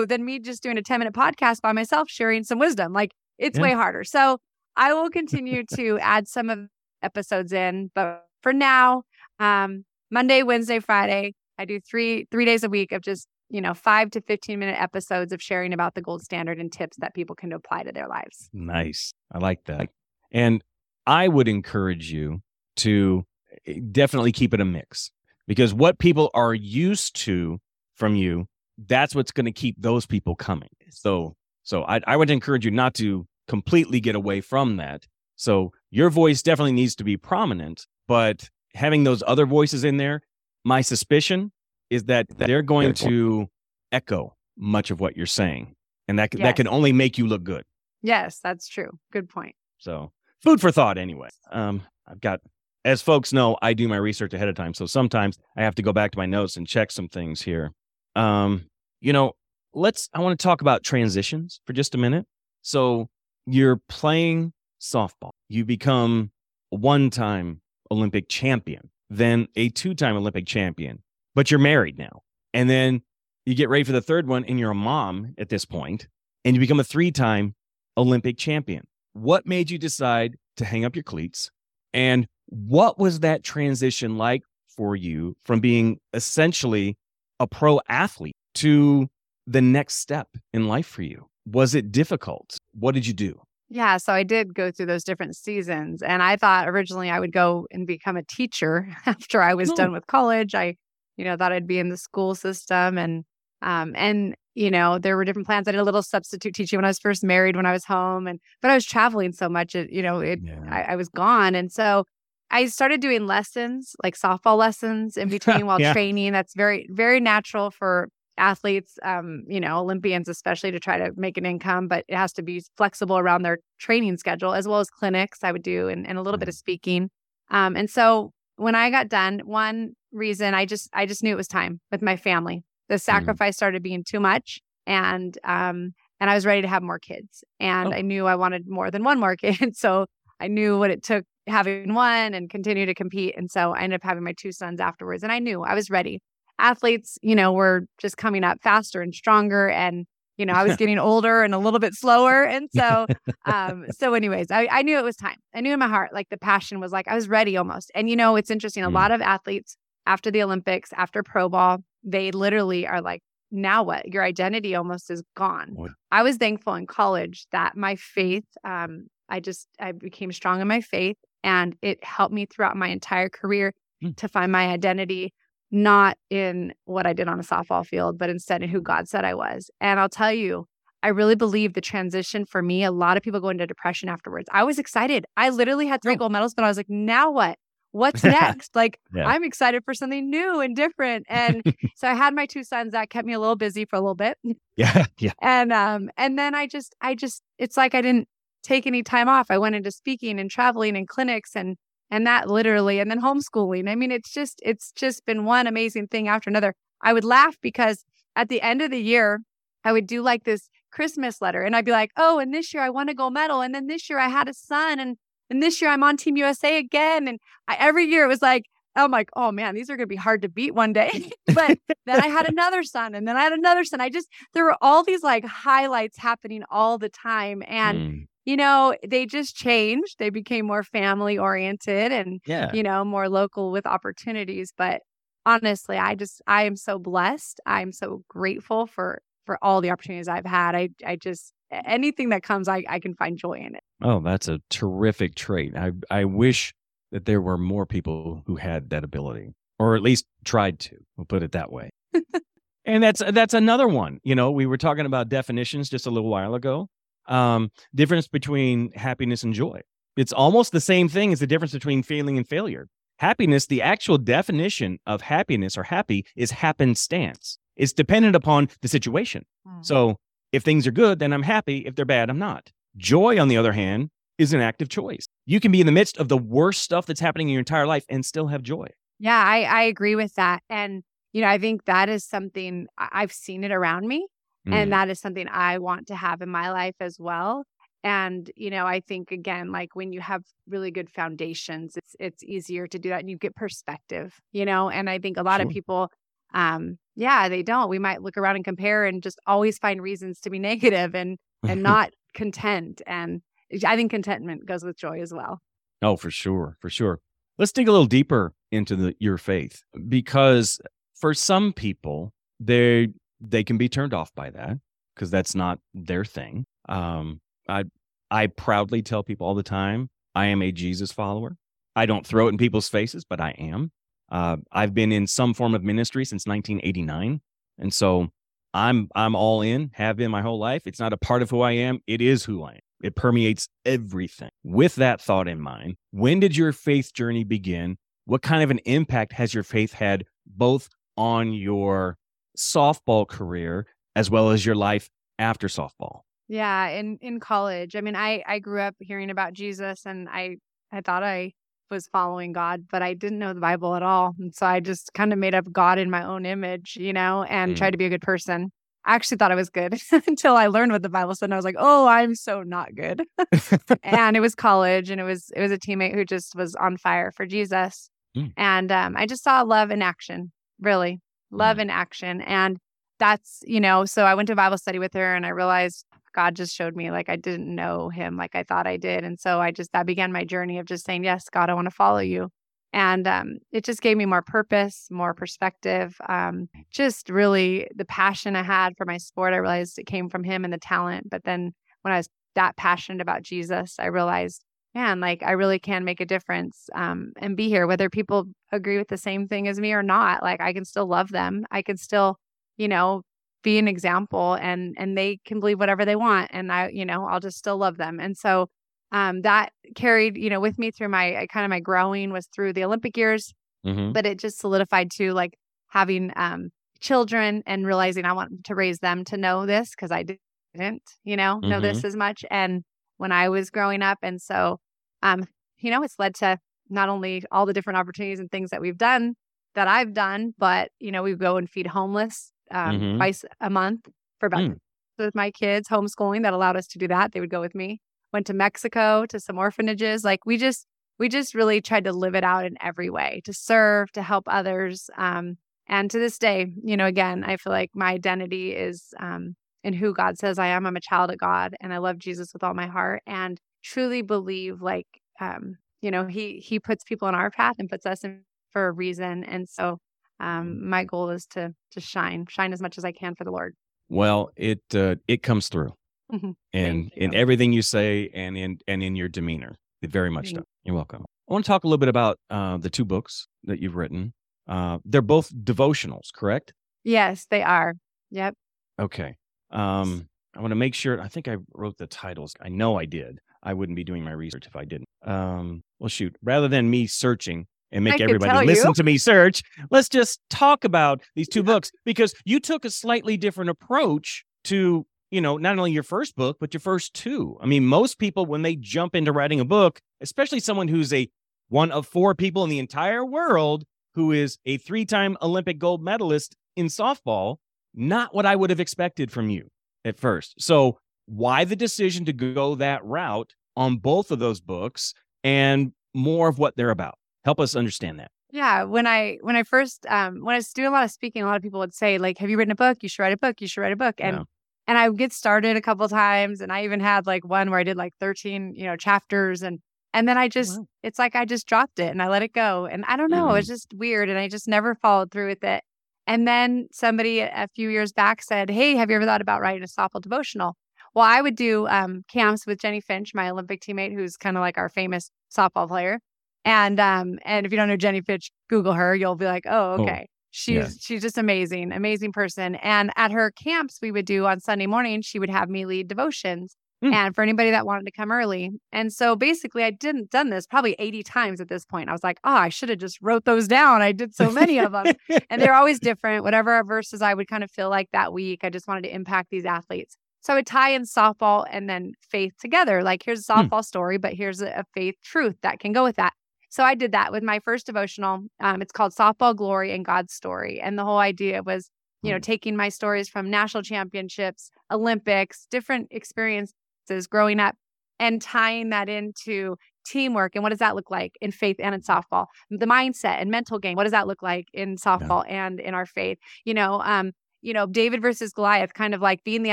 than 0.09 0.25
me 0.25 0.41
just 0.41 0.63
doing 0.63 0.77
a 0.77 0.83
10 0.83 1.01
minute 1.01 1.15
podcast 1.15 1.61
by 1.61 1.73
myself, 1.73 2.09
sharing 2.09 2.45
some 2.45 2.59
wisdom. 2.61 2.93
Like 2.93 3.13
it's 3.39 3.59
yeah. 3.59 3.63
way 3.63 3.73
harder. 3.73 4.05
So 4.05 4.39
I 4.77 4.93
will 4.93 5.11
continue 5.11 5.65
to 5.75 5.99
add 6.01 6.29
some 6.29 6.51
of 6.51 6.69
episodes 7.03 7.53
in, 7.53 7.91
but 7.95 8.27
for 8.43 8.53
now, 8.53 9.03
um, 9.39 9.85
Monday, 10.11 10.43
Wednesday, 10.43 10.81
Friday, 10.81 11.35
I 11.59 11.65
do 11.65 11.81
three 11.81 12.27
three 12.31 12.45
days 12.45 12.65
a 12.65 12.69
week 12.69 12.93
of 12.93 13.03
just 13.03 13.27
you 13.49 13.61
know 13.61 13.75
five 13.75 14.11
to 14.13 14.21
fifteen 14.21 14.59
minute 14.59 14.81
episodes 14.81 15.33
of 15.33 15.43
sharing 15.43 15.73
about 15.73 15.95
the 15.95 16.03
gold 16.03 16.23
standard 16.23 16.59
and 16.59 16.73
tips 16.73 16.97
that 16.99 17.15
people 17.15 17.37
can 17.37 17.53
apply 17.53 17.85
to 17.85 17.93
their 17.93 18.09
lives. 18.09 18.51
Nice, 18.53 19.13
I 19.33 19.39
like 19.39 19.65
that, 19.65 19.91
and 20.33 20.63
I 21.07 21.29
would 21.29 21.49
encourage 21.49 22.11
you 22.11 22.41
to 22.77 23.25
eh, 23.67 23.79
definitely 23.93 24.33
keep 24.33 24.55
it 24.55 24.61
a 24.61 24.65
mix 24.65 25.11
because 25.47 25.73
what 25.73 25.99
people 25.99 26.31
are 26.35 26.55
used 26.55 27.17
to 27.23 27.61
from 27.95 28.17
you 28.17 28.49
that's 28.79 29.15
what's 29.15 29.33
going 29.33 29.47
to 29.47 29.53
keep 29.53 29.81
those 29.81 30.07
people 30.07 30.35
coming. 30.35 30.71
So, 30.91 31.37
so 31.63 31.85
I, 31.85 32.01
I 32.07 32.17
would 32.17 32.31
encourage 32.31 32.65
you 32.65 32.71
not 32.71 32.95
to 32.95 33.27
completely 33.49 34.01
get 34.01 34.15
away 34.15 34.41
from 34.41 34.77
that, 34.77 35.07
So 35.37 35.73
your 35.91 36.11
voice 36.11 36.43
definitely 36.43 36.73
needs 36.73 36.95
to 36.97 37.05
be 37.05 37.17
prominent, 37.17 37.87
but 38.07 38.51
having 38.75 39.05
those 39.05 39.23
other 39.27 39.47
voices 39.47 39.85
in 39.85 39.97
there, 39.97 40.23
my 40.65 40.81
suspicion 40.81 41.53
is 41.91 42.05
that 42.05 42.27
they're 42.29 42.63
going 42.63 42.95
to 42.95 43.49
echo 43.93 44.37
much 44.57 44.91
of 44.91 45.01
what 45.01 45.17
you're 45.17 45.27
saying. 45.27 45.75
And 46.09 46.19
that, 46.19 46.35
yes. 46.35 46.43
that 46.43 46.57
can 46.57 46.69
only 46.69 46.93
make 46.93 47.19
you 47.19 47.27
look 47.27 47.45
good. 47.45 47.65
Yes, 48.03 48.39
that's 48.43 48.69
true. 48.69 48.99
Good 49.13 49.29
point. 49.29 49.55
So 49.79 50.13
food 50.43 50.61
for 50.61 50.71
thought 50.71 50.99
anyway. 50.99 51.31
Um, 51.51 51.83
I've 52.07 52.21
got 52.21 52.41
as 52.85 53.01
folks 53.01 53.33
know, 53.33 53.57
I 53.63 53.73
do 53.73 53.89
my 53.89 53.97
research 53.97 54.35
ahead 54.35 54.49
of 54.49 54.55
time. 54.55 54.75
So 54.75 54.85
sometimes 54.85 55.39
I 55.57 55.63
have 55.63 55.75
to 55.77 55.83
go 55.83 55.93
back 55.93 56.11
to 56.13 56.19
my 56.19 56.27
notes 56.27 56.57
and 56.57 56.67
check 56.67 56.93
some 56.93 57.09
things 57.09 57.43
here. 57.43 57.73
Um, 58.15 58.67
you 59.01 59.13
know, 59.13 59.33
let's 59.73 60.09
I 60.13 60.21
want 60.21 60.39
to 60.39 60.43
talk 60.43 60.61
about 60.61 60.83
transitions 60.85 61.61
for 61.67 61.73
just 61.73 61.95
a 61.95 61.99
minute. 61.99 62.27
So 62.61 63.09
you're 63.47 63.81
playing 63.89 64.53
softball. 64.81 65.33
You 65.49 65.65
become 65.65 66.31
a 66.73 66.77
one-time 66.77 67.61
Olympic 67.91 68.29
champion, 68.29 68.91
then 69.11 69.49
a 69.57 69.69
two-time 69.71 70.17
Olympic 70.17 70.47
champion, 70.47 71.03
but 71.35 71.51
you're 71.51 71.61
married 71.61 71.99
now. 71.99 72.23
And 72.53 72.69
then 72.71 73.03
you 73.47 73.55
get 73.55 73.69
ready 73.69 73.85
for 73.85 73.93
the 73.93 74.01
third 74.01 74.27
one 74.27 74.45
and 74.45 74.59
you're 74.59 74.71
a 74.71 74.75
mom 74.75 75.35
at 75.39 75.49
this 75.49 75.65
point, 75.65 76.09
and 76.45 76.57
you 76.57 76.61
become 76.61 76.81
a 76.81 76.85
three-time 76.85 77.55
Olympic 77.97 78.39
champion. 78.39 78.85
What 79.13 79.47
made 79.47 79.71
you 79.71 79.79
decide 79.79 80.37
to 80.57 80.65
hang 80.65 80.85
up 80.85 80.97
your 80.97 81.03
cleats? 81.03 81.51
And 81.93 82.27
what 82.47 82.99
was 82.99 83.21
that 83.21 83.45
transition 83.45 84.19
like 84.19 84.43
for 84.69 84.97
you 84.97 85.37
from 85.45 85.61
being 85.61 85.99
essentially 86.13 86.97
a 87.39 87.47
pro 87.47 87.81
athlete 87.89 88.37
to 88.57 89.09
the 89.47 89.61
next 89.61 89.97
step 89.97 90.29
in 90.53 90.69
life 90.69 90.87
for 90.87 91.03
you? 91.03 91.27
Was 91.47 91.75
it 91.75 91.93
difficult? 91.93 92.57
What 92.73 92.95
did 92.95 93.07
you 93.07 93.13
do? 93.13 93.41
Yeah, 93.69 93.97
so 93.97 94.13
I 94.13 94.23
did 94.23 94.55
go 94.55 94.71
through 94.71 94.87
those 94.87 95.05
different 95.05 95.37
seasons. 95.37 96.03
And 96.03 96.23
I 96.23 96.37
thought 96.37 96.69
originally 96.69 97.11
I 97.11 97.19
would 97.19 97.33
go 97.33 97.67
and 97.71 97.87
become 97.87 98.17
a 98.17 98.23
teacher 98.23 98.89
after 99.07 99.43
I 99.43 99.55
was 99.55 99.73
done 99.73 99.93
with 99.93 100.07
college. 100.07 100.55
I, 100.55 100.77
you 101.17 101.25
know, 101.25 101.37
thought 101.37 101.53
I'd 101.53 101.67
be 101.67 101.79
in 101.79 101.89
the 101.89 101.97
school 101.97 102.35
system 102.35 102.99
and 102.99 103.25
um 103.63 103.95
and 103.97 104.37
you 104.57 104.71
know, 104.71 104.99
there 105.01 105.17
were 105.17 105.25
different 105.25 105.47
plans. 105.47 105.67
I 105.67 105.73
did 105.73 105.81
a 105.81 105.85
little 105.85 106.03
substitute 106.03 106.55
teaching 106.55 106.77
when 106.77 106.85
I 106.85 106.89
was 106.89 107.01
first 107.01 107.25
married 107.25 107.57
when 107.57 107.67
I 107.67 107.73
was 107.73 107.85
home 107.85 108.29
and 108.29 108.39
but 108.63 108.71
I 108.71 108.75
was 108.75 108.85
traveling 108.85 109.33
so 109.33 109.49
much 109.49 109.75
it, 109.75 109.91
you 109.91 110.03
know, 110.03 110.21
it 110.21 110.41
yeah. 110.43 110.61
I, 110.69 110.93
I 110.93 110.97
was 110.97 111.09
gone. 111.09 111.55
And 111.55 111.73
so 111.73 112.05
I 112.51 112.67
started 112.67 113.01
doing 113.01 113.27
lessons, 113.27 113.97
like 114.05 114.17
softball 114.17 114.57
lessons 114.57 115.17
in 115.17 115.29
between 115.39 115.67
while 115.67 115.81
yeah. 115.81 115.93
training. 115.93 116.33
That's 116.33 116.55
very, 116.55 116.87
very 116.91 117.19
natural 117.19 117.73
for 117.73 118.09
athletes, 118.39 118.99
um, 119.03 119.45
you 119.47 119.61
know, 119.61 119.79
Olympians 119.79 120.29
especially 120.29 120.71
to 120.73 120.81
try 120.81 120.99
to 120.99 121.13
make 121.17 121.37
an 121.37 121.47
income, 121.47 121.89
but 121.89 122.05
it 122.09 122.17
has 122.17 122.33
to 122.35 122.43
be 122.43 122.63
flexible 122.77 123.19
around 123.19 123.43
their 123.43 123.59
training 123.79 124.17
schedule 124.17 124.55
as 124.55 124.67
well 124.67 124.81
as 124.81 124.91
clinics 124.91 125.45
I 125.45 125.53
would 125.53 125.63
do 125.63 125.89
and, 125.89 126.07
and 126.07 126.19
a 126.19 126.23
little 126.23 126.39
bit 126.39 126.49
of 126.49 126.55
speaking. 126.55 127.11
Um, 127.51 127.77
and 127.77 127.89
so 127.89 128.33
when 128.57 128.75
I 128.75 128.91
got 128.91 129.09
done, 129.09 129.41
one 129.45 129.93
reason 130.13 130.55
I 130.55 130.65
just 130.67 130.89
I 130.93 131.07
just 131.07 131.23
knew 131.23 131.33
it 131.33 131.37
was 131.37 131.49
time 131.49 131.81
with 131.91 132.03
my 132.03 132.17
family. 132.17 132.65
The 132.89 132.97
mm. 132.97 133.01
sacrifice 133.01 133.55
mm. 133.55 133.57
started 133.57 133.83
being 133.83 134.05
too 134.05 134.21
much 134.21 134.61
and 134.87 135.37
um 135.45 135.93
and 136.21 136.31
I 136.31 136.35
was 136.35 136.47
ready 136.47 136.63
to 136.63 136.69
have 136.69 136.83
more 136.83 136.99
kids. 136.99 137.45
And 137.61 137.89
oh. 137.89 137.97
I 137.97 138.01
knew 138.01 138.27
I 138.27 138.37
wanted 138.37 138.69
more 138.69 138.91
than 138.91 139.05
one 139.05 139.19
more 139.19 139.37
kid. 139.37 139.77
So 139.77 140.07
I 140.41 140.49
knew 140.49 140.79
what 140.79 140.91
it 140.91 141.03
took 141.03 141.25
having 141.47 141.95
one 141.95 142.35
and 142.35 142.49
continue 142.49 142.87
to 142.87 142.95
compete. 142.95 143.35
And 143.37 143.51
so 143.51 143.73
I 143.73 143.83
ended 143.83 144.01
up 144.01 144.05
having 144.05 144.25
my 144.25 144.33
two 144.37 144.53
sons 144.53 144.81
afterwards. 144.81 145.23
And 145.23 145.33
I 145.33 145.39
knew 145.39 145.63
I 145.63 145.75
was 145.75 145.91
ready. 145.91 146.21
Athletes, 146.59 147.19
you 147.23 147.35
know, 147.35 147.53
were 147.53 147.87
just 147.99 148.17
coming 148.17 148.45
up 148.45 148.59
faster 148.63 149.03
and 149.03 149.15
stronger. 149.15 149.69
And, 149.69 150.07
you 150.37 150.47
know, 150.47 150.53
I 150.53 150.65
was 150.65 150.77
getting 150.77 150.99
older 150.99 151.43
and 151.43 151.55
a 151.55 151.59
little 151.59 151.81
bit 151.81 151.95
slower. 151.95 152.45
And 152.45 152.69
so, 152.75 153.07
um, 153.47 153.87
so 153.91 154.15
anyways, 154.15 154.51
I, 154.51 154.69
I 154.71 154.83
knew 154.83 154.99
it 154.99 155.05
was 155.05 155.17
time. 155.17 155.37
I 155.55 155.61
knew 155.61 155.73
in 155.73 155.79
my 155.79 155.89
heart, 155.89 156.13
like 156.13 156.29
the 156.31 156.39
passion 156.39 156.81
was 156.81 156.93
like, 156.93 157.09
I 157.09 157.15
was 157.15 157.29
ready 157.29 157.57
almost. 157.57 157.91
And, 157.95 158.09
you 158.09 158.17
know, 158.17 158.37
it's 158.37 158.51
interesting. 158.51 158.85
A 158.85 158.91
mm. 158.91 158.95
lot 158.95 159.11
of 159.11 159.21
athletes 159.21 159.77
after 160.07 160.31
the 160.31 160.43
Olympics, 160.43 160.93
after 160.95 161.23
pro 161.23 161.49
ball, 161.49 161.79
they 162.03 162.31
literally 162.31 162.87
are 162.87 163.01
like, 163.01 163.23
now 163.51 163.83
what? 163.83 164.13
Your 164.13 164.25
identity 164.25 164.75
almost 164.75 165.11
is 165.11 165.23
gone. 165.37 165.71
What? 165.75 165.93
I 166.11 166.23
was 166.23 166.37
thankful 166.37 166.75
in 166.75 166.87
college 166.87 167.47
that 167.53 167.77
my 167.77 167.97
faith, 167.97 168.45
um, 168.65 169.07
I 169.29 169.41
just 169.41 169.69
I 169.81 169.93
became 169.93 170.33
strong 170.33 170.61
in 170.61 170.69
my 170.69 170.81
faith 170.81 171.17
and 171.43 171.77
it 171.83 172.03
helped 172.03 172.35
me 172.35 172.47
throughout 172.47 172.77
my 172.77 172.89
entire 172.89 173.29
career 173.29 173.73
mm. 174.03 174.17
to 174.17 174.29
find 174.29 174.51
my 174.51 174.69
identity 174.69 175.33
not 175.75 176.17
in 176.31 176.73
what 176.85 177.05
I 177.07 177.13
did 177.13 177.29
on 177.29 177.41
a 177.41 177.43
softball 177.43 177.85
field, 177.85 178.17
but 178.17 178.31
instead 178.31 178.63
in 178.63 178.69
who 178.69 178.81
God 178.81 179.09
said 179.09 179.25
I 179.25 179.35
was. 179.35 179.71
And 179.81 179.99
I'll 179.99 180.09
tell 180.09 180.33
you, 180.33 180.67
I 181.03 181.09
really 181.09 181.35
believe 181.35 181.75
the 181.75 181.81
transition 181.81 182.47
for 182.47 182.63
me, 182.63 182.85
a 182.85 182.93
lot 182.93 183.17
of 183.17 183.23
people 183.23 183.41
go 183.41 183.49
into 183.49 183.67
depression 183.67 184.09
afterwards. 184.09 184.49
I 184.53 184.63
was 184.65 184.79
excited. 184.79 185.27
I 185.37 185.51
literally 185.51 185.87
had 185.87 186.01
three 186.01 186.17
gold 186.17 186.33
medals, 186.33 186.55
but 186.55 186.65
I 186.65 186.69
was 186.69 186.77
like, 186.77 186.89
now 186.89 187.31
what? 187.31 187.59
What's 187.91 188.25
next? 188.25 188.75
like, 188.75 188.99
yeah. 189.15 189.27
I'm 189.27 189.45
excited 189.45 189.85
for 189.85 189.95
something 189.95 190.31
new 190.31 190.61
and 190.61 190.75
different. 190.75 191.27
And 191.29 191.63
so 191.97 192.09
I 192.09 192.15
had 192.15 192.35
my 192.35 192.47
two 192.47 192.65
sons 192.65 192.93
that 192.93 193.11
kept 193.11 193.27
me 193.27 193.33
a 193.33 193.41
little 193.41 193.57
busy 193.57 193.85
for 193.85 193.97
a 193.97 194.01
little 194.01 194.15
bit. 194.15 194.39
Yeah. 194.77 195.07
Yeah. 195.19 195.33
And 195.43 195.73
um, 195.73 196.09
and 196.17 196.39
then 196.39 196.55
I 196.55 196.67
just 196.67 196.95
I 197.01 197.15
just 197.15 197.43
it's 197.59 197.77
like 197.77 197.95
I 197.95 198.01
didn't 198.01 198.29
take 198.63 198.87
any 198.87 199.03
time 199.03 199.29
off. 199.29 199.51
I 199.51 199.59
went 199.59 199.75
into 199.75 199.91
speaking 199.91 200.41
and 200.41 200.51
traveling 200.51 200.97
and 200.97 201.07
clinics 201.07 201.55
and 201.55 201.77
and 202.11 202.27
that 202.27 202.49
literally 202.49 202.99
and 203.01 203.11
then 203.11 203.21
homeschooling. 203.21 203.89
I 203.89 203.95
mean, 203.95 204.11
it's 204.11 204.33
just 204.33 204.61
it's 204.65 204.93
just 204.93 205.25
been 205.27 205.45
one 205.45 205.67
amazing 205.67 206.09
thing 206.09 206.29
after 206.29 206.51
another. 206.51 206.75
I 207.03 207.13
would 207.13 207.25
laugh 207.25 207.57
because 207.61 208.05
at 208.37 208.49
the 208.49 208.63
end 208.63 208.83
of 208.83 208.91
the 208.91 209.01
year, 209.01 209.41
I 209.85 209.93
would 209.93 210.07
do 210.07 210.23
like 210.23 210.45
this 210.45 210.69
Christmas 210.91 211.43
letter 211.43 211.63
and 211.63 211.75
I'd 211.75 211.85
be 211.85 211.91
like, 211.93 212.11
"Oh, 212.17 212.39
and 212.39 212.53
this 212.53 212.73
year 212.73 212.83
I 212.83 212.91
won 212.91 213.09
a 213.09 213.15
gold 213.15 213.35
medal 213.35 213.61
and 213.61 213.75
then 213.75 213.87
this 213.87 214.09
year 214.09 214.19
I 214.19 214.29
had 214.29 214.49
a 214.49 214.55
son 214.55 214.99
and 215.01 215.17
and 215.51 215.63
this 215.63 215.81
year 215.83 215.91
I'm 215.91 216.03
on 216.03 216.17
Team 216.17 216.37
USA 216.37 216.79
again." 216.79 217.29
And 217.29 217.39
I, 217.69 217.77
every 217.79 218.07
year 218.07 218.25
it 218.25 218.29
was 218.29 218.43
like 218.43 218.65
I'm 218.97 219.11
like, 219.11 219.31
oh 219.35 219.51
man, 219.51 219.75
these 219.75 219.91
are 219.91 219.97
going 219.97 220.05
to 220.05 220.13
be 220.13 220.17
hard 220.17 220.43
to 220.43 220.49
beat 220.49 220.75
one 220.75 220.93
day. 220.93 221.31
but 221.55 221.79
then 222.07 222.23
I 222.23 222.29
had 222.29 222.49
another 222.49 222.83
son 222.83 223.15
and 223.15 223.27
then 223.27 223.37
I 223.37 223.43
had 223.43 223.53
another 223.53 223.85
son. 223.85 224.01
I 224.01 224.09
just, 224.09 224.29
there 224.53 224.65
were 224.65 224.77
all 224.81 225.03
these 225.03 225.23
like 225.23 225.45
highlights 225.45 226.19
happening 226.19 226.63
all 226.71 226.99
the 226.99 227.09
time. 227.09 227.63
And 227.67 227.99
mm 227.99 228.27
you 228.45 228.57
know, 228.57 228.95
they 229.07 229.27
just 229.27 229.57
changed. 229.57 230.19
They 230.19 230.31
became 230.31 230.67
more 230.67 230.83
family 230.83 231.39
oriented 231.39 232.13
and, 232.13 232.41
yeah. 232.47 232.73
you 232.73 232.83
know, 232.83 233.05
more 233.05 233.29
local 233.29 233.71
with 233.71 233.87
opportunities. 233.87 234.73
But 234.77 235.01
honestly, 235.47 235.97
I 235.97 236.15
just, 236.15 236.43
I 236.47 236.65
am 236.65 236.77
so 236.77 236.99
blessed. 236.99 237.61
I'm 237.65 237.93
so 237.93 238.23
grateful 238.29 238.87
for, 238.87 239.23
for 239.47 239.59
all 239.63 239.81
the 239.81 239.91
opportunities 239.91 240.29
I've 240.29 240.45
had. 240.45 240.75
I, 240.75 240.91
I 241.07 241.17
just, 241.17 241.53
anything 241.71 242.29
that 242.31 242.43
comes, 242.43 242.69
I, 242.69 242.85
I 242.89 242.99
can 242.99 243.15
find 243.15 243.39
joy 243.39 243.55
in 243.55 243.75
it. 243.77 243.83
Oh, 244.03 244.21
that's 244.21 244.49
a 244.49 244.61
terrific 244.69 245.35
trait. 245.35 245.75
I, 245.75 245.93
I 246.11 246.25
wish 246.27 246.75
that 247.13 247.25
there 247.25 247.41
were 247.41 247.59
more 247.59 247.87
people 247.87 248.43
who 248.47 248.57
had 248.57 248.91
that 248.91 249.05
ability 249.05 249.55
or 249.79 249.97
at 249.97 250.03
least 250.03 250.27
tried 250.45 250.79
to, 250.81 250.97
we'll 251.17 251.25
put 251.25 251.43
it 251.43 251.53
that 251.53 251.73
way. 251.73 251.91
and 252.85 253.03
that's, 253.03 253.23
that's 253.33 253.55
another 253.55 253.89
one. 253.89 254.21
You 254.23 254.35
know, 254.35 254.51
we 254.51 254.67
were 254.67 254.77
talking 254.77 255.07
about 255.07 255.31
definitions 255.31 255.89
just 255.89 256.07
a 256.07 256.11
little 256.11 256.31
while 256.31 256.55
ago 256.55 256.89
um, 257.27 257.71
difference 257.95 258.29
between 258.29 258.93
happiness 258.93 259.43
and 259.43 259.55
joy. 259.55 259.81
It's 260.17 260.33
almost 260.33 260.73
the 260.73 260.81
same 260.81 261.09
thing 261.09 261.33
as 261.33 261.41
the 261.41 261.47
difference 261.47 261.73
between 261.73 262.03
failing 262.03 262.39
and 262.39 262.47
failure. 262.47 262.89
Happiness, 263.19 263.67
the 263.67 263.83
actual 263.83 264.19
definition 264.19 264.99
of 265.07 265.23
happiness 265.23 265.77
or 265.77 265.85
happy 265.85 266.27
is 266.37 266.51
happenstance. 266.51 267.59
It's 267.77 267.93
dependent 267.93 268.37
upon 268.37 268.69
the 268.83 268.89
situation. 268.89 269.45
Mm. 269.67 269.85
So 269.85 270.17
if 270.53 270.63
things 270.63 270.87
are 270.87 270.93
good, 270.93 271.19
then 271.19 271.33
I'm 271.33 271.43
happy. 271.43 271.79
If 271.79 271.97
they're 271.97 272.05
bad, 272.05 272.31
I'm 272.31 272.39
not. 272.39 272.71
Joy, 272.97 273.41
on 273.41 273.49
the 273.49 273.57
other 273.57 273.73
hand, 273.73 274.11
is 274.39 274.53
an 274.53 274.61
active 274.61 274.89
choice. 274.89 275.27
You 275.47 275.61
can 275.61 275.73
be 275.73 275.81
in 275.81 275.87
the 275.87 275.93
midst 275.93 276.19
of 276.19 276.29
the 276.29 276.39
worst 276.39 276.83
stuff 276.83 277.07
that's 277.07 277.21
happening 277.21 277.49
in 277.49 277.53
your 277.53 277.61
entire 277.61 277.87
life 277.87 278.05
and 278.09 278.25
still 278.25 278.49
have 278.49 278.63
joy. 278.63 278.87
Yeah, 279.19 279.43
I, 279.43 279.63
I 279.63 279.83
agree 279.83 280.17
with 280.17 280.35
that. 280.35 280.63
And, 280.69 281.03
you 281.33 281.41
know, 281.41 281.49
I 281.49 281.59
think 281.59 281.85
that 281.85 282.09
is 282.09 282.25
something 282.25 282.87
I've 282.99 283.33
seen 283.33 283.65
it 283.65 283.73
around 283.73 284.07
me. 284.07 284.27
Mm. 284.67 284.75
And 284.75 284.93
that 284.93 285.11
is 285.11 285.21
something 285.21 285.47
I 285.49 285.79
want 285.79 286.07
to 286.09 286.17
have 286.17 286.43
in 286.43 286.49
my 286.49 286.71
life 286.71 286.97
as 287.01 287.17
well. 287.19 287.65
And, 288.03 288.51
you 288.55 288.69
know, 288.71 288.87
I 288.87 289.01
think 289.01 289.33
again, 289.33 289.73
like 289.73 289.97
when 289.97 290.13
you 290.13 290.21
have 290.21 290.43
really 290.69 290.91
good 290.91 291.09
foundations, 291.11 291.97
it's 291.97 292.17
it's 292.21 292.45
easier 292.45 292.87
to 292.87 292.99
do 292.99 293.09
that 293.09 293.21
and 293.21 293.31
you 293.31 293.39
get 293.39 293.57
perspective, 293.57 294.35
you 294.53 294.67
know, 294.67 294.91
and 294.91 295.09
I 295.09 295.19
think 295.19 295.39
a 295.39 295.43
lot 295.43 295.61
sure. 295.61 295.67
of 295.67 295.73
people 295.73 296.11
um 296.53 296.99
yeah, 297.17 297.49
they 297.49 297.63
don't. 297.63 297.89
We 297.89 297.99
might 297.99 298.23
look 298.23 298.37
around 298.37 298.57
and 298.57 298.65
compare 298.65 299.07
and 299.07 299.23
just 299.23 299.39
always 299.47 299.79
find 299.79 300.03
reasons 300.03 300.41
to 300.41 300.51
be 300.51 300.59
negative 300.71 301.15
and 301.15 301.39
and 301.67 301.83
not 301.93 302.11
content. 302.35 303.01
And 303.07 303.41
I 303.87 303.97
think 303.97 304.11
contentment 304.11 304.67
goes 304.67 304.85
with 304.85 304.97
joy 304.97 305.21
as 305.21 305.33
well. 305.33 305.61
Oh, 306.03 306.17
for 306.17 306.31
sure. 306.31 306.77
For 306.81 306.91
sure. 306.91 307.21
Let's 307.57 307.73
dig 307.73 307.89
a 307.89 307.93
little 307.93 308.07
deeper 308.07 308.53
into 308.71 308.97
the 308.97 309.15
your 309.19 309.39
faith 309.39 309.83
because 310.09 310.79
for 311.15 311.33
some 311.33 311.73
people, 311.73 312.35
they 312.61 313.09
they 313.41 313.65
can 313.65 313.79
be 313.79 313.89
turned 313.89 314.15
off 314.15 314.35
by 314.35 314.51
that 314.51 314.79
because 315.15 315.31
that's 315.31 315.55
not 315.55 315.79
their 315.93 316.25
thing. 316.25 316.67
Um, 316.89 317.41
I 317.69 317.85
I 318.31 318.49
proudly 318.49 319.03
tell 319.03 319.23
people 319.23 319.47
all 319.47 319.55
the 319.55 319.63
time 319.63 320.11
I 320.35 320.47
am 320.47 320.63
a 320.63 320.73
Jesus 320.73 321.13
follower. 321.13 321.57
I 321.97 322.07
don't 322.07 322.27
throw 322.27 322.47
it 322.47 322.51
in 322.51 322.59
people's 322.59 322.89
faces, 322.89 323.25
but 323.25 323.41
I 323.41 323.51
am. 323.51 323.93
Uh, 324.31 324.57
I've 324.73 324.95
been 324.95 325.13
in 325.13 325.27
some 325.27 325.55
form 325.55 325.75
of 325.75 325.85
ministry 325.85 326.25
since 326.25 326.47
1989, 326.47 327.41
and 327.79 327.95
so 327.95 328.29
I'm 328.73 329.09
I'm 329.15 329.35
all 329.37 329.63
in. 329.63 329.91
Have 329.95 330.17
been 330.17 330.31
my 330.31 330.43
whole 330.43 330.59
life. 330.59 330.87
It's 330.87 330.99
not 330.99 331.13
a 331.13 331.17
part 331.17 331.43
of 331.43 331.51
who 331.51 331.61
I 331.61 331.73
am. 331.73 332.01
It 332.07 332.21
is 332.21 332.45
who 332.45 332.65
I 332.65 332.73
am. 332.73 332.81
it 333.03 333.15
permeates 333.15 333.69
everything. 333.85 334.51
With 334.65 334.97
that 334.97 335.21
thought 335.21 335.47
in 335.47 335.61
mind, 335.61 335.97
when 336.11 336.41
did 336.41 336.57
your 336.57 336.73
faith 336.73 337.13
journey 337.13 337.45
begin? 337.45 337.97
What 338.25 338.43
kind 338.43 338.63
of 338.63 338.71
an 338.71 338.79
impact 338.87 339.35
has 339.35 339.53
your 339.53 339.63
faith 339.63 339.93
had 339.93 340.25
both 340.47 340.89
on 341.17 341.53
your 341.53 342.17
softball 342.57 343.27
career 343.27 343.87
as 344.17 344.31
well 344.31 344.51
as 344.51 344.65
your 344.65 344.75
life 344.75 345.11
after 345.39 345.69
softball? 345.69 346.21
Yeah, 346.49 346.89
in 346.89 347.19
in 347.21 347.41
college. 347.41 347.97
I 347.97 348.01
mean, 348.01 348.17
I 348.17 348.43
I 348.47 348.59
grew 348.59 348.81
up 348.81 348.95
hearing 349.01 349.31
about 349.31 349.53
Jesus 349.53 350.05
and 350.05 350.29
I 350.29 350.57
I 350.93 351.01
thought 351.01 351.23
I 351.23 351.53
was 351.91 352.09
following 352.09 352.53
God, 352.53 352.85
but 352.91 353.03
I 353.03 353.15
didn't 353.15 353.39
know 353.39 353.53
the 353.53 353.61
Bible 353.61 353.95
at 353.95 354.03
all. 354.03 354.35
And 354.39 354.55
so 354.55 354.67
I 354.67 354.81
just 354.81 355.13
kind 355.15 355.33
of 355.33 355.39
made 355.39 355.55
up 355.55 355.71
God 355.71 355.99
in 355.99 356.11
my 356.11 356.25
own 356.25 356.47
image, 356.47 356.97
you 356.97 357.13
know, 357.13 357.45
and 357.45 357.75
mm. 357.75 357.77
tried 357.77 357.93
to 357.93 357.99
be 357.99 358.07
a 358.07 358.11
good 358.11 358.23
person. 358.23 358.71
I 359.07 359.15
actually 359.15 359.37
thought 359.37 359.53
I 359.53 359.57
was 359.57 359.69
good 359.69 360.01
until 360.27 360.57
I 360.57 360.67
learned 360.69 360.93
what 360.93 361.03
the 361.03 361.11
Bible 361.11 361.35
said. 361.35 361.47
And 361.47 361.55
I 361.55 361.57
was 361.57 361.65
like, 361.65 361.77
oh, 361.79 362.07
I'm 362.07 362.35
so 362.35 362.63
not 362.63 362.95
good. 362.95 363.23
and 364.03 364.37
it 364.37 364.41
was 364.41 364.55
college 364.55 365.11
and 365.11 365.21
it 365.21 365.25
was 365.25 365.51
it 365.55 365.61
was 365.61 365.73
a 365.73 365.79
teammate 365.79 366.15
who 366.15 366.25
just 366.25 366.55
was 366.55 366.75
on 366.75 366.97
fire 366.97 367.33
for 367.33 367.47
Jesus. 367.47 368.09
Mm. 368.37 368.53
And 368.57 368.93
um, 368.93 369.15
I 369.17 369.27
just 369.27 369.45
saw 369.45 369.63
love 369.63 369.91
in 369.91 370.03
action, 370.03 370.53
really. 370.81 371.21
Love 371.55 371.79
mm. 371.79 371.83
in 371.83 371.91
action. 371.91 372.41
And 372.43 372.79
that's, 373.19 373.63
you 373.67 373.81
know, 373.81 374.05
so 374.05 374.25
I 374.25 374.35
went 374.35 374.49
to 374.49 374.57
Bible 374.57 374.79
study 374.79 374.99
with 374.99 375.15
her 375.15 375.35
and 375.35 375.47
I 375.47 375.51
realized 375.51 376.05
God 376.35 376.57
just 376.57 376.75
showed 376.75 376.97
me 376.97 377.11
like 377.11 377.29
I 377.29 377.37
didn't 377.37 377.73
know 377.73 378.09
him 378.09 378.37
like 378.37 378.57
I 378.57 378.65
thought 378.65 378.87
I 378.87 378.97
did. 378.97 379.25
And 379.25 379.39
so 379.39 379.61
I 379.61 379.71
just, 379.71 379.93
that 379.93 380.07
began 380.07 380.33
my 380.33 380.45
journey 380.45 380.79
of 380.79 380.87
just 380.87 381.07
saying, 381.07 381.25
Yes, 381.25 381.49
God, 381.49 381.71
I 381.71 381.75
want 381.75 381.87
to 381.87 381.95
follow 381.95 382.19
you. 382.19 382.51
And 382.93 383.27
um, 383.27 383.59
it 383.73 383.85
just 383.85 384.03
gave 384.03 384.17
me 384.17 384.25
more 384.25 384.43
purpose, 384.43 385.09
more 385.11 385.35
perspective. 385.35 386.17
Um, 386.29 386.69
just 386.93 387.29
really 387.29 387.89
the 387.95 388.05
passion 388.05 388.55
I 388.55 388.63
had 388.63 388.97
for 388.97 389.05
my 389.05 389.17
sport. 389.17 389.53
I 389.53 389.57
realized 389.57 389.99
it 389.99 390.07
came 390.07 390.29
from 390.29 390.45
him 390.45 390.65
and 390.65 390.73
the 390.73 390.79
talent. 390.79 391.29
But 391.29 391.43
then 391.43 391.73
when 392.03 392.15
I 392.15 392.19
was 392.19 392.29
that 392.55 392.77
passionate 392.77 393.21
about 393.21 393.43
Jesus, 393.43 393.97
I 393.99 394.07
realized, 394.07 394.65
man, 394.95 395.21
like 395.21 395.43
I 395.43 395.53
really 395.53 395.79
can 395.79 396.05
make 396.05 396.21
a 396.21 396.27
difference 396.27 396.89
um, 396.95 397.33
and 397.39 397.57
be 397.57 397.69
here, 397.69 397.87
whether 397.87 398.09
people 398.09 398.47
agree 398.73 398.99
with 398.99 399.09
the 399.09 399.17
same 399.17 399.49
thing 399.49 399.69
as 399.69 399.81
me 399.81 399.93
or 399.93 400.03
not. 400.03 400.43
Like 400.43 400.61
I 400.61 400.73
can 400.73 400.85
still 400.85 401.07
love 401.07 401.31
them. 401.31 401.67
I 401.71 401.83
can 401.83 401.97
still, 401.97 402.39
you 402.77 402.89
know, 402.89 403.23
be 403.65 403.79
an 403.79 403.89
example 403.89 404.55
and 404.61 404.95
and 404.97 405.19
they 405.19 405.41
can 405.45 405.59
believe 405.59 405.81
whatever 405.81 406.05
they 406.05 406.15
want 406.15 406.49
and 406.53 406.71
i 406.71 406.89
you 406.91 407.05
know 407.05 407.25
i'll 407.25 407.41
just 407.41 407.57
still 407.57 407.79
love 407.79 407.97
them 407.97 408.21
and 408.21 408.37
so 408.37 408.69
um, 409.11 409.43
that 409.43 409.73
carried 409.95 410.37
you 410.37 410.51
know 410.51 410.61
with 410.61 410.79
me 410.79 410.91
through 410.91 411.09
my 411.09 411.47
kind 411.51 411.65
of 411.65 411.71
my 411.71 411.81
growing 411.81 412.33
was 412.33 412.47
through 412.47 412.73
the 412.73 412.85
olympic 412.85 413.17
years 413.17 413.53
mm-hmm. 413.85 414.13
but 414.13 414.27
it 414.27 414.39
just 414.39 414.59
solidified 414.59 415.11
too 415.11 415.33
like 415.33 415.55
having 415.89 416.31
um, 416.37 416.71
children 417.01 417.63
and 417.67 417.87
realizing 417.87 418.25
i 418.25 418.33
want 418.33 418.65
to 418.65 418.75
raise 418.75 418.99
them 418.99 419.25
to 419.25 419.37
know 419.37 419.67
this 419.67 419.91
because 419.91 420.13
i 420.13 420.23
didn't 420.23 421.03
you 421.25 421.37
know 421.37 421.57
mm-hmm. 421.57 421.71
know 421.71 421.81
this 421.81 421.99
mm-hmm. 421.99 422.07
as 422.09 422.17
much 422.17 422.45
and 422.51 422.83
when 423.17 423.33
i 423.33 423.49
was 423.49 423.71
growing 423.71 424.03
up 424.03 424.19
and 424.23 424.43
so 424.43 424.79
um 425.25 425.45
you 425.79 425.91
know 425.91 426.03
it's 426.05 426.19
led 426.21 426.35
to 426.37 426.57
not 426.89 427.09
only 427.09 427.43
all 427.51 427.67
the 427.67 427.73
different 427.73 427.99
opportunities 427.99 428.39
and 428.39 428.51
things 428.51 428.71
that 428.71 428.81
we've 428.81 428.99
done 428.99 429.35
that 429.75 429.89
i've 429.89 430.15
done 430.15 430.55
but 430.57 430.91
you 431.01 431.11
know 431.11 431.25
we 431.25 431.35
go 431.35 431.57
and 431.57 431.69
feed 431.69 431.89
homeless 431.89 432.53
um, 432.71 433.01
mm-hmm. 433.01 433.17
twice 433.17 433.45
a 433.61 433.71
month 433.71 434.09
for 434.39 434.47
about 434.47 434.61
mm. 434.61 434.77
with 435.19 435.35
my 435.35 435.51
kids 435.51 435.89
homeschooling 435.89 436.43
that 436.43 436.53
allowed 436.53 436.77
us 436.77 436.87
to 436.89 436.99
do 436.99 437.09
that. 437.09 437.33
They 437.33 437.41
would 437.41 437.51
go 437.51 437.61
with 437.61 437.75
me. 437.75 438.01
Went 438.33 438.47
to 438.47 438.55
Mexico 438.55 439.27
to 439.27 439.41
some 439.41 439.59
orphanages. 439.59 440.25
Like 440.25 440.45
we 440.45 440.57
just 440.57 440.87
we 441.19 441.29
just 441.29 441.55
really 441.55 441.81
tried 441.81 442.05
to 442.05 442.13
live 442.13 442.35
it 442.35 442.45
out 442.45 442.65
in 442.65 442.77
every 442.81 443.09
way 443.09 443.41
to 443.45 443.53
serve, 443.53 444.11
to 444.13 444.23
help 444.23 444.45
others. 444.49 445.09
Um, 445.17 445.57
and 445.87 446.11
to 446.11 446.19
this 446.19 446.39
day, 446.39 446.67
you 446.83 446.97
know, 446.97 447.07
again, 447.07 447.45
I 447.45 447.57
feel 447.57 447.73
like 447.73 447.91
my 447.95 448.11
identity 448.11 448.73
is 448.73 449.15
um, 449.21 449.55
in 449.85 449.93
who 449.93 450.13
God 450.13 450.39
says 450.39 450.59
I 450.59 450.69
am. 450.69 450.87
I'm 450.87 450.97
a 450.97 451.01
child 451.01 451.31
of 451.31 451.39
God, 451.39 451.77
and 451.81 451.95
I 451.95 451.99
love 451.99 452.19
Jesus 452.19 452.53
with 452.53 452.65
all 452.65 452.75
my 452.75 452.87
heart, 452.87 453.23
and 453.27 453.61
truly 453.85 454.23
believe 454.23 454.83
like 454.83 455.07
um, 455.41 455.77
you 456.01 456.11
know 456.11 456.27
he 456.27 456.59
he 456.59 456.81
puts 456.81 457.05
people 457.05 457.29
on 457.29 457.35
our 457.35 457.51
path 457.51 457.75
and 457.79 457.89
puts 457.89 458.07
us 458.07 458.25
in 458.25 458.43
for 458.75 458.89
a 458.89 458.93
reason. 458.93 459.45
And 459.45 459.67
so 459.67 459.99
um, 460.41 460.87
my 460.87 461.05
goal 461.05 461.31
is 461.31 461.47
to 461.53 461.73
to 461.93 462.01
shine, 462.01 462.45
shine 462.51 462.75
as 462.75 462.83
much 462.83 462.99
as 462.99 463.05
I 463.05 463.13
can 463.13 463.35
for 463.35 463.45
the 463.45 463.51
Lord. 463.51 463.75
Well, 464.11 464.51
it 464.57 464.83
uh, 464.95 465.15
it 465.27 465.43
comes 465.43 465.69
through, 465.69 465.95
mm-hmm. 466.31 466.51
and 466.75 467.11
in 467.17 467.35
everything 467.35 467.73
you 467.73 467.81
say, 467.81 468.29
and 468.35 468.59
in 468.59 468.79
and 468.87 469.03
in 469.03 469.17
your 469.17 469.29
demeanor, 469.29 469.77
it 470.03 470.11
very 470.11 470.31
much 470.31 470.53
does. 470.53 470.65
You're 470.83 470.95
welcome. 470.95 471.25
I 471.49 471.53
want 471.53 471.65
to 471.65 471.69
talk 471.69 471.85
a 471.85 471.87
little 471.87 471.99
bit 471.99 472.09
about 472.09 472.39
uh, 472.51 472.77
the 472.77 472.91
two 472.91 473.05
books 473.05 473.47
that 473.65 473.81
you've 473.81 473.97
written. 473.97 474.35
Uh, 474.67 474.99
they're 475.05 475.23
both 475.23 475.55
devotionals, 475.55 476.33
correct? 476.35 476.73
Yes, 477.03 477.47
they 477.51 477.63
are. 477.63 477.95
Yep. 478.31 478.55
Okay. 478.99 479.37
Um, 479.71 480.29
I 480.57 480.61
want 480.61 480.71
to 480.71 480.77
make 480.77 480.95
sure. 480.95 481.21
I 481.21 481.29
think 481.29 481.49
I 481.49 481.57
wrote 481.75 481.99
the 481.99 482.07
titles. 482.07 482.55
I 482.61 482.69
know 482.69 482.99
I 482.99 483.05
did. 483.05 483.39
I 483.65 483.75
wouldn't 483.75 483.97
be 483.97 484.05
doing 484.05 484.23
my 484.23 484.33
research 484.33 484.67
if 484.67 484.77
I 484.77 484.85
didn't. 484.85 485.09
Um, 485.25 485.83
well, 485.99 486.09
shoot. 486.09 486.37
Rather 486.43 486.69
than 486.69 486.91
me 486.91 487.07
searching, 487.07 487.67
and 487.95 488.05
make 488.05 488.21
everybody 488.21 488.67
listen 488.67 488.93
to 488.93 489.05
me 489.05 489.17
search. 489.17 489.63
Let's 489.91 490.09
just 490.09 490.41
talk 490.51 490.85
about 490.85 491.23
these 491.37 491.49
two 491.49 491.63
books 491.63 491.93
because 492.05 492.35
you 492.45 492.59
took 492.59 492.85
a 492.85 492.91
slightly 492.91 493.37
different 493.37 493.71
approach 493.71 494.45
to, 494.65 495.07
you 495.31 495.41
know, 495.41 495.57
not 495.57 495.79
only 495.79 495.93
your 495.93 496.03
first 496.03 496.35
book, 496.35 496.57
but 496.59 496.75
your 496.75 496.81
first 496.81 497.15
two. 497.15 497.57
I 497.63 497.67
mean, 497.67 497.85
most 497.85 498.19
people, 498.19 498.47
when 498.47 498.63
they 498.63 498.75
jump 498.75 499.15
into 499.15 499.33
writing 499.33 499.61
a 499.61 499.65
book, 499.65 500.01
especially 500.21 500.59
someone 500.59 500.89
who's 500.89 501.13
a 501.13 501.29
one 501.69 501.93
of 501.93 502.07
four 502.07 502.35
people 502.35 502.65
in 502.65 502.71
the 502.71 502.81
entire 502.81 503.25
world 503.25 503.85
who 504.15 504.33
is 504.33 504.59
a 504.67 504.77
three 504.77 505.05
time 505.05 505.37
Olympic 505.41 505.79
gold 505.79 506.03
medalist 506.03 506.57
in 506.77 506.87
softball, 506.87 507.57
not 507.95 508.35
what 508.35 508.45
I 508.45 508.57
would 508.57 508.71
have 508.71 508.81
expected 508.81 509.31
from 509.31 509.49
you 509.49 509.69
at 510.05 510.19
first. 510.19 510.55
So, 510.59 510.99
why 511.27 511.65
the 511.65 511.77
decision 511.77 512.25
to 512.27 512.33
go 512.33 512.75
that 512.77 513.05
route 513.05 513.55
on 513.77 513.99
both 513.99 514.31
of 514.31 514.39
those 514.39 514.61
books 514.61 515.15
and 515.43 515.93
more 516.15 516.49
of 516.49 516.59
what 516.59 516.77
they're 516.77 516.91
about? 516.91 517.19
Help 517.45 517.61
us 517.61 517.77
understand 517.77 518.19
that. 518.21 518.31
Yeah, 518.51 518.85
when 518.85 519.07
I 519.07 519.39
when 519.43 519.57
I 519.57 519.65
first 519.65 520.07
um 520.09 520.45
when 520.45 520.55
I 520.55 520.59
was 520.59 520.73
doing 520.73 520.89
a 520.89 520.91
lot 520.93 521.05
of 521.05 521.11
speaking, 521.11 521.43
a 521.43 521.47
lot 521.47 521.57
of 521.57 521.63
people 521.63 521.81
would 521.81 521.93
say 521.93 522.19
like, 522.19 522.39
"Have 522.39 522.51
you 522.51 522.57
written 522.57 522.71
a 522.71 522.77
book? 522.77 522.99
You 523.03 523.09
should 523.09 523.23
write 523.23 523.33
a 523.33 523.37
book. 523.37 523.61
You 523.61 523.67
should 523.67 523.81
write 523.81 523.93
a 523.93 523.97
book." 523.97 524.15
And 524.19 524.37
yeah. 524.37 524.43
and 524.87 524.97
I 524.97 525.09
would 525.09 525.19
get 525.19 525.33
started 525.33 525.77
a 525.77 525.81
couple 525.81 526.09
times, 526.09 526.61
and 526.61 526.73
I 526.73 526.85
even 526.85 527.01
had 527.01 527.27
like 527.27 527.45
one 527.45 527.71
where 527.71 527.81
I 527.81 527.83
did 527.83 527.97
like 527.97 528.15
thirteen, 528.21 528.75
you 528.77 528.85
know, 528.85 528.97
chapters, 528.97 529.63
and 529.63 529.81
and 530.13 530.29
then 530.29 530.39
I 530.39 530.45
oh, 530.45 530.49
just 530.49 530.79
wow. 530.79 530.87
it's 531.03 531.19
like 531.19 531.35
I 531.35 531.45
just 531.45 531.67
dropped 531.67 531.99
it 531.99 532.13
and 532.13 532.23
I 532.23 532.29
let 532.29 532.43
it 532.43 532.53
go, 532.53 532.87
and 532.87 533.05
I 533.07 533.17
don't 533.17 533.31
know, 533.31 533.49
mm. 533.49 533.59
it's 533.59 533.67
just 533.67 533.93
weird, 533.93 534.29
and 534.29 534.39
I 534.39 534.49
just 534.49 534.69
never 534.69 534.95
followed 534.95 535.33
through 535.33 535.49
with 535.49 535.65
it. 535.65 535.83
And 536.27 536.47
then 536.47 536.87
somebody 536.93 537.41
a 537.41 537.69
few 537.75 537.91
years 537.91 538.13
back 538.13 538.41
said, 538.41 538.71
"Hey, 538.71 538.95
have 538.95 539.11
you 539.11 539.17
ever 539.17 539.27
thought 539.27 539.43
about 539.43 539.61
writing 539.61 539.83
a 539.83 539.87
softball 539.87 540.23
devotional?" 540.23 540.77
Well, 541.15 541.25
I 541.25 541.41
would 541.41 541.55
do 541.55 541.87
um, 541.87 542.25
camps 542.29 542.67
with 542.67 542.81
Jennie 542.81 543.01
Finch, 543.01 543.35
my 543.35 543.51
Olympic 543.51 543.81
teammate, 543.81 544.13
who's 544.13 544.37
kind 544.37 544.57
of 544.57 544.61
like 544.61 544.79
our 544.79 544.89
famous 544.89 545.31
softball 545.57 545.89
player. 545.89 546.19
And 546.65 546.99
um, 546.99 547.39
and 547.45 547.67
if 547.67 547.73
you 547.73 547.77
don't 547.77 547.89
know 547.89 547.97
Jennie 547.97 548.23
Finch, 548.23 548.51
Google 548.69 548.95
her. 548.95 549.15
You'll 549.15 549.37
be 549.37 549.45
like, 549.45 549.65
oh, 549.69 550.03
okay. 550.03 550.27
Oh, 550.27 550.33
she's 550.51 550.75
yeah. 550.75 550.89
she's 551.01 551.23
just 551.23 551.39
amazing, 551.39 551.93
amazing 551.93 552.33
person. 552.33 552.77
And 552.77 553.11
at 553.17 553.31
her 553.31 553.51
camps 553.51 553.99
we 554.03 554.11
would 554.11 554.25
do 554.25 554.47
on 554.47 554.61
Sunday 554.61 554.87
morning, 554.87 555.23
she 555.23 555.39
would 555.39 555.51
have 555.51 555.69
me 555.69 555.87
lead 555.87 556.09
devotions. 556.09 556.77
Mm. 557.05 557.13
And 557.13 557.35
for 557.35 557.43
anybody 557.43 557.71
that 557.71 557.85
wanted 557.85 558.07
to 558.07 558.13
come 558.13 558.33
early. 558.33 558.71
And 558.91 559.13
so 559.13 559.37
basically 559.37 559.85
I 559.85 559.91
didn't 559.91 560.31
done 560.31 560.49
this 560.49 560.67
probably 560.67 560.97
80 560.99 561.23
times 561.23 561.61
at 561.61 561.69
this 561.69 561.85
point. 561.85 562.09
I 562.09 562.13
was 562.13 562.25
like, 562.25 562.39
oh, 562.45 562.55
I 562.55 562.71
should 562.71 562.89
have 562.89 562.99
just 562.99 563.19
wrote 563.21 563.45
those 563.45 563.69
down. 563.69 564.01
I 564.01 564.13
did 564.13 564.35
so 564.35 564.51
many 564.51 564.79
of 564.79 564.93
them. 564.93 565.07
and 565.51 565.61
they're 565.61 565.75
always 565.75 566.01
different. 566.01 566.45
Whatever 566.45 566.83
verses 566.83 567.21
I 567.21 567.35
would 567.35 567.47
kind 567.47 567.63
of 567.63 567.71
feel 567.71 567.91
like 567.91 568.09
that 568.13 568.33
week, 568.33 568.61
I 568.63 568.71
just 568.71 568.89
wanted 568.89 569.03
to 569.03 569.15
impact 569.15 569.51
these 569.51 569.67
athletes. 569.67 570.17
So 570.45 570.53
I 570.53 570.57
would 570.57 570.67
tie 570.67 570.91
in 570.91 571.05
softball 571.05 571.65
and 571.71 571.89
then 571.89 572.13
faith 572.21 572.53
together. 572.61 573.03
Like 573.03 573.23
here's 573.25 573.49
a 573.49 573.55
hmm. 573.55 573.61
softball 573.61 573.81
mm. 573.81 573.85
story, 573.85 574.19
but 574.19 574.35
here's 574.35 574.61
a, 574.61 574.69
a 574.69 574.85
faith 574.93 575.15
truth 575.25 575.57
that 575.63 575.81
can 575.81 575.93
go 575.93 576.05
with 576.05 576.17
that. 576.17 576.35
So 576.69 576.85
I 576.85 576.95
did 576.95 577.13
that 577.13 577.33
with 577.33 577.43
my 577.43 577.61
first 577.61 577.87
devotional. 577.87 578.41
Um, 578.61 578.83
it's 578.83 578.93
called 578.93 579.15
Softball 579.15 579.57
Glory 579.57 579.95
and 579.95 580.05
God's 580.05 580.35
Story. 580.35 580.81
And 580.81 580.99
the 580.99 581.05
whole 581.05 581.19
idea 581.19 581.63
was, 581.63 581.89
you 582.23 582.31
know, 582.31 582.39
mm. 582.39 582.43
taking 582.43 582.77
my 582.77 582.91
stories 582.91 583.29
from 583.29 583.49
national 583.49 583.85
championships, 583.85 584.71
Olympics, 584.91 585.67
different 585.71 586.09
experiences 586.11 587.27
growing 587.31 587.59
up 587.59 587.77
and 588.19 588.43
tying 588.43 588.91
that 588.91 589.09
into 589.09 589.77
teamwork 590.05 590.55
and 590.55 590.63
what 590.63 590.71
does 590.71 590.79
that 590.79 590.95
look 590.95 591.11
like 591.11 591.33
in 591.41 591.51
faith 591.51 591.77
and 591.79 591.95
in 591.95 592.03
softball 592.03 592.47
the 592.71 592.85
mindset 592.85 593.41
and 593.41 593.51
mental 593.51 593.79
game 593.79 593.97
what 593.97 594.03
does 594.03 594.13
that 594.13 594.27
look 594.27 594.43
like 594.43 594.67
in 594.75 594.97
softball 594.97 595.45
yeah. 595.47 595.67
and 595.67 595.81
in 595.81 595.95
our 595.95 596.05
faith 596.05 596.37
you 596.67 596.75
know 596.75 597.01
um 597.03 597.33
you 597.65 597.73
know 597.73 597.87
david 597.87 598.23
versus 598.23 598.53
goliath 598.53 598.95
kind 598.95 599.15
of 599.15 599.21
like 599.21 599.43
being 599.45 599.63
the 599.63 599.73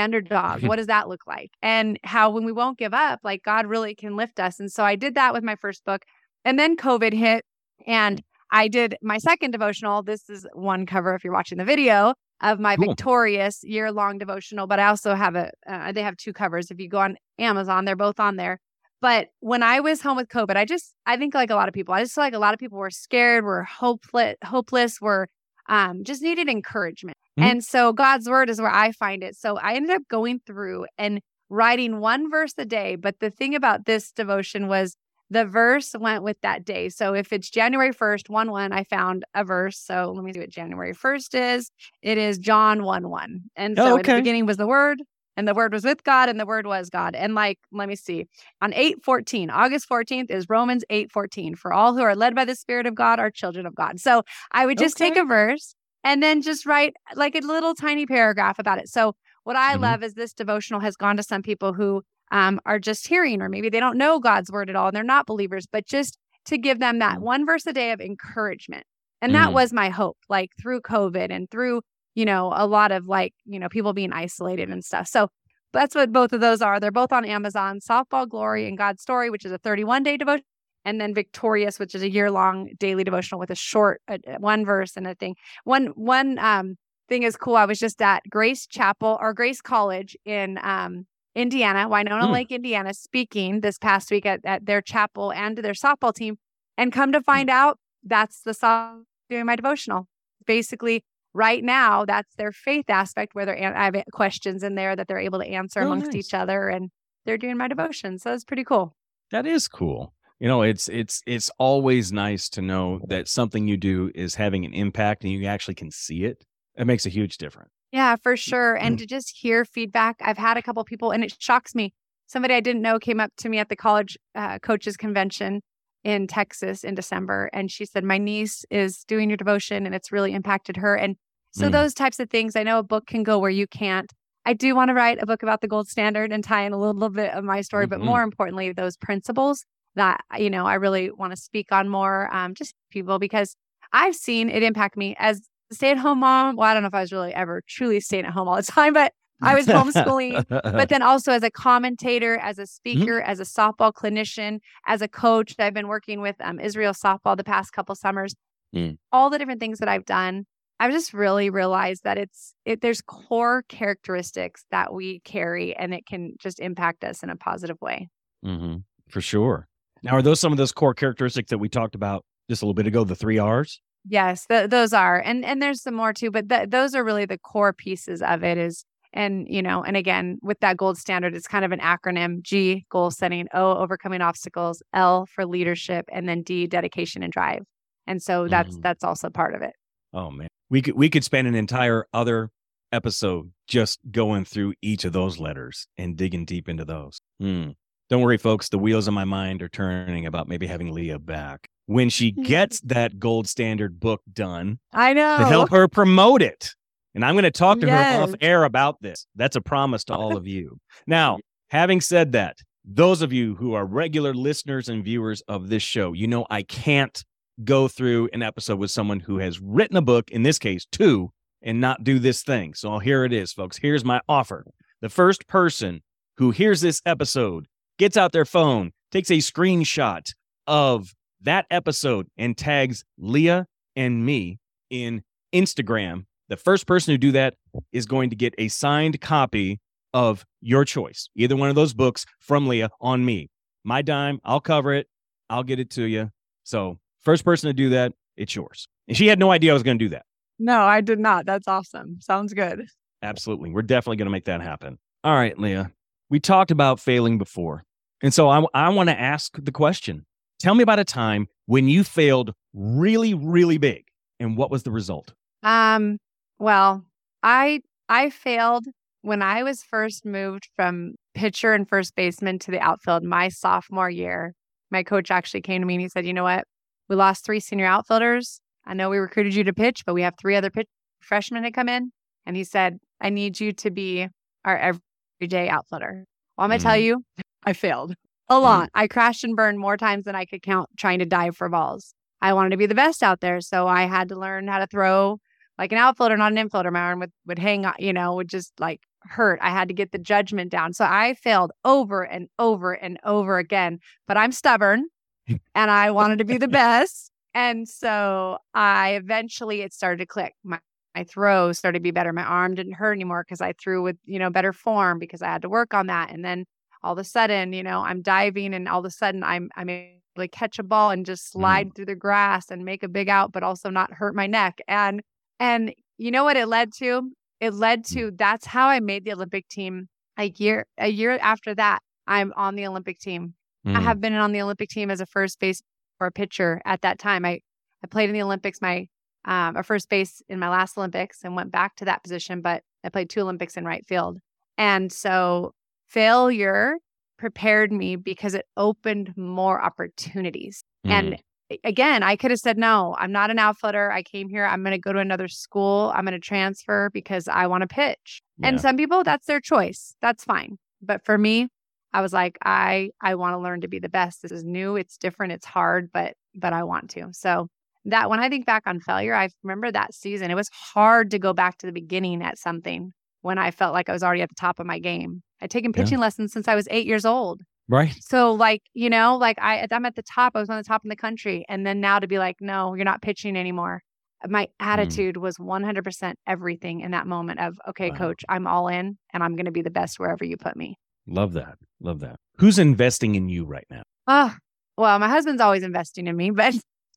underdog 0.00 0.62
what 0.64 0.76
does 0.76 0.86
that 0.86 1.08
look 1.08 1.26
like 1.26 1.50
and 1.62 1.98
how 2.02 2.30
when 2.30 2.44
we 2.44 2.52
won't 2.52 2.78
give 2.78 2.94
up 2.94 3.20
like 3.22 3.42
god 3.44 3.66
really 3.66 3.94
can 3.94 4.16
lift 4.16 4.40
us 4.40 4.58
and 4.58 4.72
so 4.72 4.82
i 4.84 4.96
did 4.96 5.14
that 5.14 5.32
with 5.32 5.44
my 5.44 5.56
first 5.56 5.84
book 5.84 6.04
and 6.44 6.58
then 6.58 6.76
COVID 6.76 7.12
hit, 7.12 7.44
and 7.86 8.22
I 8.50 8.68
did 8.68 8.96
my 9.02 9.18
second 9.18 9.52
devotional. 9.52 10.02
This 10.02 10.28
is 10.28 10.46
one 10.54 10.86
cover 10.86 11.14
if 11.14 11.24
you're 11.24 11.32
watching 11.32 11.58
the 11.58 11.64
video 11.64 12.14
of 12.42 12.58
my 12.58 12.76
cool. 12.76 12.88
victorious 12.88 13.62
year 13.62 13.92
long 13.92 14.18
devotional, 14.18 14.66
but 14.66 14.80
I 14.80 14.88
also 14.88 15.14
have 15.14 15.36
a, 15.36 15.50
uh, 15.68 15.92
they 15.92 16.02
have 16.02 16.16
two 16.16 16.32
covers. 16.32 16.70
If 16.70 16.80
you 16.80 16.88
go 16.88 16.98
on 16.98 17.16
Amazon, 17.38 17.84
they're 17.84 17.96
both 17.96 18.18
on 18.18 18.36
there. 18.36 18.58
But 19.00 19.28
when 19.40 19.62
I 19.62 19.80
was 19.80 20.00
home 20.00 20.16
with 20.16 20.28
COVID, 20.28 20.56
I 20.56 20.64
just, 20.64 20.94
I 21.06 21.16
think 21.16 21.34
like 21.34 21.50
a 21.50 21.54
lot 21.54 21.68
of 21.68 21.74
people, 21.74 21.94
I 21.94 22.02
just 22.02 22.14
feel 22.14 22.24
like 22.24 22.34
a 22.34 22.38
lot 22.38 22.54
of 22.54 22.60
people 22.60 22.78
were 22.78 22.90
scared, 22.90 23.44
were 23.44 23.62
hopeless, 23.62 24.36
hopeless, 24.44 25.00
were 25.00 25.28
um, 25.68 26.04
just 26.04 26.22
needed 26.22 26.48
encouragement. 26.48 27.16
Mm-hmm. 27.38 27.48
And 27.48 27.64
so 27.64 27.92
God's 27.92 28.28
word 28.28 28.50
is 28.50 28.60
where 28.60 28.70
I 28.70 28.92
find 28.92 29.22
it. 29.22 29.36
So 29.36 29.56
I 29.56 29.74
ended 29.74 29.90
up 29.90 30.02
going 30.08 30.40
through 30.46 30.86
and 30.98 31.20
writing 31.48 32.00
one 32.00 32.30
verse 32.30 32.54
a 32.58 32.64
day. 32.64 32.96
But 32.96 33.20
the 33.20 33.30
thing 33.30 33.54
about 33.54 33.84
this 33.84 34.12
devotion 34.12 34.68
was 34.68 34.96
the 35.30 35.44
verse 35.46 35.94
went 35.98 36.22
with 36.22 36.36
that 36.42 36.64
day. 36.64 36.90
So 36.90 37.14
if 37.14 37.32
it's 37.32 37.48
January 37.48 37.92
1st, 37.92 38.28
1 38.28 38.50
1, 38.50 38.72
I 38.72 38.84
found 38.84 39.24
a 39.34 39.44
verse. 39.44 39.78
So 39.78 40.12
let 40.14 40.24
me 40.24 40.32
see 40.32 40.40
what 40.40 40.50
January 40.50 40.94
1st 40.94 41.56
is. 41.56 41.70
It 42.02 42.18
is 42.18 42.38
John 42.38 42.84
1 42.84 43.08
1. 43.08 43.40
And 43.56 43.76
so 43.76 43.84
oh, 43.84 43.98
okay. 43.98 44.12
the 44.12 44.18
beginning 44.18 44.44
was 44.44 44.58
the 44.58 44.66
word, 44.66 44.98
and 45.36 45.48
the 45.48 45.54
word 45.54 45.72
was 45.72 45.84
with 45.84 46.04
God, 46.04 46.28
and 46.28 46.38
the 46.38 46.44
word 46.44 46.66
was 46.66 46.90
God. 46.90 47.14
And 47.14 47.34
like, 47.34 47.58
let 47.72 47.88
me 47.88 47.96
see. 47.96 48.26
On 48.60 48.74
8 48.74 49.02
14, 49.02 49.48
August 49.48 49.88
14th 49.88 50.30
is 50.30 50.50
Romans 50.50 50.84
8 50.90 51.10
14. 51.10 51.54
For 51.54 51.72
all 51.72 51.94
who 51.94 52.02
are 52.02 52.14
led 52.14 52.34
by 52.34 52.44
the 52.44 52.54
Spirit 52.54 52.86
of 52.86 52.94
God 52.94 53.18
are 53.18 53.30
children 53.30 53.64
of 53.64 53.74
God. 53.74 54.00
So 54.00 54.22
I 54.52 54.66
would 54.66 54.76
just 54.76 55.00
okay. 55.00 55.10
take 55.10 55.18
a 55.18 55.24
verse 55.24 55.74
and 56.04 56.22
then 56.22 56.42
just 56.42 56.66
write 56.66 56.94
like 57.14 57.34
a 57.34 57.40
little 57.40 57.74
tiny 57.74 58.06
paragraph 58.06 58.58
about 58.58 58.78
it. 58.78 58.88
So 58.88 59.14
what 59.44 59.56
I 59.56 59.72
mm-hmm. 59.72 59.82
love 59.82 60.02
is 60.02 60.14
this 60.14 60.32
devotional 60.32 60.80
has 60.80 60.96
gone 60.96 61.16
to 61.16 61.22
some 61.22 61.42
people 61.42 61.72
who 61.72 62.02
um, 62.30 62.60
are 62.64 62.78
just 62.78 63.06
hearing, 63.06 63.42
or 63.42 63.48
maybe 63.48 63.68
they 63.68 63.80
don't 63.80 63.98
know 63.98 64.18
God's 64.18 64.50
word 64.50 64.70
at 64.70 64.76
all 64.76 64.88
and 64.88 64.96
they're 64.96 65.04
not 65.04 65.26
believers, 65.26 65.66
but 65.70 65.86
just 65.86 66.18
to 66.46 66.58
give 66.58 66.80
them 66.80 66.98
that 66.98 67.18
mm. 67.18 67.22
one 67.22 67.46
verse 67.46 67.66
a 67.66 67.72
day 67.72 67.92
of 67.92 68.00
encouragement. 68.00 68.84
And 69.20 69.34
that 69.34 69.50
mm. 69.50 69.54
was 69.54 69.72
my 69.72 69.90
hope, 69.90 70.16
like 70.28 70.50
through 70.60 70.80
COVID 70.80 71.30
and 71.30 71.48
through, 71.50 71.82
you 72.14 72.24
know, 72.24 72.52
a 72.54 72.66
lot 72.66 72.90
of 72.90 73.06
like, 73.06 73.34
you 73.44 73.60
know, 73.60 73.68
people 73.68 73.92
being 73.92 74.12
isolated 74.12 74.68
and 74.68 74.84
stuff. 74.84 75.06
So 75.06 75.28
that's 75.72 75.94
what 75.94 76.12
both 76.12 76.32
of 76.32 76.40
those 76.40 76.60
are. 76.60 76.80
They're 76.80 76.90
both 76.90 77.12
on 77.12 77.24
Amazon 77.24 77.78
Softball 77.80 78.28
Glory 78.28 78.66
and 78.66 78.76
God's 78.76 79.02
Story, 79.02 79.30
which 79.30 79.44
is 79.44 79.52
a 79.52 79.58
31 79.58 80.02
day 80.02 80.16
devotion, 80.16 80.44
and 80.84 81.00
then 81.00 81.14
Victorious, 81.14 81.78
which 81.78 81.94
is 81.94 82.02
a 82.02 82.10
year 82.10 82.30
long 82.30 82.70
daily 82.78 83.04
devotional 83.04 83.38
with 83.38 83.50
a 83.50 83.54
short 83.54 84.00
uh, 84.08 84.18
one 84.38 84.64
verse 84.64 84.96
and 84.96 85.06
a 85.06 85.14
thing. 85.14 85.36
One, 85.64 85.86
one, 85.94 86.38
um, 86.38 86.76
thing 87.08 87.22
is 87.24 87.36
cool. 87.36 87.56
I 87.56 87.66
was 87.66 87.78
just 87.78 88.00
at 88.00 88.22
Grace 88.30 88.66
Chapel 88.66 89.18
or 89.20 89.34
Grace 89.34 89.60
College 89.60 90.16
in 90.24 90.58
um, 90.62 91.06
Indiana, 91.34 91.88
Winona 91.88 92.26
mm. 92.26 92.32
Lake, 92.32 92.50
Indiana, 92.50 92.94
speaking 92.94 93.60
this 93.60 93.76
past 93.78 94.10
week 94.10 94.24
at, 94.24 94.40
at 94.44 94.64
their 94.64 94.80
chapel 94.80 95.32
and 95.32 95.56
to 95.56 95.62
their 95.62 95.74
softball 95.74 96.14
team. 96.14 96.38
And 96.78 96.90
come 96.90 97.12
to 97.12 97.18
hmm. 97.18 97.24
find 97.24 97.48
mm. 97.50 97.52
out, 97.52 97.78
that's 98.02 98.40
the 98.40 98.54
song 98.54 99.04
doing 99.28 99.44
my 99.44 99.56
devotional. 99.56 100.08
Basically, 100.46 101.04
right 101.34 101.62
now, 101.62 102.04
that's 102.04 102.34
their 102.36 102.50
faith 102.50 102.88
aspect 102.88 103.34
where 103.34 103.44
they're, 103.44 103.76
I 103.76 103.84
have 103.84 104.02
questions 104.12 104.62
in 104.62 104.74
there 104.74 104.96
that 104.96 105.06
they're 105.06 105.18
able 105.18 105.38
to 105.40 105.46
answer 105.46 105.80
oh, 105.80 105.86
amongst 105.86 106.12
nice. 106.12 106.26
each 106.26 106.34
other 106.34 106.68
and 106.68 106.90
they're 107.26 107.38
doing 107.38 107.58
my 107.58 107.68
devotion. 107.68 108.18
So 108.18 108.32
it's 108.32 108.44
pretty 108.44 108.64
cool. 108.64 108.96
That 109.30 109.46
is 109.46 109.68
cool. 109.68 110.14
You 110.40 110.48
know, 110.48 110.62
it's 110.62 110.88
it's 110.88 111.22
it's 111.26 111.50
always 111.58 112.12
nice 112.12 112.48
to 112.50 112.62
know 112.62 113.00
that 113.06 113.28
something 113.28 113.68
you 113.68 113.76
do 113.76 114.10
is 114.14 114.34
having 114.34 114.64
an 114.64 114.74
impact 114.74 115.24
and 115.24 115.32
you 115.32 115.46
actually 115.46 115.74
can 115.74 115.90
see 115.90 116.24
it. 116.24 116.44
It 116.76 116.86
makes 116.86 117.06
a 117.06 117.10
huge 117.10 117.36
difference. 117.36 117.70
Yeah, 117.92 118.16
for 118.16 118.36
sure. 118.36 118.74
And 118.74 118.98
to 118.98 119.06
just 119.06 119.36
hear 119.36 119.66
feedback, 119.66 120.16
I've 120.22 120.38
had 120.38 120.56
a 120.56 120.62
couple 120.62 120.82
people, 120.84 121.10
and 121.10 121.22
it 121.22 121.36
shocks 121.38 121.74
me. 121.74 121.92
Somebody 122.26 122.54
I 122.54 122.60
didn't 122.60 122.80
know 122.80 122.98
came 122.98 123.20
up 123.20 123.30
to 123.38 123.50
me 123.50 123.58
at 123.58 123.68
the 123.68 123.76
college 123.76 124.16
uh, 124.34 124.58
coaches 124.60 124.96
convention 124.96 125.60
in 126.02 126.26
Texas 126.26 126.82
in 126.82 126.94
December, 126.94 127.50
and 127.52 127.70
she 127.70 127.84
said, 127.84 128.02
"My 128.02 128.18
niece 128.18 128.64
is 128.70 129.04
doing 129.04 129.28
your 129.28 129.36
devotion, 129.36 129.84
and 129.84 129.94
it's 129.94 130.10
really 130.10 130.32
impacted 130.32 130.78
her." 130.78 130.96
And 130.96 131.16
so 131.52 131.68
mm. 131.68 131.72
those 131.72 131.92
types 131.92 132.18
of 132.18 132.30
things, 132.30 132.56
I 132.56 132.62
know 132.62 132.78
a 132.78 132.82
book 132.82 133.06
can 133.06 133.22
go 133.22 133.38
where 133.38 133.50
you 133.50 133.66
can't. 133.66 134.10
I 134.44 134.54
do 134.54 134.74
want 134.74 134.88
to 134.88 134.94
write 134.94 135.22
a 135.22 135.26
book 135.26 135.42
about 135.42 135.60
the 135.60 135.68
gold 135.68 135.88
standard 135.88 136.32
and 136.32 136.42
tie 136.42 136.64
in 136.64 136.72
a 136.72 136.78
little, 136.78 136.94
little 136.94 137.10
bit 137.10 137.32
of 137.32 137.44
my 137.44 137.60
story, 137.60 137.84
mm-hmm. 137.84 138.00
but 138.00 138.04
more 138.04 138.22
importantly, 138.22 138.72
those 138.72 138.96
principles 138.96 139.64
that 139.94 140.22
you 140.38 140.50
know 140.50 140.66
I 140.66 140.74
really 140.74 141.10
want 141.10 141.32
to 141.32 141.36
speak 141.36 141.72
on 141.72 141.88
more, 141.88 142.34
um, 142.34 142.54
just 142.54 142.74
people 142.90 143.18
because 143.18 143.56
I've 143.92 144.14
seen 144.14 144.48
it 144.48 144.62
impact 144.62 144.96
me 144.96 145.14
as 145.18 145.42
stay 145.70 145.90
at 145.90 145.98
home 145.98 146.20
mom. 146.20 146.56
Well, 146.56 146.68
I 146.68 146.74
don't 146.74 146.82
know 146.82 146.88
if 146.88 146.94
I 146.94 147.00
was 147.00 147.12
really 147.12 147.34
ever 147.34 147.62
truly 147.66 148.00
staying 148.00 148.24
at 148.24 148.32
home 148.32 148.48
all 148.48 148.56
the 148.56 148.62
time, 148.72 148.92
but 148.92 149.12
I 149.42 149.54
was 149.54 149.66
homeschooling. 149.66 150.46
but 150.48 150.88
then 150.88 151.02
also 151.02 151.32
as 151.32 151.42
a 151.42 151.50
commentator, 151.50 152.38
as 152.38 152.58
a 152.58 152.62
mm-hmm. 152.62 152.66
speaker, 152.66 153.20
mm-hmm. 153.20 153.30
as 153.30 153.40
a 153.40 153.44
softball 153.44 153.92
clinician, 153.92 154.60
as 154.86 155.02
a 155.02 155.08
coach, 155.08 155.56
that 155.56 155.66
I've 155.66 155.74
been 155.74 155.88
working 155.88 156.20
with 156.20 156.36
um, 156.40 156.60
Israel 156.60 156.92
softball 156.92 157.36
the 157.36 157.44
past 157.44 157.72
couple 157.72 157.94
summers. 157.94 158.34
Mm. 158.74 158.96
All 159.10 159.28
the 159.28 159.38
different 159.38 159.60
things 159.60 159.80
that 159.80 159.88
I've 159.88 160.06
done, 160.06 160.46
I've 160.80 160.92
just 160.92 161.12
really 161.12 161.50
realized 161.50 162.04
that 162.04 162.16
it's 162.16 162.54
it, 162.64 162.80
there's 162.80 163.02
core 163.02 163.64
characteristics 163.68 164.64
that 164.70 164.94
we 164.94 165.20
carry, 165.20 165.76
and 165.76 165.92
it 165.92 166.06
can 166.06 166.34
just 166.38 166.58
impact 166.58 167.04
us 167.04 167.22
in 167.22 167.28
a 167.28 167.36
positive 167.36 167.76
way. 167.80 168.08
Mm-hmm. 168.44 168.78
For 169.10 169.20
sure. 169.20 169.68
Now, 170.02 170.12
are 170.16 170.22
those 170.22 170.40
some 170.40 170.52
of 170.52 170.58
those 170.58 170.72
core 170.72 170.94
characteristics 170.94 171.50
that 171.50 171.58
we 171.58 171.68
talked 171.68 171.94
about 171.94 172.24
just 172.50 172.62
a 172.62 172.64
little 172.64 172.74
bit 172.74 172.86
ago? 172.86 173.04
The 173.04 173.14
three 173.14 173.38
R's. 173.38 173.80
Yes, 174.04 174.46
th- 174.46 174.70
those 174.70 174.92
are, 174.92 175.20
and 175.20 175.44
and 175.44 175.62
there's 175.62 175.82
some 175.82 175.94
more 175.94 176.12
too, 176.12 176.30
but 176.30 176.48
th- 176.48 176.70
those 176.70 176.94
are 176.94 177.04
really 177.04 177.24
the 177.24 177.38
core 177.38 177.72
pieces 177.72 178.20
of 178.20 178.42
it. 178.42 178.58
Is 178.58 178.84
and 179.12 179.46
you 179.48 179.62
know, 179.62 179.84
and 179.84 179.96
again, 179.96 180.38
with 180.42 180.58
that 180.60 180.76
gold 180.76 180.98
standard, 180.98 181.34
it's 181.34 181.46
kind 181.46 181.64
of 181.64 181.70
an 181.70 181.78
acronym: 181.78 182.42
G, 182.42 182.84
goal 182.90 183.12
setting; 183.12 183.46
O, 183.54 183.76
overcoming 183.76 184.20
obstacles; 184.20 184.82
L 184.92 185.26
for 185.26 185.46
leadership, 185.46 186.06
and 186.12 186.28
then 186.28 186.42
D, 186.42 186.66
dedication 186.66 187.22
and 187.22 187.32
drive. 187.32 187.62
And 188.08 188.20
so 188.20 188.48
that's 188.48 188.76
mm. 188.76 188.82
that's 188.82 189.04
also 189.04 189.30
part 189.30 189.54
of 189.54 189.62
it. 189.62 189.74
Oh 190.12 190.30
man, 190.32 190.48
we 190.68 190.82
could 190.82 190.96
we 190.96 191.08
could 191.08 191.22
spend 191.22 191.46
an 191.46 191.54
entire 191.54 192.06
other 192.12 192.50
episode 192.90 193.52
just 193.68 194.00
going 194.10 194.44
through 194.44 194.74
each 194.82 195.04
of 195.04 195.12
those 195.12 195.38
letters 195.38 195.86
and 195.96 196.16
digging 196.16 196.44
deep 196.44 196.68
into 196.68 196.84
those. 196.84 197.20
Mm. 197.40 197.74
Don't 198.12 198.20
worry, 198.20 198.36
folks. 198.36 198.68
The 198.68 198.78
wheels 198.78 199.08
in 199.08 199.14
my 199.14 199.24
mind 199.24 199.62
are 199.62 199.70
turning 199.70 200.26
about 200.26 200.46
maybe 200.46 200.66
having 200.66 200.92
Leah 200.92 201.18
back 201.18 201.66
when 201.86 202.10
she 202.10 202.30
gets 202.30 202.78
that 202.84 203.18
gold 203.18 203.48
standard 203.48 203.98
book 203.98 204.20
done. 204.30 204.80
I 204.92 205.14
know. 205.14 205.38
To 205.38 205.46
help 205.46 205.70
her 205.70 205.88
promote 205.88 206.42
it. 206.42 206.74
And 207.14 207.24
I'm 207.24 207.32
going 207.32 207.44
to 207.44 207.50
talk 207.50 207.80
to 207.80 207.86
yes. 207.86 208.16
her 208.16 208.22
off 208.22 208.34
air 208.42 208.64
about 208.64 209.00
this. 209.00 209.26
That's 209.34 209.56
a 209.56 209.62
promise 209.62 210.04
to 210.04 210.14
all 210.14 210.36
of 210.36 210.46
you. 210.46 210.78
Now, 211.06 211.38
having 211.70 212.02
said 212.02 212.32
that, 212.32 212.58
those 212.84 213.22
of 213.22 213.32
you 213.32 213.54
who 213.54 213.72
are 213.72 213.86
regular 213.86 214.34
listeners 214.34 214.90
and 214.90 215.02
viewers 215.02 215.40
of 215.48 215.70
this 215.70 215.82
show, 215.82 216.12
you 216.12 216.26
know 216.26 216.44
I 216.50 216.64
can't 216.64 217.24
go 217.64 217.88
through 217.88 218.28
an 218.34 218.42
episode 218.42 218.78
with 218.78 218.90
someone 218.90 219.20
who 219.20 219.38
has 219.38 219.58
written 219.58 219.96
a 219.96 220.02
book, 220.02 220.30
in 220.30 220.42
this 220.42 220.58
case, 220.58 220.84
two, 220.92 221.30
and 221.62 221.80
not 221.80 222.04
do 222.04 222.18
this 222.18 222.42
thing. 222.42 222.74
So 222.74 222.98
here 222.98 223.24
it 223.24 223.32
is, 223.32 223.54
folks. 223.54 223.78
Here's 223.78 224.04
my 224.04 224.20
offer. 224.28 224.66
The 225.00 225.08
first 225.08 225.48
person 225.48 226.02
who 226.36 226.50
hears 226.50 226.82
this 226.82 227.00
episode 227.06 227.68
gets 227.98 228.16
out 228.16 228.32
their 228.32 228.44
phone, 228.44 228.92
takes 229.10 229.30
a 229.30 229.38
screenshot 229.38 230.32
of 230.66 231.14
that 231.40 231.66
episode 231.70 232.26
and 232.36 232.56
tags 232.56 233.04
Leah 233.18 233.66
and 233.96 234.24
me 234.24 234.58
in 234.90 235.22
Instagram, 235.52 236.24
the 236.48 236.56
first 236.56 236.86
person 236.86 237.12
to 237.14 237.18
do 237.18 237.32
that 237.32 237.54
is 237.92 238.06
going 238.06 238.30
to 238.30 238.36
get 238.36 238.54
a 238.58 238.68
signed 238.68 239.20
copy 239.20 239.80
of 240.14 240.44
your 240.60 240.84
choice, 240.84 241.28
either 241.34 241.56
one 241.56 241.68
of 241.68 241.74
those 241.74 241.94
books 241.94 242.26
from 242.38 242.66
Leah 242.66 242.90
on 243.00 243.24
me. 243.24 243.48
My 243.84 244.02
dime, 244.02 244.38
I'll 244.44 244.60
cover 244.60 244.92
it, 244.92 245.08
I'll 245.48 245.62
get 245.62 245.80
it 245.80 245.90
to 245.90 246.04
you. 246.04 246.30
So, 246.64 246.98
first 247.20 247.44
person 247.44 247.68
to 247.68 247.74
do 247.74 247.90
that, 247.90 248.12
it's 248.36 248.54
yours. 248.54 248.86
And 249.08 249.16
she 249.16 249.26
had 249.26 249.38
no 249.38 249.50
idea 249.50 249.72
I 249.72 249.74
was 249.74 249.82
going 249.82 249.98
to 249.98 250.04
do 250.04 250.10
that. 250.10 250.24
No, 250.58 250.82
I 250.82 251.00
did 251.00 251.18
not. 251.18 251.46
That's 251.46 251.66
awesome. 251.66 252.18
Sounds 252.20 252.52
good. 252.54 252.86
Absolutely. 253.22 253.70
We're 253.70 253.82
definitely 253.82 254.16
going 254.16 254.26
to 254.26 254.32
make 254.32 254.44
that 254.44 254.60
happen. 254.60 254.98
All 255.24 255.34
right, 255.34 255.58
Leah. 255.58 255.90
We 256.32 256.40
talked 256.40 256.70
about 256.70 256.98
failing 256.98 257.36
before. 257.36 257.84
And 258.22 258.32
so 258.32 258.48
I, 258.48 258.64
I 258.72 258.88
want 258.88 259.10
to 259.10 259.20
ask 259.20 259.54
the 259.62 259.70
question 259.70 260.24
Tell 260.58 260.74
me 260.74 260.82
about 260.82 260.98
a 260.98 261.04
time 261.04 261.46
when 261.66 261.88
you 261.88 262.04
failed 262.04 262.54
really, 262.72 263.34
really 263.34 263.76
big 263.76 264.04
and 264.40 264.56
what 264.56 264.70
was 264.70 264.82
the 264.82 264.90
result? 264.90 265.34
Um, 265.62 266.16
well, 266.58 267.04
I 267.42 267.80
I 268.08 268.30
failed 268.30 268.86
when 269.20 269.42
I 269.42 269.62
was 269.62 269.82
first 269.82 270.24
moved 270.24 270.70
from 270.74 271.16
pitcher 271.34 271.74
and 271.74 271.86
first 271.86 272.14
baseman 272.16 272.58
to 272.60 272.70
the 272.70 272.80
outfield 272.80 273.24
my 273.24 273.50
sophomore 273.50 274.08
year. 274.08 274.54
My 274.90 275.02
coach 275.02 275.30
actually 275.30 275.60
came 275.60 275.82
to 275.82 275.86
me 275.86 275.96
and 275.96 276.00
he 276.00 276.08
said, 276.08 276.24
"You 276.24 276.32
know 276.32 276.44
what? 276.44 276.64
We 277.10 277.16
lost 277.16 277.44
three 277.44 277.60
senior 277.60 277.84
outfielders. 277.84 278.62
I 278.86 278.94
know 278.94 279.10
we 279.10 279.18
recruited 279.18 279.54
you 279.54 279.64
to 279.64 279.74
pitch, 279.74 280.04
but 280.06 280.14
we 280.14 280.22
have 280.22 280.36
three 280.40 280.56
other 280.56 280.70
pitch 280.70 280.88
freshmen 281.20 281.62
to 281.64 281.70
come 281.70 281.90
in." 281.90 282.10
And 282.46 282.56
he 282.56 282.64
said, 282.64 283.00
"I 283.20 283.28
need 283.28 283.60
you 283.60 283.74
to 283.74 283.90
be 283.90 284.28
our 284.64 284.94
everyday 285.42 285.68
outfielder." 285.68 286.24
Well, 286.56 286.64
I'm 286.64 286.70
gonna 286.70 286.78
mm-hmm. 286.78 286.88
tell 286.88 286.96
you, 286.96 287.24
I 287.64 287.72
failed. 287.72 288.14
A 288.48 288.54
mm. 288.54 288.62
lot. 288.62 288.90
I 288.94 289.08
crashed 289.08 289.44
and 289.44 289.56
burned 289.56 289.78
more 289.78 289.96
times 289.96 290.24
than 290.24 290.34
I 290.34 290.44
could 290.44 290.62
count 290.62 290.90
trying 290.96 291.18
to 291.18 291.26
dive 291.26 291.56
for 291.56 291.68
balls. 291.68 292.14
I 292.40 292.52
wanted 292.52 292.70
to 292.70 292.76
be 292.76 292.86
the 292.86 292.94
best 292.94 293.22
out 293.22 293.40
there. 293.40 293.60
So 293.60 293.86
I 293.86 294.02
had 294.02 294.28
to 294.28 294.36
learn 294.38 294.68
how 294.68 294.78
to 294.78 294.86
throw 294.86 295.38
like 295.78 295.92
an 295.92 295.98
outfielder, 295.98 296.36
not 296.36 296.52
an 296.52 296.68
infielder. 296.68 296.92
My 296.92 297.00
arm 297.00 297.20
would, 297.20 297.32
would 297.46 297.58
hang, 297.58 297.86
you 297.98 298.12
know, 298.12 298.34
would 298.34 298.48
just 298.48 298.72
like 298.78 299.00
hurt. 299.22 299.58
I 299.62 299.70
had 299.70 299.88
to 299.88 299.94
get 299.94 300.12
the 300.12 300.18
judgment 300.18 300.70
down. 300.70 300.92
So 300.92 301.04
I 301.04 301.34
failed 301.34 301.72
over 301.84 302.22
and 302.22 302.48
over 302.58 302.92
and 302.92 303.18
over 303.24 303.58
again. 303.58 304.00
But 304.26 304.36
I'm 304.36 304.52
stubborn 304.52 305.06
and 305.48 305.90
I 305.90 306.10
wanted 306.10 306.38
to 306.38 306.44
be 306.44 306.58
the 306.58 306.68
best. 306.68 307.30
And 307.54 307.88
so 307.88 308.58
I 308.74 309.10
eventually 309.10 309.82
it 309.82 309.92
started 309.92 310.18
to 310.18 310.26
click. 310.26 310.54
My 310.64 310.78
my 311.14 311.24
throw 311.24 311.72
started 311.72 311.98
to 311.98 312.02
be 312.02 312.10
better. 312.10 312.32
My 312.32 312.44
arm 312.44 312.74
didn't 312.74 312.94
hurt 312.94 313.12
anymore 313.12 313.44
because 313.46 313.60
I 313.60 313.72
threw 313.72 314.02
with, 314.02 314.16
you 314.24 314.38
know, 314.38 314.50
better 314.50 314.72
form 314.72 315.18
because 315.18 315.42
I 315.42 315.46
had 315.48 315.62
to 315.62 315.68
work 315.68 315.94
on 315.94 316.06
that. 316.06 316.30
And 316.30 316.44
then 316.44 316.64
all 317.02 317.12
of 317.12 317.18
a 317.18 317.24
sudden, 317.24 317.72
you 317.72 317.82
know, 317.82 318.00
I'm 318.00 318.22
diving 318.22 318.74
and 318.74 318.88
all 318.88 319.00
of 319.00 319.04
a 319.04 319.10
sudden 319.10 319.42
I'm 319.42 319.70
I'm 319.76 319.88
able 319.88 320.20
to 320.38 320.48
catch 320.48 320.78
a 320.78 320.82
ball 320.82 321.10
and 321.10 321.26
just 321.26 321.50
slide 321.50 321.90
mm. 321.90 321.96
through 321.96 322.06
the 322.06 322.14
grass 322.14 322.70
and 322.70 322.84
make 322.84 323.02
a 323.02 323.08
big 323.08 323.28
out, 323.28 323.52
but 323.52 323.62
also 323.62 323.90
not 323.90 324.12
hurt 324.12 324.34
my 324.34 324.46
neck. 324.46 324.80
And 324.88 325.22
and 325.60 325.94
you 326.18 326.30
know 326.30 326.44
what 326.44 326.56
it 326.56 326.66
led 326.66 326.92
to? 326.98 327.30
It 327.60 327.74
led 327.74 328.04
mm. 328.04 328.14
to 328.14 328.30
that's 328.34 328.66
how 328.66 328.88
I 328.88 329.00
made 329.00 329.24
the 329.24 329.32
Olympic 329.32 329.68
team 329.68 330.08
a 330.38 330.50
year 330.56 330.86
a 330.98 331.08
year 331.08 331.38
after 331.42 331.74
that, 331.74 332.00
I'm 332.26 332.52
on 332.56 332.76
the 332.76 332.86
Olympic 332.86 333.18
team. 333.18 333.54
Mm. 333.86 333.96
I 333.96 334.00
have 334.00 334.20
been 334.20 334.34
on 334.34 334.52
the 334.52 334.62
Olympic 334.62 334.88
team 334.88 335.10
as 335.10 335.20
a 335.20 335.26
first 335.26 335.60
base 335.60 335.82
or 336.20 336.28
a 336.28 336.32
pitcher 336.32 336.80
at 336.84 337.02
that 337.02 337.18
time. 337.18 337.44
I 337.44 337.60
I 338.02 338.06
played 338.08 338.30
in 338.30 338.34
the 338.34 338.42
Olympics 338.42 338.80
my 338.80 339.08
um, 339.44 339.76
a 339.76 339.82
first 339.82 340.08
base 340.08 340.42
in 340.48 340.58
my 340.58 340.68
last 340.68 340.96
Olympics 340.96 341.40
and 341.42 341.56
went 341.56 341.72
back 341.72 341.96
to 341.96 342.04
that 342.04 342.22
position, 342.22 342.60
but 342.60 342.82
I 343.04 343.08
played 343.08 343.30
two 343.30 343.40
Olympics 343.40 343.76
in 343.76 343.84
right 343.84 344.06
field. 344.06 344.38
And 344.78 345.12
so 345.12 345.74
failure 346.08 346.96
prepared 347.38 347.92
me 347.92 348.16
because 348.16 348.54
it 348.54 348.66
opened 348.76 349.36
more 349.36 349.82
opportunities. 349.82 350.84
Mm. 351.06 351.10
And 351.10 351.38
again, 351.84 352.22
I 352.22 352.36
could 352.36 352.50
have 352.50 352.60
said, 352.60 352.78
no, 352.78 353.16
I'm 353.18 353.32
not 353.32 353.50
an 353.50 353.58
outfielder. 353.58 354.12
I 354.12 354.22
came 354.22 354.48
here. 354.48 354.64
I'm 354.64 354.82
going 354.82 354.92
to 354.92 354.98
go 354.98 355.12
to 355.12 355.18
another 355.18 355.48
school. 355.48 356.12
I'm 356.14 356.24
going 356.24 356.32
to 356.32 356.38
transfer 356.38 357.10
because 357.12 357.48
I 357.48 357.66
want 357.66 357.82
to 357.82 357.88
pitch. 357.88 358.42
Yeah. 358.58 358.68
And 358.68 358.80
some 358.80 358.96
people, 358.96 359.24
that's 359.24 359.46
their 359.46 359.60
choice. 359.60 360.14
That's 360.22 360.44
fine. 360.44 360.78
But 361.00 361.24
for 361.24 361.36
me, 361.36 361.68
I 362.12 362.20
was 362.20 362.32
like, 362.32 362.58
I 362.62 363.10
I 363.20 363.34
want 363.36 363.54
to 363.54 363.58
learn 363.58 363.80
to 363.80 363.88
be 363.88 363.98
the 363.98 364.08
best. 364.08 364.42
This 364.42 364.52
is 364.52 364.62
new. 364.62 364.96
It's 364.96 365.16
different. 365.16 365.52
It's 365.52 365.66
hard, 365.66 366.10
but 366.12 366.34
but 366.54 366.72
I 366.72 366.84
want 366.84 367.10
to. 367.10 367.28
So 367.32 367.68
that 368.04 368.30
when 368.30 368.40
I 368.40 368.48
think 368.48 368.66
back 368.66 368.84
on 368.86 369.00
failure, 369.00 369.34
I 369.34 369.48
remember 369.62 369.90
that 369.92 370.14
season. 370.14 370.50
It 370.50 370.56
was 370.56 370.68
hard 370.72 371.30
to 371.30 371.38
go 371.38 371.52
back 371.52 371.78
to 371.78 371.86
the 371.86 371.92
beginning 371.92 372.42
at 372.42 372.58
something 372.58 373.12
when 373.42 373.58
I 373.58 373.70
felt 373.70 373.92
like 373.92 374.08
I 374.08 374.12
was 374.12 374.22
already 374.22 374.42
at 374.42 374.48
the 374.48 374.56
top 374.56 374.78
of 374.78 374.86
my 374.86 374.98
game. 374.98 375.42
I'd 375.60 375.70
taken 375.70 375.92
pitching 375.92 376.18
yeah. 376.18 376.22
lessons 376.22 376.52
since 376.52 376.68
I 376.68 376.74
was 376.74 376.88
eight 376.90 377.06
years 377.06 377.24
old. 377.24 377.60
Right. 377.88 378.14
So 378.20 378.52
like, 378.52 378.82
you 378.94 379.10
know, 379.10 379.36
like 379.36 379.58
I 379.60 379.86
I'm 379.90 380.06
at 380.06 380.16
the 380.16 380.22
top. 380.22 380.52
I 380.54 380.60
was 380.60 380.70
on 380.70 380.76
the 380.76 380.84
top 380.84 381.02
in 381.04 381.08
the 381.08 381.16
country. 381.16 381.64
And 381.68 381.86
then 381.86 382.00
now 382.00 382.18
to 382.18 382.26
be 382.26 382.38
like, 382.38 382.56
no, 382.60 382.94
you're 382.94 383.04
not 383.04 383.22
pitching 383.22 383.56
anymore. 383.56 384.02
My 384.46 384.66
mm. 384.66 384.70
attitude 384.80 385.36
mm. 385.36 385.40
was 385.42 385.56
100% 385.58 386.34
everything 386.46 387.00
in 387.00 387.12
that 387.12 387.26
moment 387.26 387.60
of, 387.60 387.78
okay, 387.88 388.10
wow. 388.10 388.16
coach, 388.16 388.44
I'm 388.48 388.66
all 388.66 388.88
in 388.88 389.18
and 389.32 389.42
I'm 389.42 389.56
going 389.56 389.66
to 389.66 389.72
be 389.72 389.82
the 389.82 389.90
best 389.90 390.18
wherever 390.18 390.44
you 390.44 390.56
put 390.56 390.76
me. 390.76 390.96
Love 391.26 391.52
that. 391.52 391.76
Love 392.00 392.20
that. 392.20 392.36
Who's 392.58 392.78
investing 392.78 393.34
in 393.34 393.48
you 393.48 393.64
right 393.64 393.86
now? 393.90 394.02
Oh, 394.26 394.54
well, 394.96 395.18
my 395.18 395.28
husband's 395.28 395.60
always 395.60 395.82
investing 395.82 396.26
in 396.26 396.36
me, 396.36 396.50
but 396.52 396.74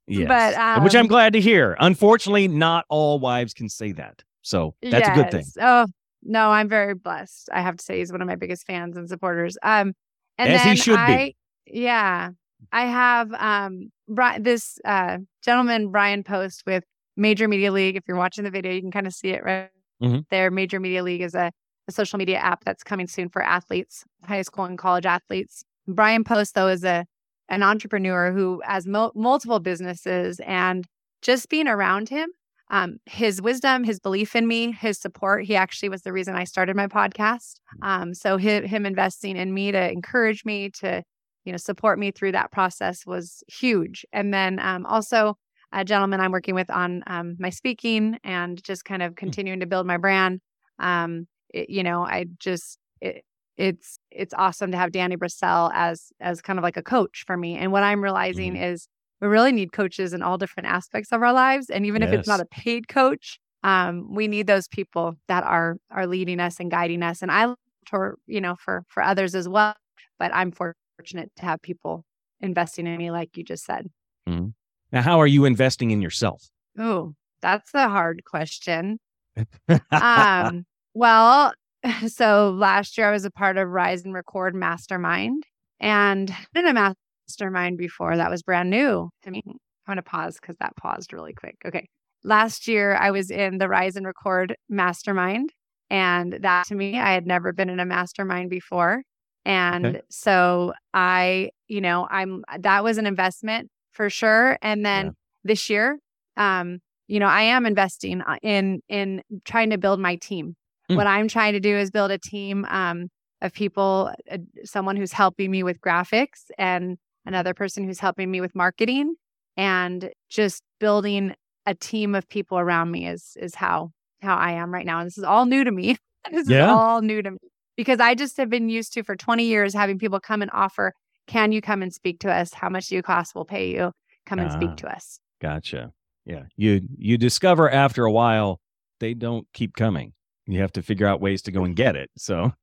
yes. 0.08 0.28
but 0.28 0.54
um, 0.56 0.84
which 0.84 0.96
I'm 0.96 1.02
um 1.02 1.08
glad 1.08 1.34
to 1.34 1.42
hear. 1.42 1.76
Unfortunately, 1.80 2.48
not 2.48 2.86
all 2.90 3.20
wives 3.20 3.54
can 3.54 3.70
say 3.70 3.92
that. 3.94 4.24
So 4.42 4.76
that's 4.82 5.08
yes. 5.08 5.18
a 5.18 5.22
good 5.22 5.32
thing. 5.32 5.46
Oh, 5.62 5.88
no, 6.24 6.50
I'm 6.50 6.70
very 6.70 6.94
blessed. 6.94 7.50
I 7.52 7.62
have 7.62 7.78
to 7.78 7.84
say 7.84 8.00
he's 8.00 8.12
one 8.12 8.22
of 8.22 8.28
my 8.28 8.36
biggest 8.36 8.66
fans 8.66 8.98
and 8.98 9.08
supporters. 9.08 9.58
Um 9.64 9.94
and 10.38 10.52
As 10.52 10.64
then 10.64 10.76
he 10.76 10.82
should 10.82 10.98
I, 10.98 11.18
be. 11.18 11.36
Yeah. 11.66 12.30
I 12.72 12.86
have 12.86 13.34
um 13.34 13.92
Brian, 14.08 14.44
this 14.44 14.80
uh 14.86 15.20
gentleman 15.44 15.90
Brian 15.92 16.24
Post 16.24 16.64
with 16.66 16.84
Major 17.18 17.48
Media 17.48 17.72
League. 17.72 17.96
If 17.96 18.04
you're 18.08 18.18
watching 18.18 18.44
the 18.44 18.52
video, 18.52 18.72
you 18.72 18.82
can 18.82 18.92
kind 18.92 19.08
of 19.08 19.14
see 19.14 19.30
it 19.30 19.44
right 19.44 19.70
mm-hmm. 20.02 20.20
there. 20.30 20.52
Major 20.52 20.80
Media 20.80 21.04
League 21.04 21.22
is 21.22 21.36
a 21.36 21.52
a 21.88 21.92
social 21.92 22.18
media 22.18 22.38
app 22.38 22.64
that's 22.64 22.84
coming 22.84 23.08
soon 23.08 23.30
for 23.30 23.44
athletes, 23.44 24.04
high 24.24 24.42
school 24.42 24.66
and 24.66 24.78
college 24.78 25.06
athletes. 25.06 25.64
Brian 25.88 26.24
Post, 26.24 26.56
though, 26.56 26.68
is 26.68 26.84
a 26.84 27.06
an 27.50 27.64
entrepreneur 27.64 28.32
who 28.32 28.62
has 28.66 28.88
mo- 28.88 29.12
multiple 29.16 29.60
businesses, 29.60 30.40
and 30.46 30.86
just 31.22 31.50
being 31.50 31.68
around 31.68 32.10
him, 32.10 32.30
um, 32.72 32.98
his 33.06 33.42
wisdom, 33.42 33.84
his 33.84 34.00
belief 34.00 34.36
in 34.36 34.48
me, 34.48 34.72
his 34.72 34.98
support. 34.98 35.46
He 35.46 35.56
actually 35.56 35.90
was 35.90 36.02
the 36.02 36.14
reason 36.14 36.36
I 36.36 36.46
started 36.46 36.76
my 36.76 36.88
podcast. 36.88 37.60
Um, 37.82 38.14
so 38.14 38.38
him, 38.38 38.64
him 38.64 38.86
investing 38.86 39.38
in 39.38 39.54
me 39.54 39.72
to 39.72 39.92
encourage 39.92 40.46
me 40.46 40.72
to, 40.82 41.04
you 41.44 41.52
know, 41.52 41.58
support 41.58 42.00
me 42.00 42.12
through 42.12 42.32
that 42.32 42.52
process 42.52 43.06
was 43.06 43.44
huge. 43.48 44.06
And 44.12 44.34
then 44.34 44.60
um, 44.60 44.86
also 44.88 45.38
a 45.72 45.86
gentleman 45.86 46.22
I'm 46.22 46.32
working 46.32 46.56
with 46.56 46.72
on 46.72 47.04
um, 47.06 47.36
my 47.40 47.50
speaking 47.50 48.18
and 48.24 48.62
just 48.64 48.86
kind 48.86 49.04
of 49.04 49.12
hmm. 49.12 49.16
continuing 49.16 49.60
to 49.60 49.68
build 49.68 49.86
my 49.86 49.98
brand. 49.98 50.40
Um, 50.80 51.28
it, 51.54 51.70
you 51.70 51.84
know, 51.84 52.04
I 52.04 52.26
just 52.40 52.80
it, 53.02 53.24
it's 53.58 54.00
it's 54.16 54.34
awesome 54.38 54.72
to 54.72 54.78
have 54.78 54.92
Danny 54.92 55.18
Brassell 55.18 55.72
as 55.74 56.12
as 56.20 56.42
kind 56.42 56.58
of 56.60 56.64
like 56.64 56.78
a 56.78 56.84
coach 56.84 57.24
for 57.26 57.38
me. 57.38 57.56
And 57.56 57.72
what 57.72 57.84
I'm 57.84 58.04
realizing 58.04 58.54
mm-hmm. 58.54 58.64
is 58.64 58.88
we 59.22 59.28
really 59.28 59.52
need 59.52 59.72
coaches 59.72 60.14
in 60.14 60.22
all 60.22 60.38
different 60.38 60.68
aspects 60.68 61.12
of 61.12 61.22
our 61.22 61.34
lives. 61.34 61.70
And 61.70 61.86
even 61.86 62.02
yes. 62.02 62.12
if 62.12 62.20
it's 62.20 62.28
not 62.28 62.40
a 62.40 62.46
paid 62.46 62.88
coach, 62.88 63.40
um, 63.64 64.14
we 64.14 64.28
need 64.28 64.48
those 64.48 64.68
people 64.68 65.16
that 65.28 65.44
are 65.44 65.78
are 65.92 66.08
leading 66.08 66.40
us 66.40 66.60
and 66.60 66.72
guiding 66.72 67.04
us. 67.04 67.22
And 67.22 67.32
I 67.32 67.54
for 67.88 68.18
you 68.28 68.42
know 68.42 68.56
for 68.56 68.84
for 68.88 69.04
others 69.04 69.36
as 69.36 69.48
well. 69.48 69.76
But 70.18 70.34
I'm 70.34 70.52
fortunate 70.52 71.32
to 71.38 71.46
have 71.46 71.62
people 71.62 72.06
investing 72.40 72.88
in 72.88 72.98
me, 72.98 73.12
like 73.12 73.36
you 73.38 73.44
just 73.44 73.66
said. 73.66 73.88
Mm-hmm. 74.28 74.50
Now, 74.92 75.02
how 75.02 75.20
are 75.20 75.28
you 75.28 75.46
investing 75.46 75.92
in 75.92 76.02
yourself? 76.02 76.50
Oh, 76.78 77.14
that's 77.42 77.74
a 77.74 77.90
hard 77.90 78.24
question. 78.24 79.00
um, 79.92 80.66
well, 80.94 81.54
so 82.08 82.56
last 82.58 82.98
year 82.98 83.08
I 83.08 83.12
was 83.12 83.26
a 83.26 83.32
part 83.32 83.58
of 83.58 83.70
Rise 83.70 84.04
and 84.04 84.14
Record 84.14 84.56
Mastermind 84.56 85.44
and 85.80 86.34
in 86.54 86.68
a 86.68 86.96
mastermind 87.28 87.78
before 87.78 88.18
that 88.18 88.30
was 88.30 88.44
brand 88.44 88.70
new 88.70 89.10
to 89.24 89.32
me. 89.32 89.44
I'm 89.46 89.56
going 89.88 89.98
to 89.98 90.04
pause 90.04 90.38
because 90.40 90.56
that 90.58 90.76
paused 90.76 91.14
really 91.14 91.34
quick. 91.34 91.58
Okay. 91.66 91.88
Last 92.24 92.68
year 92.68 92.96
I 92.96 93.12
was 93.12 93.30
in 93.30 93.60
the 93.60 93.68
Rise 93.68 93.96
and 93.96 94.06
Record 94.06 94.56
Mastermind. 94.70 95.52
And 95.92 96.40
that 96.42 96.66
to 96.68 96.76
me, 96.76 96.98
I 96.98 97.14
had 97.14 97.28
never 97.28 97.54
been 97.54 97.70
in 97.70 97.80
a 97.80 97.86
mastermind 97.86 98.50
before. 98.50 99.04
And 99.46 99.86
okay. 99.86 100.02
so 100.10 100.74
I, 100.96 101.52
you 101.68 101.80
know, 101.80 102.08
I'm 102.10 102.44
that 102.60 102.84
was 102.84 102.98
an 102.98 103.06
investment 103.06 103.70
for 103.92 104.10
sure. 104.10 104.58
And 104.64 104.84
then 104.84 105.06
yeah. 105.06 105.12
this 105.44 105.70
year, 105.70 106.00
um, 106.38 106.80
you 107.08 107.20
know, 107.20 107.28
I 107.28 107.44
am 107.44 107.68
investing 107.68 108.22
uh, 108.22 108.38
in 108.42 108.82
in 108.90 109.22
trying 109.46 109.70
to 109.70 109.78
build 109.78 110.00
my 110.00 110.16
team. 110.16 110.56
Mm. 110.90 110.98
What 110.98 111.08
I'm 111.08 111.28
trying 111.28 111.54
to 111.54 111.60
do 111.60 111.76
is 111.76 111.92
build 111.92 112.12
a 112.12 112.18
team 112.18 112.66
um, 112.66 113.08
of 113.42 113.54
people, 113.54 114.14
uh, 114.32 114.38
someone 114.64 114.96
who's 114.96 115.12
helping 115.12 115.52
me 115.52 115.64
with 115.64 115.80
graphics 115.82 116.50
and 116.58 116.98
another 117.26 117.54
person 117.54 117.84
who's 117.84 118.00
helping 118.00 118.30
me 118.30 118.42
with 118.42 118.56
marketing 118.56 119.16
and 119.58 120.12
just 120.30 120.62
building 120.80 121.34
a 121.66 121.74
team 121.74 122.14
of 122.14 122.28
people 122.30 122.60
around 122.60 122.92
me 122.92 123.08
is 123.08 123.36
is 123.40 123.56
how 123.56 123.92
how 124.22 124.36
I 124.36 124.52
am 124.52 124.74
right 124.74 124.86
now. 124.86 125.00
And 125.00 125.08
this 125.08 125.18
is 125.18 125.24
all 125.24 125.46
new 125.46 125.64
to 125.64 125.72
me. 125.72 125.98
this 126.32 126.50
yeah. 126.50 126.66
is 126.66 126.72
all 126.72 127.02
new 127.02 127.22
to 127.22 127.32
me 127.32 127.38
because 127.76 128.00
I 128.00 128.16
just 128.16 128.38
have 128.38 128.50
been 128.50 128.70
used 128.70 128.94
to 128.94 129.04
for 129.04 129.16
20 129.16 129.44
years 129.44 129.74
having 129.74 130.00
people 130.00 130.20
come 130.20 130.42
and 130.42 130.52
offer, 130.54 130.94
can 131.28 131.52
you 131.52 131.62
come 131.62 131.82
and 131.82 131.94
speak 131.94 132.20
to 132.20 132.32
us? 132.32 132.54
How 132.54 132.70
much 132.70 132.88
do 132.88 132.96
you 132.96 133.02
cost? 133.02 133.34
We'll 133.36 133.46
pay 133.46 133.72
you. 133.72 133.92
Come 134.26 134.40
and 134.40 134.52
speak 134.52 134.72
ah, 134.72 134.76
to 134.76 134.88
us. 134.96 135.20
Gotcha. 135.42 135.92
Yeah. 136.26 136.44
You 136.56 136.82
you 136.98 137.18
discover 137.18 137.70
after 137.70 138.06
a 138.06 138.12
while 138.12 138.60
they 139.00 139.14
don't 139.14 139.48
keep 139.54 139.76
coming 139.76 140.14
you 140.48 140.62
have 140.62 140.72
to 140.74 140.82
figure 140.82 141.08
out 141.08 141.22
ways 141.22 141.42
to 141.44 141.52
go 141.52 141.64
and 141.64 141.76
get 141.76 141.96
it. 141.96 142.10
So 142.18 142.54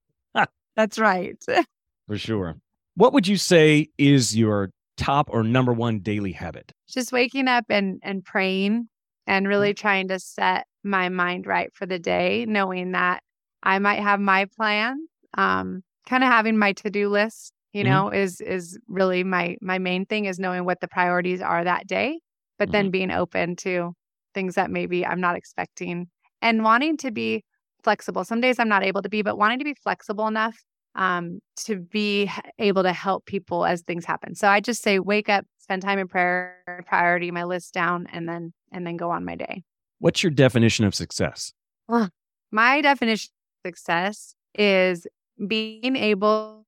that's 0.77 0.99
right. 0.99 1.37
For 2.07 2.19
sure. 2.19 2.57
What 2.95 3.13
would 3.13 3.27
you 3.27 3.37
say 3.37 3.89
is 3.99 4.37
your 4.37 4.71
top 4.97 5.29
or 5.31 5.43
number 5.43 5.73
one 5.73 6.01
daily 6.01 6.33
habit? 6.33 6.73
Just 6.89 7.13
waking 7.13 7.49
up 7.49 7.65
and 7.69 8.01
and 8.03 8.25
praying 8.25 8.89
and 9.27 9.49
really 9.49 9.73
mm. 9.73 9.77
trying 9.77 10.09
to 10.09 10.19
set 10.19 10.67
my 10.85 11.09
mind 11.09 11.47
right 11.47 11.73
for 11.75 11.87
the 11.87 11.99
day, 11.99 12.45
knowing 12.47 12.93
that 12.93 13.23
I 13.63 13.79
might 13.79 14.01
have 14.01 14.21
my 14.21 14.47
plan. 14.57 15.07
Um, 15.35 15.83
kind 16.07 16.25
of 16.25 16.31
having 16.31 16.59
my 16.59 16.73
to-do 16.73 17.09
list, 17.09 17.53
you 17.73 17.85
mm-hmm. 17.85 17.93
know, 17.93 18.09
is 18.11 18.41
is 18.41 18.79
really 18.89 19.25
my 19.25 19.57
my 19.61 19.79
main 19.79 20.05
thing 20.05 20.27
is 20.27 20.39
knowing 20.39 20.65
what 20.65 20.81
the 20.81 20.89
priorities 20.89 21.41
are 21.41 21.65
that 21.65 21.87
day, 21.87 22.21
but 22.59 22.67
mm-hmm. 22.67 22.73
then 22.73 22.91
being 22.91 23.11
open 23.11 23.57
to 23.57 23.93
things 24.35 24.57
that 24.57 24.71
maybe 24.71 25.07
I'm 25.07 25.21
not 25.21 25.37
expecting 25.37 26.09
and 26.41 26.65
wanting 26.65 26.97
to 26.99 27.11
be 27.11 27.45
flexible. 27.83 28.25
Some 28.25 28.41
days 28.41 28.59
I'm 28.59 28.69
not 28.69 28.85
able 28.85 29.03
to 29.03 29.09
be, 29.09 29.23
but 29.23 29.37
wanting 29.39 29.59
to 29.59 29.65
be 29.65 29.75
flexible 29.75 30.27
enough 30.27 30.57
um, 30.95 31.41
to 31.57 31.77
be 31.77 32.31
able 32.59 32.83
to 32.83 32.93
help 32.93 33.27
people 33.27 33.65
as 33.65 33.83
things 33.83 34.05
happen. 34.05 34.35
So 34.35 34.49
I 34.49 34.61
just 34.61 34.83
say, 34.83 34.99
wake 34.99 35.29
up, 35.29 35.47
spend 35.59 35.83
time 35.83 35.99
in 35.99 36.09
prayer, 36.09 36.85
priority 36.87 37.31
my 37.31 37.45
list 37.45 37.75
down, 37.75 38.07
and 38.13 38.29
then 38.29 38.53
and 38.73 38.87
then 38.87 38.97
go 38.97 39.11
on 39.11 39.25
my 39.25 39.37
day. 39.37 39.63
What's 39.99 40.23
your 40.23 40.31
definition 40.31 40.85
of 40.85 40.95
success? 40.95 41.53
Well, 41.89 42.11
my 42.51 42.81
definition 42.81 43.31
of 43.65 43.71
success 43.71 44.35
is 44.55 45.07
being 45.47 45.97
able. 45.97 46.65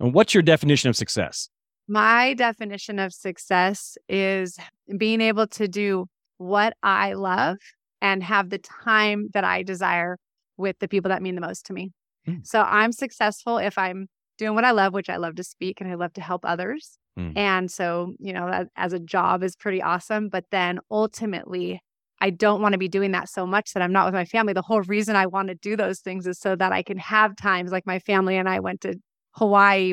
And 0.00 0.14
what's 0.14 0.34
your 0.34 0.42
definition 0.42 0.88
of 0.88 0.96
success? 0.96 1.48
My 1.88 2.34
definition 2.34 2.98
of 2.98 3.12
success 3.12 3.96
is 4.08 4.58
being 4.96 5.20
able 5.20 5.46
to 5.48 5.68
do 5.68 6.06
what 6.38 6.74
I 6.82 7.12
love 7.14 7.58
and 8.00 8.22
have 8.22 8.50
the 8.50 8.58
time 8.58 9.28
that 9.32 9.44
I 9.44 9.62
desire 9.62 10.18
with 10.56 10.78
the 10.78 10.88
people 10.88 11.08
that 11.10 11.22
mean 11.22 11.34
the 11.34 11.40
most 11.40 11.66
to 11.66 11.72
me. 11.72 11.92
Mm. 12.28 12.46
So 12.46 12.62
I'm 12.62 12.92
successful 12.92 13.58
if 13.58 13.78
I'm 13.78 14.06
doing 14.38 14.54
what 14.54 14.64
I 14.64 14.70
love, 14.70 14.92
which 14.92 15.10
I 15.10 15.16
love 15.16 15.36
to 15.36 15.44
speak 15.44 15.80
and 15.80 15.90
I 15.90 15.94
love 15.94 16.12
to 16.14 16.20
help 16.20 16.44
others. 16.44 16.98
Mm. 17.18 17.36
And 17.36 17.70
so, 17.70 18.14
you 18.18 18.32
know, 18.32 18.46
that 18.46 18.68
as 18.76 18.92
a 18.92 18.98
job 18.98 19.42
is 19.42 19.56
pretty 19.56 19.82
awesome. 19.82 20.28
But 20.28 20.44
then 20.50 20.80
ultimately, 20.90 21.80
I 22.20 22.30
don't 22.30 22.62
want 22.62 22.72
to 22.72 22.78
be 22.78 22.88
doing 22.88 23.12
that 23.12 23.28
so 23.28 23.46
much 23.46 23.72
that 23.72 23.82
I'm 23.82 23.92
not 23.92 24.06
with 24.06 24.14
my 24.14 24.24
family. 24.24 24.52
The 24.52 24.62
whole 24.62 24.82
reason 24.82 25.16
I 25.16 25.26
want 25.26 25.48
to 25.48 25.54
do 25.54 25.76
those 25.76 26.00
things 26.00 26.26
is 26.26 26.38
so 26.38 26.54
that 26.56 26.72
I 26.72 26.82
can 26.82 26.98
have 26.98 27.36
times 27.36 27.72
like 27.72 27.86
my 27.86 27.98
family 27.98 28.36
and 28.36 28.48
I 28.48 28.60
went 28.60 28.80
to 28.82 28.94
Hawaii 29.32 29.92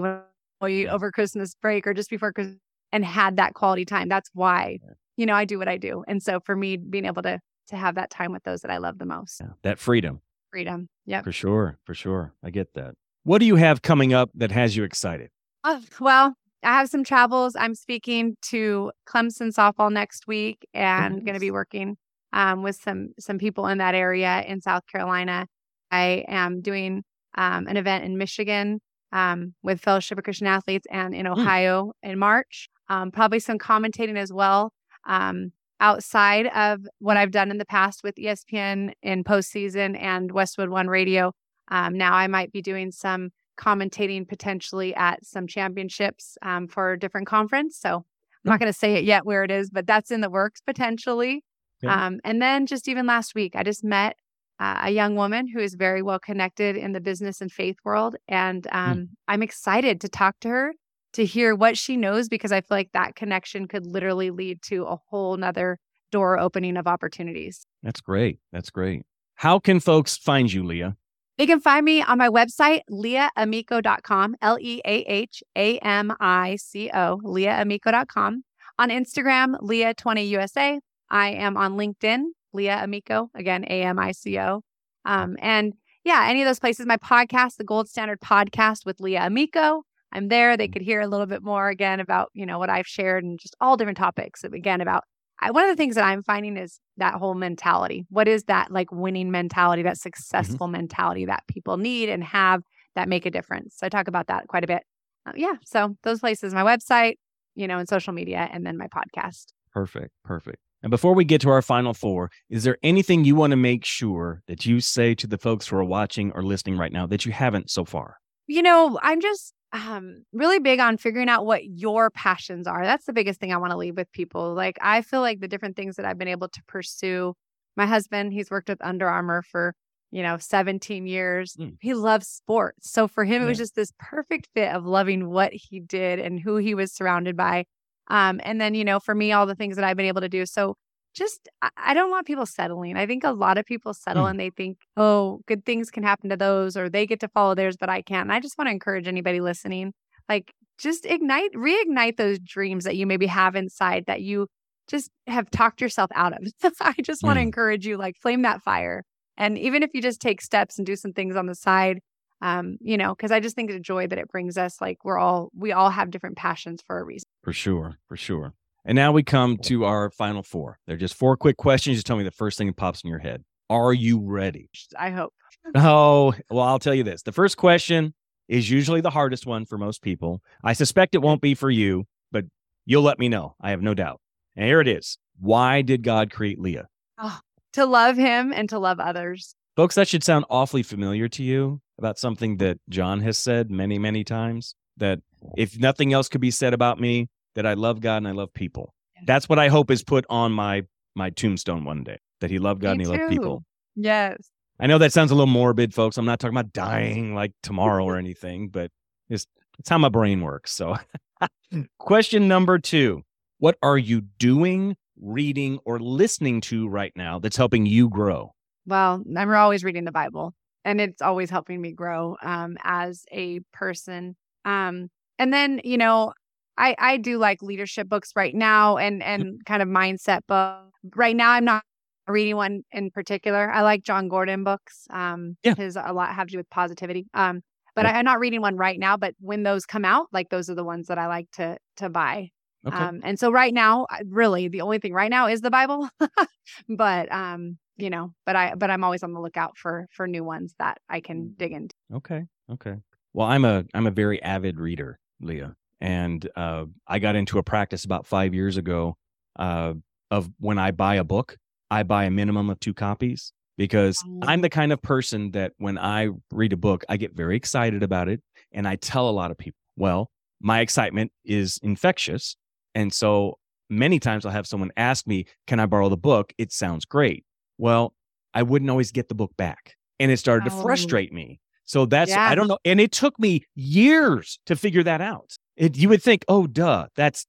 over 0.61 1.11
Christmas 1.11 1.55
break 1.55 1.87
or 1.87 1.93
just 1.93 2.09
before 2.09 2.31
Christmas 2.31 2.57
and 2.91 3.03
had 3.03 3.37
that 3.37 3.53
quality 3.53 3.85
time. 3.85 4.09
That's 4.09 4.29
why, 4.33 4.79
you 5.17 5.25
know, 5.25 5.33
I 5.33 5.45
do 5.45 5.57
what 5.57 5.67
I 5.67 5.77
do. 5.77 6.03
And 6.07 6.21
so 6.21 6.39
for 6.39 6.55
me, 6.55 6.77
being 6.77 7.05
able 7.05 7.23
to 7.23 7.39
to 7.67 7.77
have 7.77 7.95
that 7.95 8.09
time 8.09 8.31
with 8.31 8.43
those 8.43 8.61
that 8.61 8.71
I 8.71 8.77
love 8.77 8.97
the 8.97 9.05
most. 9.05 9.39
Yeah, 9.39 9.49
that 9.61 9.77
freedom 9.77 10.21
freedom. 10.51 10.89
Yeah. 11.05 11.21
For 11.21 11.31
sure. 11.31 11.77
For 11.85 11.93
sure. 11.93 12.33
I 12.43 12.49
get 12.49 12.73
that. 12.73 12.95
what 13.23 13.39
do 13.39 13.45
you 13.45 13.57
have 13.57 13.81
coming 13.81 14.13
up 14.13 14.29
that 14.35 14.51
has 14.51 14.75
you 14.75 14.83
excited? 14.83 15.29
Uh, 15.63 15.81
well, 15.99 16.35
I 16.63 16.73
have 16.73 16.89
some 16.89 17.03
travels. 17.03 17.55
I'm 17.55 17.75
speaking 17.75 18.35
to 18.43 18.91
Clemson 19.07 19.53
softball 19.53 19.91
next 19.91 20.27
week 20.27 20.67
and 20.73 21.15
nice. 21.15 21.23
going 21.23 21.33
to 21.33 21.39
be 21.39 21.51
working 21.51 21.97
um, 22.33 22.63
with 22.63 22.75
some 22.75 23.09
some 23.19 23.37
people 23.37 23.67
in 23.67 23.77
that 23.79 23.95
area 23.95 24.43
in 24.47 24.61
South 24.61 24.83
Carolina. 24.91 25.47
I 25.91 26.25
am 26.27 26.61
doing 26.61 27.03
um, 27.37 27.67
an 27.67 27.77
event 27.77 28.03
in 28.05 28.17
Michigan 28.17 28.79
um, 29.11 29.53
with 29.63 29.81
Fellowship 29.81 30.17
of 30.17 30.23
Christian 30.23 30.47
Athletes 30.47 30.85
and 30.91 31.15
in 31.15 31.25
hmm. 31.25 31.33
Ohio 31.33 31.93
mm. 32.05 32.11
in 32.11 32.19
March. 32.19 32.69
Um, 32.89 33.11
probably 33.11 33.39
some 33.39 33.59
commentating 33.59 34.17
as 34.17 34.33
well 34.33 34.71
um, 35.05 35.51
outside 35.79 36.47
of 36.47 36.81
what 36.99 37.17
I've 37.17 37.31
done 37.31 37.51
in 37.51 37.57
the 37.57 37.65
past 37.65 38.03
with 38.03 38.15
ESPN 38.15 38.93
in 39.01 39.23
postseason 39.23 39.97
and 40.01 40.31
Westwood 40.31 40.69
One 40.69 40.87
Radio. 40.87 41.33
Um, 41.69 41.97
now 41.97 42.13
I 42.13 42.27
might 42.27 42.51
be 42.51 42.61
doing 42.61 42.91
some 42.91 43.29
commentating 43.57 44.27
potentially 44.27 44.95
at 44.95 45.25
some 45.25 45.45
championships 45.47 46.37
um, 46.41 46.67
for 46.67 46.93
a 46.93 46.99
different 46.99 47.27
conference. 47.27 47.77
So 47.77 47.95
I'm 47.95 48.03
not 48.43 48.55
hmm. 48.55 48.63
going 48.63 48.73
to 48.73 48.77
say 48.77 48.95
it 48.95 49.03
yet 49.03 49.25
where 49.25 49.43
it 49.43 49.51
is, 49.51 49.69
but 49.69 49.85
that's 49.85 50.11
in 50.11 50.21
the 50.21 50.29
works 50.29 50.61
potentially. 50.61 51.43
Yeah. 51.81 52.07
Um, 52.07 52.19
and 52.23 52.41
then 52.41 52.65
just 52.65 52.87
even 52.87 53.05
last 53.05 53.35
week, 53.35 53.55
I 53.55 53.63
just 53.63 53.83
met 53.83 54.15
uh, 54.59 54.81
a 54.83 54.91
young 54.91 55.15
woman 55.15 55.47
who 55.47 55.59
is 55.59 55.75
very 55.75 56.01
well 56.01 56.19
connected 56.19 56.75
in 56.75 56.91
the 56.91 56.99
business 56.99 57.39
and 57.39 57.51
faith 57.51 57.77
world. 57.85 58.15
And 58.27 58.67
hmm. 58.69 58.77
um, 58.77 58.97
mm. 58.97 59.07
I'm 59.27 59.43
excited 59.43 60.01
to 60.01 60.09
talk 60.09 60.39
to 60.41 60.49
her 60.49 60.73
to 61.13 61.25
hear 61.25 61.55
what 61.55 61.77
she 61.77 61.97
knows 61.97 62.29
because 62.29 62.51
I 62.51 62.61
feel 62.61 62.77
like 62.77 62.91
that 62.93 63.15
connection 63.15 63.67
could 63.67 63.85
literally 63.85 64.31
lead 64.31 64.61
to 64.63 64.85
a 64.85 64.97
whole 65.09 65.37
nother 65.37 65.79
door 66.11 66.39
opening 66.39 66.77
of 66.77 66.87
opportunities. 66.87 67.65
That's 67.83 68.01
great. 68.01 68.39
That's 68.51 68.69
great. 68.69 69.03
How 69.35 69.59
can 69.59 69.79
folks 69.79 70.17
find 70.17 70.51
you, 70.51 70.63
Leah? 70.63 70.97
They 71.37 71.47
can 71.47 71.61
find 71.61 71.85
me 71.85 72.01
on 72.01 72.17
my 72.17 72.27
website, 72.27 72.81
leahamico.com, 72.91 74.35
L 74.41 74.57
E 74.59 74.81
A 74.83 74.99
H 75.03 75.41
A 75.55 75.77
M 75.79 76.13
I 76.19 76.57
C 76.57 76.91
O, 76.93 77.21
leahamico.com. 77.23 78.43
On 78.77 78.89
Instagram, 78.89 79.55
Leah20USA. 79.61 80.79
I 81.09 81.29
am 81.29 81.57
on 81.57 81.77
LinkedIn, 81.77 82.23
Leah 82.53 82.81
Amico, 82.83 83.29
again, 83.33 83.63
A 83.69 83.83
M 83.83 83.97
I 83.97 84.11
C 84.11 84.37
O. 84.37 84.61
Um, 85.05 85.37
and 85.39 85.73
yeah, 86.03 86.25
any 86.27 86.41
of 86.41 86.45
those 86.45 86.59
places, 86.59 86.85
my 86.85 86.97
podcast, 86.97 87.55
the 87.55 87.63
Gold 87.63 87.87
Standard 87.87 88.19
Podcast 88.19 88.85
with 88.85 88.99
Leah 88.99 89.25
Amico. 89.25 89.83
I'm 90.11 90.27
there. 90.27 90.57
They 90.57 90.67
could 90.67 90.81
hear 90.81 91.01
a 91.01 91.07
little 91.07 91.25
bit 91.25 91.43
more 91.43 91.69
again 91.69 91.99
about, 91.99 92.29
you 92.33 92.45
know, 92.45 92.59
what 92.59 92.69
I've 92.69 92.87
shared 92.87 93.23
and 93.23 93.39
just 93.39 93.55
all 93.61 93.77
different 93.77 93.97
topics 93.97 94.43
again 94.43 94.81
about 94.81 95.03
I, 95.41 95.51
one 95.51 95.63
of 95.63 95.69
the 95.69 95.75
things 95.75 95.95
that 95.95 96.03
I'm 96.03 96.23
finding 96.23 96.57
is 96.57 96.79
that 96.97 97.15
whole 97.15 97.33
mentality. 97.33 98.05
What 98.09 98.27
is 98.27 98.43
that 98.45 98.71
like 98.71 98.91
winning 98.91 99.31
mentality, 99.31 99.83
that 99.83 99.93
mm-hmm. 99.93 99.97
successful 99.97 100.67
mm-hmm. 100.67 100.73
mentality 100.73 101.25
that 101.25 101.43
people 101.47 101.77
need 101.77 102.09
and 102.09 102.23
have 102.23 102.61
that 102.95 103.07
make 103.07 103.25
a 103.25 103.31
difference? 103.31 103.75
So 103.77 103.85
I 103.85 103.89
talk 103.89 104.07
about 104.07 104.27
that 104.27 104.47
quite 104.47 104.63
a 104.63 104.67
bit. 104.67 104.83
Uh, 105.25 105.31
yeah. 105.35 105.53
So 105.65 105.95
those 106.03 106.19
places, 106.19 106.53
my 106.53 106.63
website, 106.63 107.15
you 107.55 107.67
know, 107.67 107.77
and 107.77 107.87
social 107.87 108.13
media, 108.13 108.49
and 108.51 108.65
then 108.65 108.77
my 108.77 108.87
podcast. 108.87 109.47
Perfect. 109.73 110.11
Perfect. 110.23 110.57
And 110.81 110.89
before 110.89 111.13
we 111.13 111.25
get 111.25 111.41
to 111.41 111.49
our 111.49 111.61
final 111.61 111.93
four, 111.93 112.31
is 112.49 112.63
there 112.63 112.77
anything 112.83 113.25
you 113.25 113.35
want 113.35 113.51
to 113.51 113.57
make 113.57 113.83
sure 113.83 114.41
that 114.47 114.65
you 114.65 114.79
say 114.79 115.13
to 115.15 115.27
the 115.27 115.37
folks 115.37 115.67
who 115.67 115.75
are 115.75 115.83
watching 115.83 116.31
or 116.31 116.41
listening 116.41 116.77
right 116.77 116.91
now 116.91 117.05
that 117.07 117.25
you 117.25 117.33
haven't 117.33 117.69
so 117.69 117.83
far? 117.83 118.15
You 118.47 118.61
know, 118.61 118.97
I'm 119.03 119.19
just 119.19 119.53
um 119.71 120.23
really 120.33 120.59
big 120.59 120.79
on 120.79 120.97
figuring 120.97 121.29
out 121.29 121.45
what 121.45 121.65
your 121.65 122.09
passions 122.09 122.67
are. 122.67 122.83
That's 122.83 123.05
the 123.05 123.13
biggest 123.13 123.39
thing 123.39 123.53
I 123.53 123.57
want 123.57 123.71
to 123.71 123.77
leave 123.77 123.97
with 123.97 124.11
people. 124.11 124.53
Like 124.53 124.77
I 124.81 125.01
feel 125.01 125.21
like 125.21 125.39
the 125.39 125.47
different 125.47 125.75
things 125.75 125.95
that 125.97 126.05
I've 126.05 126.17
been 126.17 126.27
able 126.27 126.49
to 126.49 126.63
pursue. 126.67 127.35
My 127.77 127.85
husband, 127.85 128.33
he's 128.33 128.49
worked 128.49 128.69
with 128.69 128.83
Under 128.83 129.07
Armour 129.07 129.43
for, 129.43 129.73
you 130.11 130.23
know, 130.23 130.37
17 130.37 131.05
years. 131.05 131.55
Mm. 131.55 131.77
He 131.79 131.93
loves 131.93 132.27
sports. 132.27 132.91
So 132.91 133.07
for 133.07 133.23
him 133.23 133.41
yeah. 133.41 133.45
it 133.45 133.49
was 133.49 133.57
just 133.57 133.75
this 133.75 133.93
perfect 133.99 134.49
fit 134.53 134.73
of 134.73 134.85
loving 134.85 135.29
what 135.29 135.53
he 135.53 135.79
did 135.79 136.19
and 136.19 136.39
who 136.39 136.57
he 136.57 136.73
was 136.73 136.91
surrounded 136.91 137.37
by. 137.37 137.65
Um 138.07 138.41
and 138.43 138.59
then, 138.59 138.73
you 138.73 138.83
know, 138.83 138.99
for 138.99 139.13
me 139.13 139.31
all 139.31 139.45
the 139.45 139.55
things 139.55 139.75
that 139.75 139.85
I've 139.85 139.97
been 139.97 140.07
able 140.07 140.21
to 140.21 140.29
do. 140.29 140.45
So 140.45 140.75
just 141.19 141.49
I 141.77 141.93
don't 141.93 142.09
want 142.09 142.25
people 142.25 142.45
settling. 142.45 142.97
I 142.97 143.05
think 143.05 143.23
a 143.23 143.31
lot 143.31 143.57
of 143.57 143.65
people 143.65 143.93
settle 143.93 144.23
mm. 144.23 144.31
and 144.31 144.39
they 144.39 144.49
think, 144.49 144.77
oh, 144.97 145.41
good 145.45 145.65
things 145.65 145.91
can 145.91 146.01
happen 146.01 146.29
to 146.29 146.37
those 146.37 146.75
or 146.75 146.89
they 146.89 147.05
get 147.05 147.19
to 147.19 147.27
follow 147.27 147.53
theirs, 147.53 147.77
but 147.77 147.89
I 147.89 148.01
can't. 148.01 148.23
And 148.23 148.33
I 148.33 148.39
just 148.39 148.57
want 148.57 148.69
to 148.69 148.71
encourage 148.71 149.07
anybody 149.07 149.41
listening, 149.41 149.93
like 150.27 150.53
just 150.79 151.05
ignite, 151.05 151.53
reignite 151.53 152.17
those 152.17 152.39
dreams 152.39 152.85
that 152.85 152.95
you 152.95 153.05
maybe 153.05 153.27
have 153.27 153.55
inside 153.55 154.05
that 154.07 154.21
you 154.21 154.47
just 154.87 155.11
have 155.27 155.51
talked 155.51 155.81
yourself 155.81 156.09
out 156.15 156.33
of. 156.33 156.47
I 156.81 156.95
just 157.03 157.21
want 157.21 157.35
to 157.35 157.41
mm. 157.41 157.47
encourage 157.47 157.85
you, 157.85 157.97
like 157.97 158.15
flame 158.17 158.41
that 158.43 158.63
fire. 158.63 159.03
And 159.37 159.57
even 159.57 159.83
if 159.83 159.91
you 159.93 160.01
just 160.01 160.21
take 160.21 160.41
steps 160.41 160.77
and 160.77 160.85
do 160.85 160.95
some 160.95 161.13
things 161.13 161.35
on 161.35 161.45
the 161.45 161.55
side, 161.55 161.99
um, 162.41 162.77
you 162.79 162.97
know, 162.97 163.13
because 163.13 163.31
I 163.31 163.41
just 163.41 163.55
think 163.55 163.69
the 163.69 163.79
joy 163.79 164.07
that 164.07 164.17
it 164.17 164.29
brings 164.29 164.57
us, 164.57 164.79
like 164.79 165.03
we're 165.03 165.17
all, 165.17 165.49
we 165.53 165.73
all 165.73 165.89
have 165.89 166.09
different 166.09 166.37
passions 166.37 166.81
for 166.87 166.99
a 166.99 167.03
reason. 167.03 167.25
For 167.43 167.53
sure. 167.53 167.97
For 168.07 168.15
sure. 168.15 168.53
And 168.85 168.95
now 168.95 169.11
we 169.11 169.23
come 169.23 169.57
to 169.63 169.85
our 169.85 170.09
final 170.09 170.43
four. 170.43 170.79
They're 170.87 170.97
just 170.97 171.15
four 171.15 171.37
quick 171.37 171.57
questions. 171.57 171.97
Just 171.97 172.07
tell 172.07 172.17
me 172.17 172.23
the 172.23 172.31
first 172.31 172.57
thing 172.57 172.67
that 172.67 172.77
pops 172.77 173.01
in 173.01 173.09
your 173.09 173.19
head. 173.19 173.43
Are 173.69 173.93
you 173.93 174.19
ready? 174.19 174.69
I 174.97 175.11
hope. 175.11 175.33
oh, 175.75 176.33
well, 176.49 176.65
I'll 176.65 176.79
tell 176.79 176.95
you 176.95 177.03
this. 177.03 177.21
The 177.21 177.31
first 177.31 177.57
question 177.57 178.13
is 178.47 178.69
usually 178.69 179.01
the 179.01 179.11
hardest 179.11 179.45
one 179.45 179.65
for 179.65 179.77
most 179.77 180.01
people. 180.01 180.41
I 180.63 180.73
suspect 180.73 181.13
it 181.13 181.21
won't 181.21 181.41
be 181.41 181.53
for 181.53 181.69
you, 181.69 182.05
but 182.31 182.45
you'll 182.85 183.03
let 183.03 183.19
me 183.19 183.29
know. 183.29 183.55
I 183.61 183.69
have 183.69 183.81
no 183.81 183.93
doubt. 183.93 184.19
And 184.55 184.65
here 184.65 184.81
it 184.81 184.87
is. 184.87 185.17
Why 185.39 185.81
did 185.81 186.03
God 186.03 186.31
create 186.31 186.59
Leah? 186.59 186.87
Oh, 187.17 187.39
to 187.73 187.85
love 187.85 188.17
him 188.17 188.51
and 188.51 188.67
to 188.69 188.79
love 188.79 188.99
others. 188.99 189.55
Folks, 189.75 189.95
that 189.95 190.07
should 190.07 190.23
sound 190.23 190.45
awfully 190.49 190.83
familiar 190.83 191.27
to 191.29 191.43
you 191.43 191.79
about 191.97 192.17
something 192.17 192.57
that 192.57 192.79
John 192.89 193.21
has 193.21 193.37
said 193.37 193.69
many, 193.69 193.99
many 193.99 194.23
times 194.23 194.75
that 194.97 195.19
if 195.55 195.79
nothing 195.79 196.11
else 196.11 196.27
could 196.27 196.41
be 196.41 196.51
said 196.51 196.73
about 196.73 196.99
me, 196.99 197.29
that 197.55 197.65
I 197.65 197.73
love 197.73 198.01
God 198.01 198.17
and 198.17 198.27
I 198.27 198.31
love 198.31 198.53
people. 198.53 198.93
That's 199.25 199.49
what 199.49 199.59
I 199.59 199.67
hope 199.67 199.91
is 199.91 200.03
put 200.03 200.25
on 200.29 200.51
my 200.51 200.83
my 201.15 201.29
tombstone 201.31 201.83
one 201.83 202.03
day. 202.03 202.17
That 202.41 202.49
he 202.49 202.59
loved 202.59 202.81
God 202.81 202.89
Me 202.89 202.91
and 202.91 203.01
he 203.01 203.05
too. 203.05 203.21
loved 203.21 203.31
people. 203.31 203.63
Yes. 203.95 204.49
I 204.79 204.87
know 204.87 204.97
that 204.97 205.11
sounds 205.11 205.31
a 205.31 205.35
little 205.35 205.47
morbid, 205.47 205.93
folks. 205.93 206.17
I'm 206.17 206.25
not 206.25 206.39
talking 206.39 206.57
about 206.57 206.71
dying 206.71 207.35
like 207.35 207.51
tomorrow 207.61 208.05
or 208.05 208.17
anything, 208.17 208.69
but 208.69 208.91
it's 209.29 209.45
it's 209.77 209.89
how 209.89 209.97
my 209.97 210.09
brain 210.09 210.41
works. 210.41 210.71
So 210.71 210.97
question 211.99 212.47
number 212.47 212.79
two. 212.79 213.23
What 213.57 213.77
are 213.83 213.97
you 213.97 214.21
doing, 214.21 214.95
reading, 215.19 215.79
or 215.83 215.99
listening 215.99 216.61
to 216.61 216.87
right 216.87 217.11
now 217.15 217.39
that's 217.39 217.57
helping 217.57 217.85
you 217.85 218.09
grow? 218.09 218.53
Well, 218.85 219.21
I'm 219.37 219.53
always 219.53 219.83
reading 219.83 220.05
the 220.05 220.13
Bible 220.13 220.53
and 220.85 221.01
it's 221.01 221.21
always 221.21 221.49
helping 221.49 221.81
me 221.81 221.91
grow 221.91 222.37
um, 222.41 222.77
as 222.83 223.25
a 223.31 223.59
person. 223.73 224.35
Um, 224.63 225.09
and 225.37 225.53
then, 225.53 225.81
you 225.83 225.97
know, 225.97 226.33
I 226.79 226.95
I 226.97 227.17
do 227.17 227.37
like 227.37 227.61
leadership 227.61 228.07
books 228.07 228.31
right 228.35 228.55
now 228.55 228.97
and 228.97 229.21
and 229.21 229.63
kind 229.65 229.81
of 229.81 229.87
mindset 229.87 230.41
book. 230.47 230.91
Right 231.15 231.35
now 231.35 231.51
I'm 231.51 231.65
not 231.65 231.83
reading 232.27 232.55
one 232.55 232.83
in 232.91 233.11
particular. 233.11 233.69
I 233.69 233.81
like 233.81 234.03
Jon 234.03 234.29
Gordon 234.29 234.63
books. 234.63 235.05
Um 235.11 235.57
yeah. 235.63 235.75
his 235.75 235.95
a 235.95 236.13
lot 236.13 236.33
have 236.33 236.47
to 236.47 236.53
do 236.53 236.57
with 236.57 236.69
positivity. 236.69 237.27
Um 237.33 237.61
but 237.95 238.05
yeah. 238.05 238.15
I, 238.15 238.19
am 238.19 238.25
not 238.25 238.39
reading 238.39 238.61
one 238.61 238.77
right 238.77 238.97
now, 238.97 239.17
but 239.17 239.33
when 239.39 239.63
those 239.63 239.85
come 239.85 240.05
out, 240.05 240.27
like 240.31 240.49
those 240.49 240.69
are 240.69 240.75
the 240.75 240.83
ones 240.83 241.07
that 241.07 241.17
I 241.17 241.27
like 241.27 241.51
to 241.53 241.77
to 241.97 242.09
buy. 242.09 242.49
Okay. 242.87 242.95
Um 242.95 243.19
and 243.23 243.37
so 243.37 243.51
right 243.51 243.73
now, 243.73 244.07
really 244.25 244.69
the 244.69 244.81
only 244.81 244.99
thing 244.99 245.13
right 245.13 245.29
now 245.29 245.47
is 245.47 245.61
the 245.61 245.71
Bible. 245.71 246.09
but 246.89 247.31
um 247.31 247.77
you 247.97 248.09
know, 248.09 248.33
but 248.45 248.55
I 248.55 248.75
but 248.75 248.89
I'm 248.89 249.03
always 249.03 249.23
on 249.23 249.33
the 249.33 249.41
lookout 249.41 249.77
for 249.77 250.07
for 250.11 250.27
new 250.27 250.45
ones 250.45 250.73
that 250.79 250.99
I 251.09 251.19
can 251.19 251.55
dig 251.57 251.73
into. 251.73 251.95
Okay. 252.13 252.45
Okay. 252.71 252.95
Well, 253.33 253.47
I'm 253.47 253.65
a 253.65 253.83
I'm 253.93 254.07
a 254.07 254.11
very 254.11 254.41
avid 254.41 254.79
reader, 254.79 255.19
Leah. 255.41 255.75
And 256.01 256.47
uh, 256.55 256.85
I 257.07 257.19
got 257.19 257.35
into 257.35 257.57
a 257.57 257.63
practice 257.63 258.05
about 258.05 258.25
five 258.25 258.53
years 258.53 258.77
ago 258.77 259.17
uh, 259.57 259.93
of 260.31 260.49
when 260.59 260.77
I 260.77 260.91
buy 260.91 261.15
a 261.15 261.23
book, 261.23 261.57
I 261.91 262.03
buy 262.03 262.25
a 262.25 262.31
minimum 262.31 262.69
of 262.69 262.79
two 262.79 262.93
copies 262.93 263.51
because 263.77 264.23
I'm 264.43 264.59
oh. 264.59 264.61
the 264.61 264.69
kind 264.69 264.91
of 264.91 265.01
person 265.01 265.51
that 265.51 265.73
when 265.77 265.97
I 265.97 266.29
read 266.51 266.73
a 266.73 266.77
book, 266.77 267.03
I 267.09 267.17
get 267.17 267.33
very 267.33 267.55
excited 267.55 268.03
about 268.03 268.29
it 268.29 268.41
and 268.71 268.87
I 268.87 268.95
tell 268.95 269.29
a 269.29 269.31
lot 269.31 269.51
of 269.51 269.57
people. 269.57 269.79
Well, 269.95 270.29
my 270.61 270.81
excitement 270.81 271.31
is 271.43 271.79
infectious. 271.81 272.55
And 272.95 273.13
so 273.13 273.57
many 273.89 274.19
times 274.19 274.45
I'll 274.45 274.51
have 274.51 274.67
someone 274.67 274.91
ask 274.97 275.25
me, 275.27 275.45
Can 275.67 275.79
I 275.79 275.85
borrow 275.85 276.09
the 276.09 276.17
book? 276.17 276.53
It 276.57 276.71
sounds 276.71 277.05
great. 277.05 277.45
Well, 277.77 278.13
I 278.53 278.63
wouldn't 278.63 278.89
always 278.89 279.11
get 279.11 279.29
the 279.29 279.35
book 279.35 279.55
back. 279.57 279.95
And 280.19 280.31
it 280.31 280.37
started 280.37 280.71
oh. 280.71 280.75
to 280.75 280.81
frustrate 280.81 281.31
me. 281.31 281.59
So 281.89 282.05
that's, 282.05 282.29
yeah. 282.29 282.47
I 282.47 282.53
don't 282.53 282.67
know. 282.67 282.77
And 282.85 283.01
it 283.01 283.11
took 283.11 283.39
me 283.39 283.63
years 283.73 284.59
to 284.67 284.75
figure 284.75 285.01
that 285.01 285.21
out. 285.21 285.57
It, 285.75 285.97
you 285.97 286.07
would 286.09 286.21
think, 286.21 286.45
oh, 286.47 286.67
duh, 286.67 287.07
that's, 287.15 287.47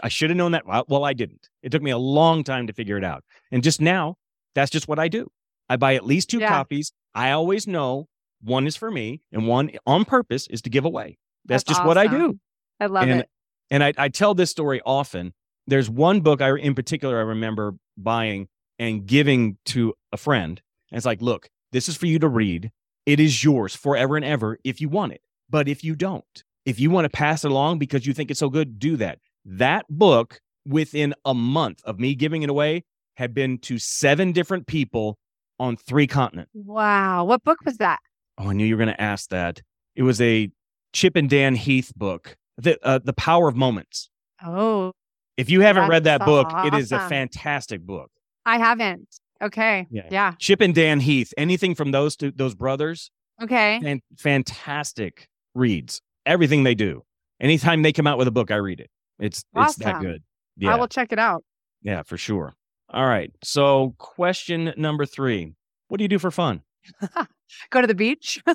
I 0.00 0.06
should 0.06 0.30
have 0.30 0.36
known 0.36 0.52
that. 0.52 0.62
Well, 0.64 1.04
I 1.04 1.12
didn't. 1.12 1.48
It 1.64 1.72
took 1.72 1.82
me 1.82 1.90
a 1.90 1.98
long 1.98 2.44
time 2.44 2.68
to 2.68 2.72
figure 2.72 2.96
it 2.96 3.02
out. 3.02 3.24
And 3.50 3.64
just 3.64 3.80
now, 3.80 4.14
that's 4.54 4.70
just 4.70 4.86
what 4.86 5.00
I 5.00 5.08
do. 5.08 5.26
I 5.68 5.76
buy 5.76 5.96
at 5.96 6.06
least 6.06 6.30
two 6.30 6.38
yeah. 6.38 6.50
copies. 6.50 6.92
I 7.16 7.32
always 7.32 7.66
know 7.66 8.06
one 8.40 8.68
is 8.68 8.76
for 8.76 8.92
me 8.92 9.22
and 9.32 9.48
one 9.48 9.72
on 9.84 10.04
purpose 10.04 10.46
is 10.46 10.62
to 10.62 10.70
give 10.70 10.84
away. 10.84 11.18
That's, 11.46 11.64
that's 11.64 11.70
just 11.70 11.80
awesome. 11.80 11.88
what 11.88 11.98
I 11.98 12.06
do. 12.06 12.38
I 12.78 12.86
love 12.86 13.08
and, 13.08 13.22
it. 13.22 13.28
And 13.72 13.82
I, 13.82 13.92
I 13.98 14.08
tell 14.08 14.34
this 14.34 14.52
story 14.52 14.80
often. 14.86 15.34
There's 15.66 15.90
one 15.90 16.20
book 16.20 16.40
I, 16.40 16.56
in 16.56 16.76
particular, 16.76 17.18
I 17.18 17.22
remember 17.22 17.74
buying 17.96 18.46
and 18.78 19.04
giving 19.04 19.58
to 19.64 19.94
a 20.12 20.16
friend. 20.16 20.62
And 20.92 20.96
it's 20.96 21.06
like, 21.06 21.20
look, 21.20 21.48
this 21.72 21.88
is 21.88 21.96
for 21.96 22.06
you 22.06 22.20
to 22.20 22.28
read. 22.28 22.70
It 23.06 23.20
is 23.20 23.42
yours 23.42 23.74
forever 23.74 24.16
and 24.16 24.24
ever 24.24 24.58
if 24.64 24.80
you 24.80 24.88
want 24.88 25.12
it. 25.12 25.20
But 25.48 25.68
if 25.68 25.82
you 25.82 25.94
don't, 25.94 26.44
if 26.64 26.78
you 26.78 26.90
want 26.90 27.04
to 27.06 27.10
pass 27.10 27.44
it 27.44 27.50
along 27.50 27.78
because 27.78 28.06
you 28.06 28.12
think 28.12 28.30
it's 28.30 28.40
so 28.40 28.50
good, 28.50 28.78
do 28.78 28.96
that. 28.96 29.18
That 29.44 29.86
book, 29.88 30.40
within 30.66 31.14
a 31.24 31.34
month 31.34 31.80
of 31.84 31.98
me 31.98 32.14
giving 32.14 32.42
it 32.42 32.50
away, 32.50 32.84
had 33.16 33.34
been 33.34 33.58
to 33.58 33.78
seven 33.78 34.32
different 34.32 34.66
people 34.66 35.18
on 35.58 35.76
three 35.76 36.06
continents. 36.06 36.50
Wow. 36.54 37.24
What 37.24 37.42
book 37.42 37.58
was 37.64 37.78
that? 37.78 37.98
Oh, 38.38 38.48
I 38.48 38.52
knew 38.52 38.64
you 38.64 38.76
were 38.76 38.84
going 38.84 38.94
to 38.94 39.00
ask 39.02 39.28
that. 39.30 39.60
It 39.96 40.02
was 40.02 40.20
a 40.20 40.50
Chip 40.92 41.16
and 41.16 41.28
Dan 41.28 41.54
Heath 41.54 41.92
book, 41.96 42.36
The, 42.58 42.78
uh, 42.86 43.00
the 43.02 43.12
Power 43.12 43.48
of 43.48 43.56
Moments. 43.56 44.08
Oh, 44.44 44.92
If 45.36 45.50
you 45.50 45.60
haven't 45.60 45.88
read 45.88 46.04
that 46.04 46.24
book, 46.24 46.48
it 46.64 46.74
is 46.74 46.92
a 46.92 47.00
fantastic 47.08 47.82
book. 47.82 48.10
I 48.46 48.58
haven't. 48.58 49.08
Okay. 49.42 49.86
Yeah. 49.90 50.08
Yeah. 50.10 50.34
Chip 50.38 50.60
and 50.60 50.74
Dan 50.74 51.00
Heath, 51.00 51.32
anything 51.38 51.74
from 51.74 51.90
those 51.92 52.16
two, 52.16 52.30
those 52.30 52.54
brothers, 52.54 53.10
Okay. 53.42 53.80
fan- 53.82 54.00
fantastic 54.18 55.28
reads. 55.54 56.00
Everything 56.26 56.64
they 56.64 56.74
do. 56.74 57.02
Anytime 57.40 57.82
they 57.82 57.92
come 57.92 58.06
out 58.06 58.18
with 58.18 58.28
a 58.28 58.30
book, 58.30 58.50
I 58.50 58.56
read 58.56 58.80
it. 58.80 58.90
It's 59.18 59.42
it's 59.56 59.76
that 59.76 60.00
good. 60.02 60.22
Yeah. 60.56 60.74
I 60.74 60.78
will 60.78 60.88
check 60.88 61.12
it 61.12 61.18
out. 61.18 61.42
yeah, 61.82 62.02
for 62.02 62.16
sure. 62.18 62.54
All 62.90 63.06
right. 63.06 63.30
So, 63.42 63.94
question 63.98 64.74
number 64.76 65.06
three: 65.06 65.54
What 65.88 65.98
do 65.98 66.04
you 66.04 66.08
do 66.08 66.18
for 66.18 66.30
fun? 66.30 66.62
Go 67.70 67.80
to 67.80 67.86
the 67.86 67.94
beach. 67.94 68.42
I 68.46 68.54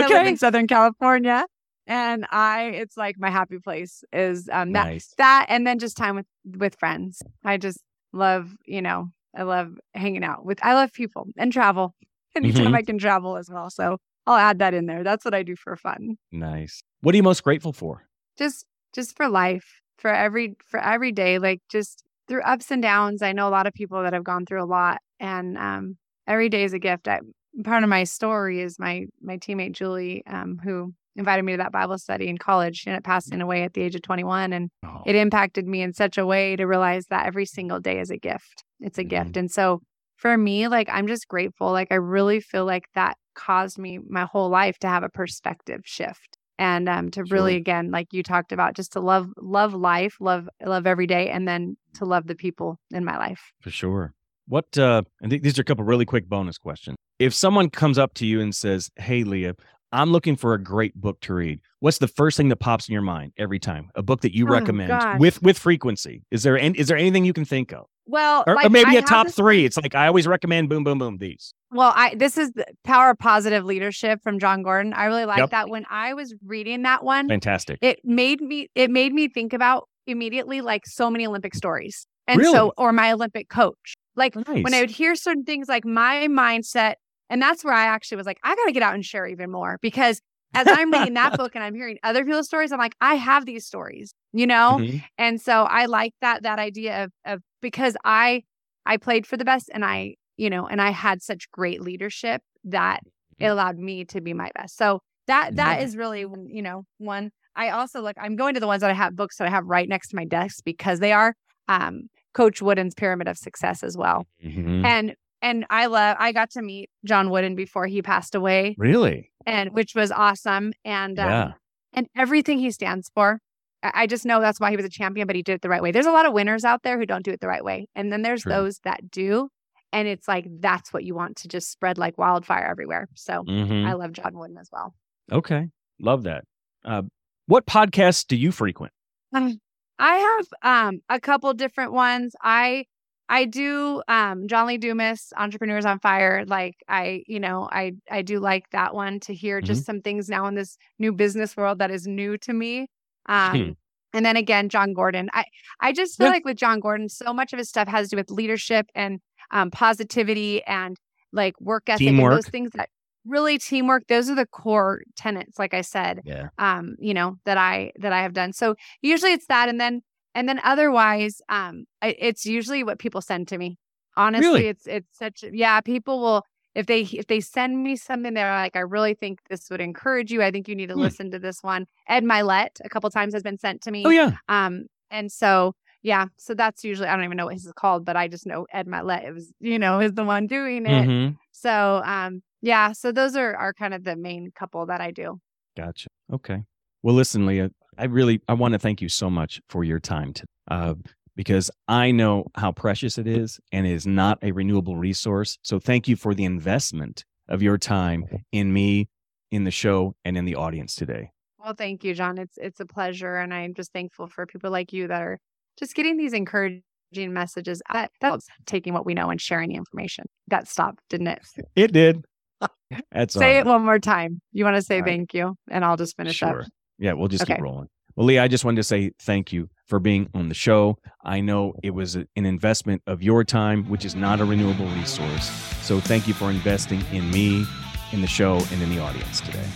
live 0.00 0.10
Okay. 0.10 0.28
in 0.28 0.36
Southern 0.38 0.66
California, 0.66 1.44
and 1.86 2.24
I 2.30 2.70
it's 2.74 2.96
like 2.96 3.16
my 3.18 3.28
happy 3.30 3.58
place 3.58 4.02
is 4.12 4.48
um 4.50 4.72
that 4.72 4.86
Nice. 4.86 5.12
that 5.18 5.46
and 5.50 5.66
then 5.66 5.78
just 5.78 5.96
time 5.96 6.16
with 6.16 6.26
with 6.56 6.76
friends. 6.78 7.20
I 7.44 7.58
just 7.58 7.82
love 8.14 8.54
you 8.64 8.80
know 8.80 9.10
I 9.36 9.42
love 9.42 9.78
hanging 9.94 10.24
out 10.24 10.44
with 10.44 10.58
I 10.62 10.74
love 10.74 10.92
people 10.92 11.28
and 11.36 11.52
travel. 11.52 11.94
Anytime 12.36 12.72
Mhm. 12.72 12.76
I 12.76 12.82
can 12.82 12.98
travel 12.98 13.36
as 13.36 13.50
well, 13.50 13.68
so 13.70 13.98
I'll 14.26 14.36
add 14.36 14.58
that 14.60 14.72
in 14.74 14.86
there. 14.86 15.02
That's 15.04 15.24
what 15.24 15.34
I 15.34 15.42
do 15.42 15.56
for 15.56 15.76
fun. 15.76 16.16
Nice. 16.30 16.82
What 17.00 17.14
are 17.14 17.16
you 17.16 17.22
most 17.22 17.42
grateful 17.42 17.72
for? 17.72 18.06
Just 18.38 18.66
just 18.94 19.16
for 19.16 19.28
life, 19.28 19.80
for 19.98 20.12
every 20.12 20.56
for 20.66 20.80
every 20.80 21.12
day, 21.12 21.38
like 21.38 21.60
just 21.70 22.04
through 22.28 22.42
ups 22.42 22.70
and 22.70 22.82
downs. 22.82 23.22
I 23.22 23.32
know 23.32 23.48
a 23.48 23.50
lot 23.50 23.66
of 23.66 23.74
people 23.74 24.02
that 24.02 24.12
have 24.12 24.24
gone 24.24 24.46
through 24.46 24.62
a 24.62 24.66
lot, 24.66 25.00
and 25.20 25.58
um, 25.58 25.96
every 26.26 26.48
day 26.48 26.64
is 26.64 26.72
a 26.72 26.78
gift. 26.78 27.08
I, 27.08 27.20
part 27.64 27.82
of 27.82 27.88
my 27.90 28.04
story 28.04 28.60
is 28.60 28.78
my 28.78 29.06
my 29.20 29.36
teammate 29.38 29.72
Julie, 29.72 30.22
um, 30.26 30.58
who 30.62 30.94
invited 31.16 31.42
me 31.44 31.52
to 31.52 31.58
that 31.58 31.72
Bible 31.72 31.98
study 31.98 32.28
in 32.28 32.38
college. 32.38 32.78
She 32.78 32.88
ended 32.90 33.00
up 33.00 33.04
passing 33.04 33.40
away 33.42 33.62
at 33.64 33.74
the 33.74 33.82
age 33.82 33.94
of 33.94 34.02
21, 34.02 34.52
and 34.52 34.70
Oh, 34.84 35.02
it 35.04 35.14
impacted 35.16 35.66
me 35.66 35.82
in 35.82 35.92
such 35.92 36.16
a 36.16 36.24
way 36.24 36.56
to 36.56 36.64
realize 36.64 37.06
that 37.08 37.26
every 37.26 37.44
single 37.44 37.80
day 37.80 37.98
is 38.00 38.10
a 38.10 38.16
gift. 38.16 38.64
It's 38.82 38.98
a 38.98 39.04
Mhm. 39.04 39.08
gift. 39.08 39.36
And 39.36 39.50
so 39.50 39.80
for 40.16 40.36
me, 40.36 40.68
like 40.68 40.88
I'm 40.90 41.06
just 41.06 41.26
grateful. 41.28 41.72
Like 41.72 41.88
I 41.90 41.96
really 41.96 42.40
feel 42.40 42.64
like 42.66 42.84
that 42.94 43.16
caused 43.34 43.78
me 43.78 43.98
my 44.08 44.24
whole 44.26 44.50
life 44.50 44.78
to 44.80 44.88
have 44.88 45.02
a 45.02 45.08
perspective 45.08 45.80
shift. 45.84 46.36
And 46.58 46.88
um 46.88 47.10
to 47.12 47.24
really 47.24 47.52
Sure. 47.52 47.58
again, 47.58 47.90
like 47.90 48.08
you 48.12 48.22
talked 48.22 48.52
about, 48.52 48.74
just 48.76 48.92
to 48.92 49.00
love 49.00 49.28
love 49.38 49.72
life, 49.74 50.16
love 50.20 50.48
love 50.64 50.86
every 50.86 51.06
day, 51.06 51.30
and 51.30 51.48
then 51.48 51.76
to 51.94 52.04
love 52.04 52.26
the 52.26 52.34
people 52.34 52.78
in 52.92 53.04
my 53.04 53.16
life. 53.16 53.52
for 53.60 53.70
sure. 53.70 54.12
What? 54.46 54.76
uh 54.78 55.02
I 55.24 55.28
think 55.28 55.42
these 55.42 55.58
are 55.58 55.62
a 55.62 55.64
couple 55.64 55.84
really 55.84 56.04
quick 56.04 56.28
bonus 56.28 56.58
questions. 56.58 56.96
If 57.18 57.32
someone 57.34 57.70
comes 57.70 57.98
up 57.98 58.14
to 58.14 58.26
you 58.26 58.40
and 58.40 58.54
says, 58.54 58.90
"Hey, 58.96 59.22
Leah," 59.24 59.54
I'm 59.92 60.10
looking 60.10 60.36
for 60.36 60.54
a 60.54 60.62
great 60.62 60.94
book 60.94 61.20
to 61.22 61.34
read. 61.34 61.60
What's 61.80 61.98
the 61.98 62.08
first 62.08 62.36
thing 62.36 62.48
that 62.48 62.56
pops 62.56 62.88
in 62.88 62.92
your 62.92 63.02
mind 63.02 63.32
every 63.36 63.58
time? 63.58 63.90
A 63.94 64.02
book 64.02 64.20
that 64.22 64.34
you 64.34 64.46
Oh, 64.48 64.50
recommend 64.52 64.88
gosh. 64.88 65.18
with 65.20 65.42
with 65.42 65.58
frequency. 65.58 66.22
Is 66.30 66.42
there 66.42 66.58
any, 66.58 66.78
is 66.78 66.88
there 66.88 66.96
anything 66.96 67.24
you 67.24 67.32
can 67.32 67.44
think 67.44 67.72
of? 67.72 67.86
Well, 68.06 68.42
or, 68.46 68.60
or 68.64 68.68
maybe 68.68 68.90
I 68.96 69.00
a 69.00 69.02
top 69.02 69.26
this- 69.26 69.36
three. 69.36 69.64
It's 69.64 69.76
like 69.76 69.94
I 69.94 70.06
always 70.06 70.26
recommend 70.26 70.68
boom, 70.68 70.82
boom, 70.84 70.98
boom. 70.98 71.18
These. 71.18 71.54
Well, 71.70 71.92
I 71.94 72.14
this 72.14 72.36
is 72.38 72.50
the 72.52 72.66
Power 72.84 73.10
of 73.10 73.18
Positive 73.18 73.64
Leadership 73.64 74.20
from 74.22 74.38
Jon 74.38 74.62
Gordon. 74.62 74.92
I 74.92 75.04
really 75.04 75.24
like 75.24 75.38
Yep. 75.38 75.50
that. 75.50 75.68
When 75.68 75.84
I 75.90 76.14
was 76.14 76.34
reading 76.44 76.82
that 76.82 77.04
one, 77.04 77.28
Fantastic. 77.28 77.78
it 77.82 78.00
made 78.04 78.40
me 78.40 78.68
it 78.74 78.90
made 78.90 79.12
me 79.12 79.28
think 79.28 79.52
about 79.52 79.88
immediately 80.06 80.60
like 80.62 80.82
so 80.84 81.08
many 81.08 81.24
olympic 81.26 81.54
stories 81.54 82.08
and 82.26 82.40
Really? 82.40 82.52
so 82.52 82.72
or 82.76 82.92
my 82.92 83.12
olympic 83.12 83.48
coach 83.48 83.94
like 84.16 84.34
when 84.34 84.74
i 84.74 84.80
would 84.80 84.90
hear 84.90 85.14
certain 85.14 85.44
things 85.44 85.68
like 85.68 85.84
my 85.84 86.26
mindset 86.28 86.94
and 87.32 87.42
that's 87.42 87.64
where 87.64 87.74
i 87.74 87.86
actually 87.86 88.16
was 88.16 88.26
like 88.26 88.38
i 88.44 88.54
got 88.54 88.66
to 88.66 88.72
get 88.72 88.82
out 88.82 88.94
and 88.94 89.04
share 89.04 89.26
even 89.26 89.50
more 89.50 89.78
because 89.82 90.20
as 90.54 90.68
i'm 90.68 90.92
reading 90.92 91.14
that 91.14 91.34
book 91.40 91.52
and 91.56 91.64
i'm 91.64 91.74
hearing 91.74 91.98
other 92.04 92.24
people's 92.24 92.46
stories 92.46 92.70
i'm 92.70 92.78
like 92.78 92.94
i 93.00 93.14
have 93.14 93.46
these 93.46 93.66
stories 93.66 94.14
you 94.32 94.46
know 94.46 94.78
Mhm. 94.80 95.02
and 95.18 95.40
so 95.40 95.64
i 95.64 95.86
like 95.86 96.12
that 96.20 96.42
that 96.44 96.58
idea 96.60 97.04
of 97.04 97.10
of 97.24 97.40
because 97.60 97.96
i 98.04 98.42
i 98.86 98.96
played 98.96 99.26
for 99.26 99.36
the 99.36 99.44
best 99.44 99.70
and 99.74 99.84
i 99.84 100.14
you 100.36 100.50
know 100.50 100.66
and 100.66 100.80
i 100.80 100.90
had 100.90 101.22
such 101.22 101.50
great 101.50 101.80
leadership 101.80 102.42
that 102.64 103.00
it 103.38 103.46
allowed 103.48 103.78
me 103.78 104.04
to 104.04 104.20
be 104.20 104.34
my 104.34 104.50
best 104.54 104.76
so 104.76 105.00
that 105.26 105.56
that 105.56 105.78
Yeah. 105.78 105.84
is 105.86 105.96
really 105.96 106.26
you 106.58 106.62
know 106.62 106.84
one 106.98 107.30
i 107.56 107.70
also 107.70 108.00
look, 108.02 108.16
i'm 108.20 108.36
going 108.36 108.54
to 108.54 108.60
the 108.60 108.66
ones 108.66 108.82
that 108.82 108.90
i 108.90 108.94
have 108.94 109.16
books 109.16 109.38
that 109.38 109.46
i 109.48 109.50
have 109.50 109.64
right 109.66 109.88
next 109.88 110.08
to 110.08 110.16
my 110.16 110.24
desk 110.24 110.62
because 110.64 111.00
they 111.00 111.12
are 111.12 111.34
um 111.68 112.02
coach 112.34 112.60
wooden's 112.62 112.94
pyramid 112.94 113.28
of 113.28 113.36
success 113.38 113.82
as 113.82 113.96
well 113.96 114.26
Mhm. 114.44 114.84
and 114.84 115.14
and 115.42 115.66
i 115.68 115.84
love 115.86 116.16
i 116.18 116.32
got 116.32 116.50
to 116.50 116.62
meet 116.62 116.88
john 117.04 117.28
wooden 117.28 117.54
before 117.54 117.86
he 117.86 118.00
passed 118.00 118.34
away 118.34 118.74
Really? 118.78 119.30
and 119.44 119.72
which 119.74 119.94
was 119.94 120.10
awesome 120.10 120.72
and 120.84 121.18
um, 121.18 121.28
Yeah. 121.28 121.52
and 121.92 122.06
everything 122.16 122.58
he 122.58 122.70
stands 122.70 123.10
for 123.14 123.40
I 123.84 124.06
just 124.06 124.24
know 124.24 124.40
that's 124.40 124.60
why 124.60 124.70
he 124.70 124.76
was 124.76 124.86
a 124.86 124.88
champion, 124.88 125.26
but 125.26 125.34
he 125.34 125.42
did 125.42 125.54
it 125.54 125.60
the 125.62 125.68
right 125.68 125.82
way. 125.82 125.90
There's 125.90 126.06
a 126.06 126.12
lot 126.12 126.24
of 126.24 126.32
winners 126.32 126.64
out 126.64 126.84
there 126.84 126.96
who 127.00 127.04
don't 127.04 127.24
do 127.24 127.32
it 127.32 127.40
the 127.40 127.48
right 127.48 127.64
way. 127.64 127.88
And 127.96 128.12
then 128.12 128.22
there's 128.22 128.42
True. 128.42 128.52
those 128.52 128.78
that 128.84 129.10
do. 129.10 129.48
And 129.92 130.06
it's 130.06 130.28
like 130.28 130.46
that's 130.60 130.92
what 130.92 131.02
you 131.02 131.16
want 131.16 131.34
to 131.38 131.48
just 131.48 131.68
spread 131.72 131.98
like 131.98 132.16
wildfire 132.16 132.64
everywhere. 132.64 133.08
So 133.14 133.42
Mhm. 133.42 133.84
I 133.84 133.94
love 133.94 134.12
John 134.12 134.38
Wooden 134.38 134.56
as 134.56 134.68
well. 134.72 134.94
Okay. 135.32 135.66
Love 135.98 136.22
that. 136.22 136.44
Uh, 136.84 137.02
what 137.46 137.66
podcasts 137.66 138.24
do 138.24 138.36
you 138.36 138.52
frequent? 138.52 138.92
Um, 139.32 139.58
I 139.98 140.14
have 140.38 140.46
um 140.62 141.00
a 141.08 141.18
couple 141.18 141.52
different 141.52 141.90
ones. 141.92 142.36
I 142.40 142.84
I 143.32 143.46
do 143.46 144.02
um 144.08 144.46
John 144.46 144.66
Lee 144.68 144.78
Dumas, 144.78 145.32
Entrepreneurs 145.36 145.86
on 145.86 145.98
Fire. 146.00 146.44
Like 146.46 146.76
I, 146.88 147.24
you 147.26 147.40
know, 147.40 147.68
I 147.72 147.94
I 148.10 148.22
do 148.22 148.40
like 148.40 148.70
that 148.72 148.94
one 148.94 149.20
to 149.20 149.34
hear 149.34 149.62
just 149.62 149.86
some 149.86 150.02
things 150.02 150.28
now 150.28 150.46
in 150.46 150.54
this 150.54 150.76
new 150.98 151.12
business 151.12 151.56
world 151.56 151.78
that 151.80 151.90
is 151.90 152.06
new 152.06 152.38
to 152.38 152.52
me. 152.52 152.88
Um 153.26 153.76
and 154.14 154.26
then 154.26 154.36
again, 154.36 154.68
Jon 154.68 154.92
Gordon. 154.94 155.30
I 155.32 155.46
I 155.80 155.92
just 155.92 156.18
feel 156.18 156.26
Yeah. 156.26 156.32
like 156.32 156.44
with 156.44 156.58
Jon 156.58 156.80
Gordon, 156.80 157.08
so 157.08 157.32
much 157.32 157.52
of 157.54 157.58
his 157.58 157.70
stuff 157.70 157.88
has 157.88 158.08
to 158.10 158.16
do 158.16 158.20
with 158.20 158.30
leadership 158.30 158.86
and 158.94 159.20
um 159.50 159.70
positivity 159.70 160.62
and 160.64 160.98
like 161.32 161.58
work 161.60 161.84
ethic 161.88 162.18
and 162.18 162.30
those 162.30 162.48
things 162.48 162.72
that 162.74 162.90
really 163.26 163.58
teamwork. 163.58 164.08
Those 164.08 164.28
are 164.30 164.34
the 164.34 164.46
core 164.46 165.02
tenets, 165.16 165.58
like 165.58 165.74
I 165.74 165.82
said 165.82 166.22
Yeah. 166.24 166.48
um 166.58 166.96
you 166.98 167.14
know 167.14 167.36
that 167.46 167.56
i 167.56 167.92
that 167.98 168.12
i 168.12 168.22
have 168.22 168.34
done 168.34 168.52
so 168.52 168.74
usually 169.00 169.32
it's 169.32 169.46
that 169.46 169.70
and 169.70 169.80
then 169.80 170.02
and 170.34 170.48
then 170.48 170.60
otherwise 170.64 171.40
um 171.48 171.84
it's 172.02 172.44
usually 172.46 172.82
what 172.84 172.98
people 172.98 173.20
send 173.20 173.48
to 173.48 173.58
me 173.58 173.78
honestly 174.16 174.48
Really? 174.50 174.68
it's 174.68 174.86
it's 174.86 175.18
such 175.18 175.44
yeah 175.52 175.80
people 175.80 176.20
will 176.20 176.42
if 176.74 176.86
they 176.86 177.02
if 177.02 177.26
they 177.26 177.40
send 177.40 177.82
me 177.82 177.96
something 177.96 178.34
they're 178.34 178.52
like 178.52 178.76
i 178.76 178.80
really 178.80 179.14
think 179.14 179.40
this 179.50 179.68
would 179.70 179.80
encourage 179.80 180.30
you 180.30 180.42
i 180.42 180.50
think 180.50 180.68
you 180.68 180.74
need 180.74 180.88
to 180.88 180.94
Hmm. 180.94 181.00
listen 181.00 181.30
to 181.30 181.38
this 181.38 181.62
one 181.62 181.86
Ed 182.08 182.24
Mylett 182.24 182.80
a 182.84 182.88
couple 182.88 183.08
times 183.10 183.34
has 183.34 183.42
been 183.42 183.58
sent 183.58 183.82
to 183.82 183.90
me 183.90 184.04
Oh 184.06 184.10
yeah. 184.10 184.32
um 184.48 184.86
and 185.10 185.30
so 185.30 185.74
yeah 186.02 186.26
so 186.38 186.54
that's 186.54 186.82
usually 186.84 187.08
i 187.08 187.14
don't 187.14 187.24
even 187.24 187.36
know 187.36 187.44
what 187.46 187.54
his 187.54 187.66
is 187.66 187.72
called 187.74 188.04
but 188.04 188.16
i 188.16 188.26
just 188.28 188.46
know 188.46 188.66
Ed 188.72 188.86
Mylett 188.86 189.24
it 189.26 189.32
was 189.32 189.52
you 189.60 189.78
know 189.78 190.00
is 190.00 190.12
the 190.14 190.24
one 190.24 190.46
doing 190.46 190.86
it 190.86 191.06
Mhm. 191.08 191.36
so 191.52 192.02
um 192.04 192.42
yeah 192.62 192.92
so 192.92 193.12
those 193.12 193.36
are 193.36 193.54
are 193.56 193.72
kind 193.74 193.92
of 193.94 194.04
the 194.04 194.16
main 194.16 194.50
couple 194.54 194.86
that 194.86 195.00
i 195.00 195.10
do 195.10 195.40
Gotcha. 195.76 196.08
Okay. 196.30 196.64
Well, 197.02 197.14
listen, 197.14 197.46
Leah, 197.46 197.70
I 197.98 198.04
really 198.04 198.40
I 198.48 198.54
want 198.54 198.72
to 198.72 198.78
thank 198.78 199.00
you 199.02 199.08
so 199.08 199.28
much 199.30 199.60
for 199.68 199.84
your 199.84 200.00
time 200.00 200.32
today, 200.32 200.46
uh, 200.70 200.94
because 201.36 201.70
I 201.88 202.10
know 202.10 202.46
how 202.54 202.72
precious 202.72 203.18
it 203.18 203.26
is, 203.26 203.60
and 203.72 203.86
it 203.86 203.92
is 203.92 204.06
not 204.06 204.38
a 204.42 204.52
renewable 204.52 204.96
resource. 204.96 205.58
So 205.62 205.78
thank 205.78 206.08
you 206.08 206.16
for 206.16 206.34
the 206.34 206.44
investment 206.44 207.24
of 207.48 207.62
your 207.62 207.78
time 207.78 208.24
in 208.52 208.72
me, 208.72 209.08
in 209.50 209.64
the 209.64 209.70
show, 209.70 210.14
and 210.24 210.36
in 210.36 210.44
the 210.44 210.54
audience 210.54 210.94
today. 210.94 211.30
Well, 211.58 211.74
thank 211.74 212.02
you, 212.04 212.14
John. 212.14 212.38
It's 212.38 212.56
it's 212.58 212.80
a 212.80 212.86
pleasure, 212.86 213.36
and 213.36 213.52
I'm 213.52 213.74
just 213.74 213.92
thankful 213.92 214.26
for 214.26 214.46
people 214.46 214.70
like 214.70 214.92
you 214.92 215.08
that 215.08 215.22
are 215.22 215.38
just 215.78 215.94
getting 215.94 216.16
these 216.16 216.32
encouraging 216.32 216.82
messages. 217.14 217.82
That 217.92 218.10
that's 218.20 218.46
taking 218.66 218.94
what 218.94 219.06
we 219.06 219.14
know 219.14 219.30
and 219.30 219.40
sharing 219.40 219.68
the 219.68 219.76
information. 219.76 220.24
That 220.48 220.66
stopped, 220.68 221.00
didn't 221.08 221.28
it? 221.28 221.42
It 221.76 221.92
did. 221.92 222.24
That's 223.12 223.36
say 223.36 223.54
all 223.54 223.60
it 223.60 223.66
one 223.66 223.84
more 223.84 223.98
time. 223.98 224.40
You 224.52 224.64
want 224.64 224.76
to 224.76 224.82
say 224.82 224.96
All 224.96 225.02
right. 225.02 225.10
thank 225.10 225.34
you, 225.34 225.56
and 225.70 225.84
I'll 225.84 225.96
just 225.96 226.16
finish 226.16 226.36
Sure. 226.36 226.62
up. 226.62 226.66
Yeah, 227.02 227.14
we'll 227.14 227.26
just 227.26 227.46
keep 227.46 227.58
rolling. 227.58 227.88
Well, 228.14 228.26
Leah, 228.26 228.44
I 228.44 228.48
just 228.48 228.64
wanted 228.64 228.76
to 228.76 228.84
say 228.84 229.10
thank 229.18 229.52
you 229.52 229.68
for 229.86 229.98
being 229.98 230.28
on 230.34 230.48
the 230.48 230.54
show. 230.54 230.98
I 231.24 231.40
know 231.40 231.74
it 231.82 231.90
was 231.90 232.14
an 232.14 232.28
investment 232.36 233.02
of 233.08 233.24
your 233.24 233.42
time, 233.42 233.88
which 233.88 234.04
is 234.04 234.14
not 234.14 234.40
a 234.40 234.44
renewable 234.44 234.86
resource. 234.86 235.50
So 235.82 235.98
thank 235.98 236.28
you 236.28 236.34
for 236.34 236.48
investing 236.48 237.02
in 237.10 237.28
me, 237.32 237.66
in 238.12 238.20
the 238.20 238.28
show, 238.28 238.58
and 238.70 238.80
in 238.80 238.88
the 238.90 239.00
audience 239.00 239.40
today. 239.40 239.66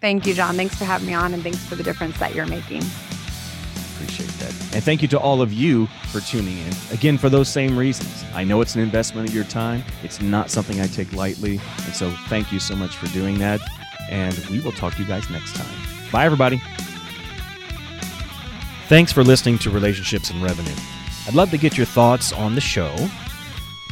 Thank 0.00 0.26
you, 0.26 0.32
John. 0.32 0.56
Thanks 0.56 0.76
for 0.76 0.86
having 0.86 1.08
me 1.08 1.12
on, 1.12 1.34
and 1.34 1.42
thanks 1.42 1.62
for 1.66 1.74
the 1.74 1.82
difference 1.82 2.18
that 2.20 2.34
you're 2.34 2.46
making. 2.46 2.82
appreciate 3.96 4.30
that. 4.38 4.54
And 4.74 4.82
thank 4.82 5.02
you 5.02 5.08
to 5.08 5.18
all 5.18 5.42
of 5.42 5.52
you 5.52 5.88
for 6.10 6.20
tuning 6.20 6.56
in. 6.56 6.72
Again, 6.90 7.18
for 7.18 7.28
those 7.28 7.50
same 7.50 7.76
reasons. 7.76 8.24
I 8.32 8.44
know 8.44 8.62
it's 8.62 8.76
an 8.76 8.80
investment 8.80 9.28
of 9.28 9.34
your 9.34 9.44
time, 9.44 9.84
it's 10.02 10.22
not 10.22 10.48
something 10.48 10.80
I 10.80 10.86
take 10.86 11.12
lightly. 11.12 11.60
And 11.84 11.94
so 11.94 12.10
thank 12.28 12.50
you 12.50 12.60
so 12.60 12.74
much 12.74 12.96
for 12.96 13.08
doing 13.08 13.38
that. 13.40 13.60
And 14.08 14.34
we 14.50 14.60
will 14.60 14.72
talk 14.72 14.94
to 14.94 15.02
you 15.02 15.06
guys 15.06 15.28
next 15.28 15.54
time. 15.54 15.99
Bye, 16.12 16.24
everybody. 16.24 16.60
Thanks 18.88 19.12
for 19.12 19.22
listening 19.22 19.58
to 19.58 19.70
Relationships 19.70 20.30
and 20.30 20.42
Revenue. 20.42 20.74
I'd 21.26 21.34
love 21.34 21.50
to 21.50 21.58
get 21.58 21.76
your 21.76 21.86
thoughts 21.86 22.32
on 22.32 22.54
the 22.54 22.60
show. 22.60 22.94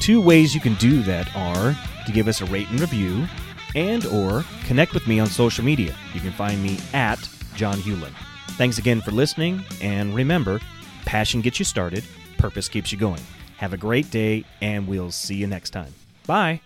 Two 0.01 0.21
ways 0.21 0.55
you 0.55 0.61
can 0.61 0.75
do 0.75 1.03
that 1.03 1.35
are 1.37 1.77
to 2.07 2.13
give 2.13 2.27
us 2.27 2.41
a 2.41 2.47
rate 2.47 2.69
and 2.71 2.81
review 2.81 3.27
and 3.75 4.05
or 4.07 4.45
connect 4.65 4.95
with 4.95 5.07
me 5.07 5.21
on 5.21 5.29
social 5.29 5.65
media. 5.65 5.95
You 6.15 6.21
can 6.21 6.33
find 6.33 6.63
me 6.63 6.79
at 6.93 7.29
John 7.55 7.79
Hewlin. 7.79 8.13
Thanks 8.53 8.79
again 8.79 9.01
for 9.01 9.13
listening, 9.13 9.65
and 9.81 10.15
remember, 10.15 10.61
passion 11.05 11.41
gets 11.41 11.59
you 11.59 11.65
started, 11.65 12.03
purpose 12.39 12.69
keeps 12.69 12.91
you 12.91 12.99
going. 12.99 13.21
Have 13.59 13.73
a 13.73 13.77
great 13.77 14.11
day, 14.11 14.45
and 14.61 14.89
we'll 14.89 15.13
see 15.13 15.37
you 15.37 15.47
next 15.47 15.71
time. 15.71 15.93
Bye. 16.27 16.61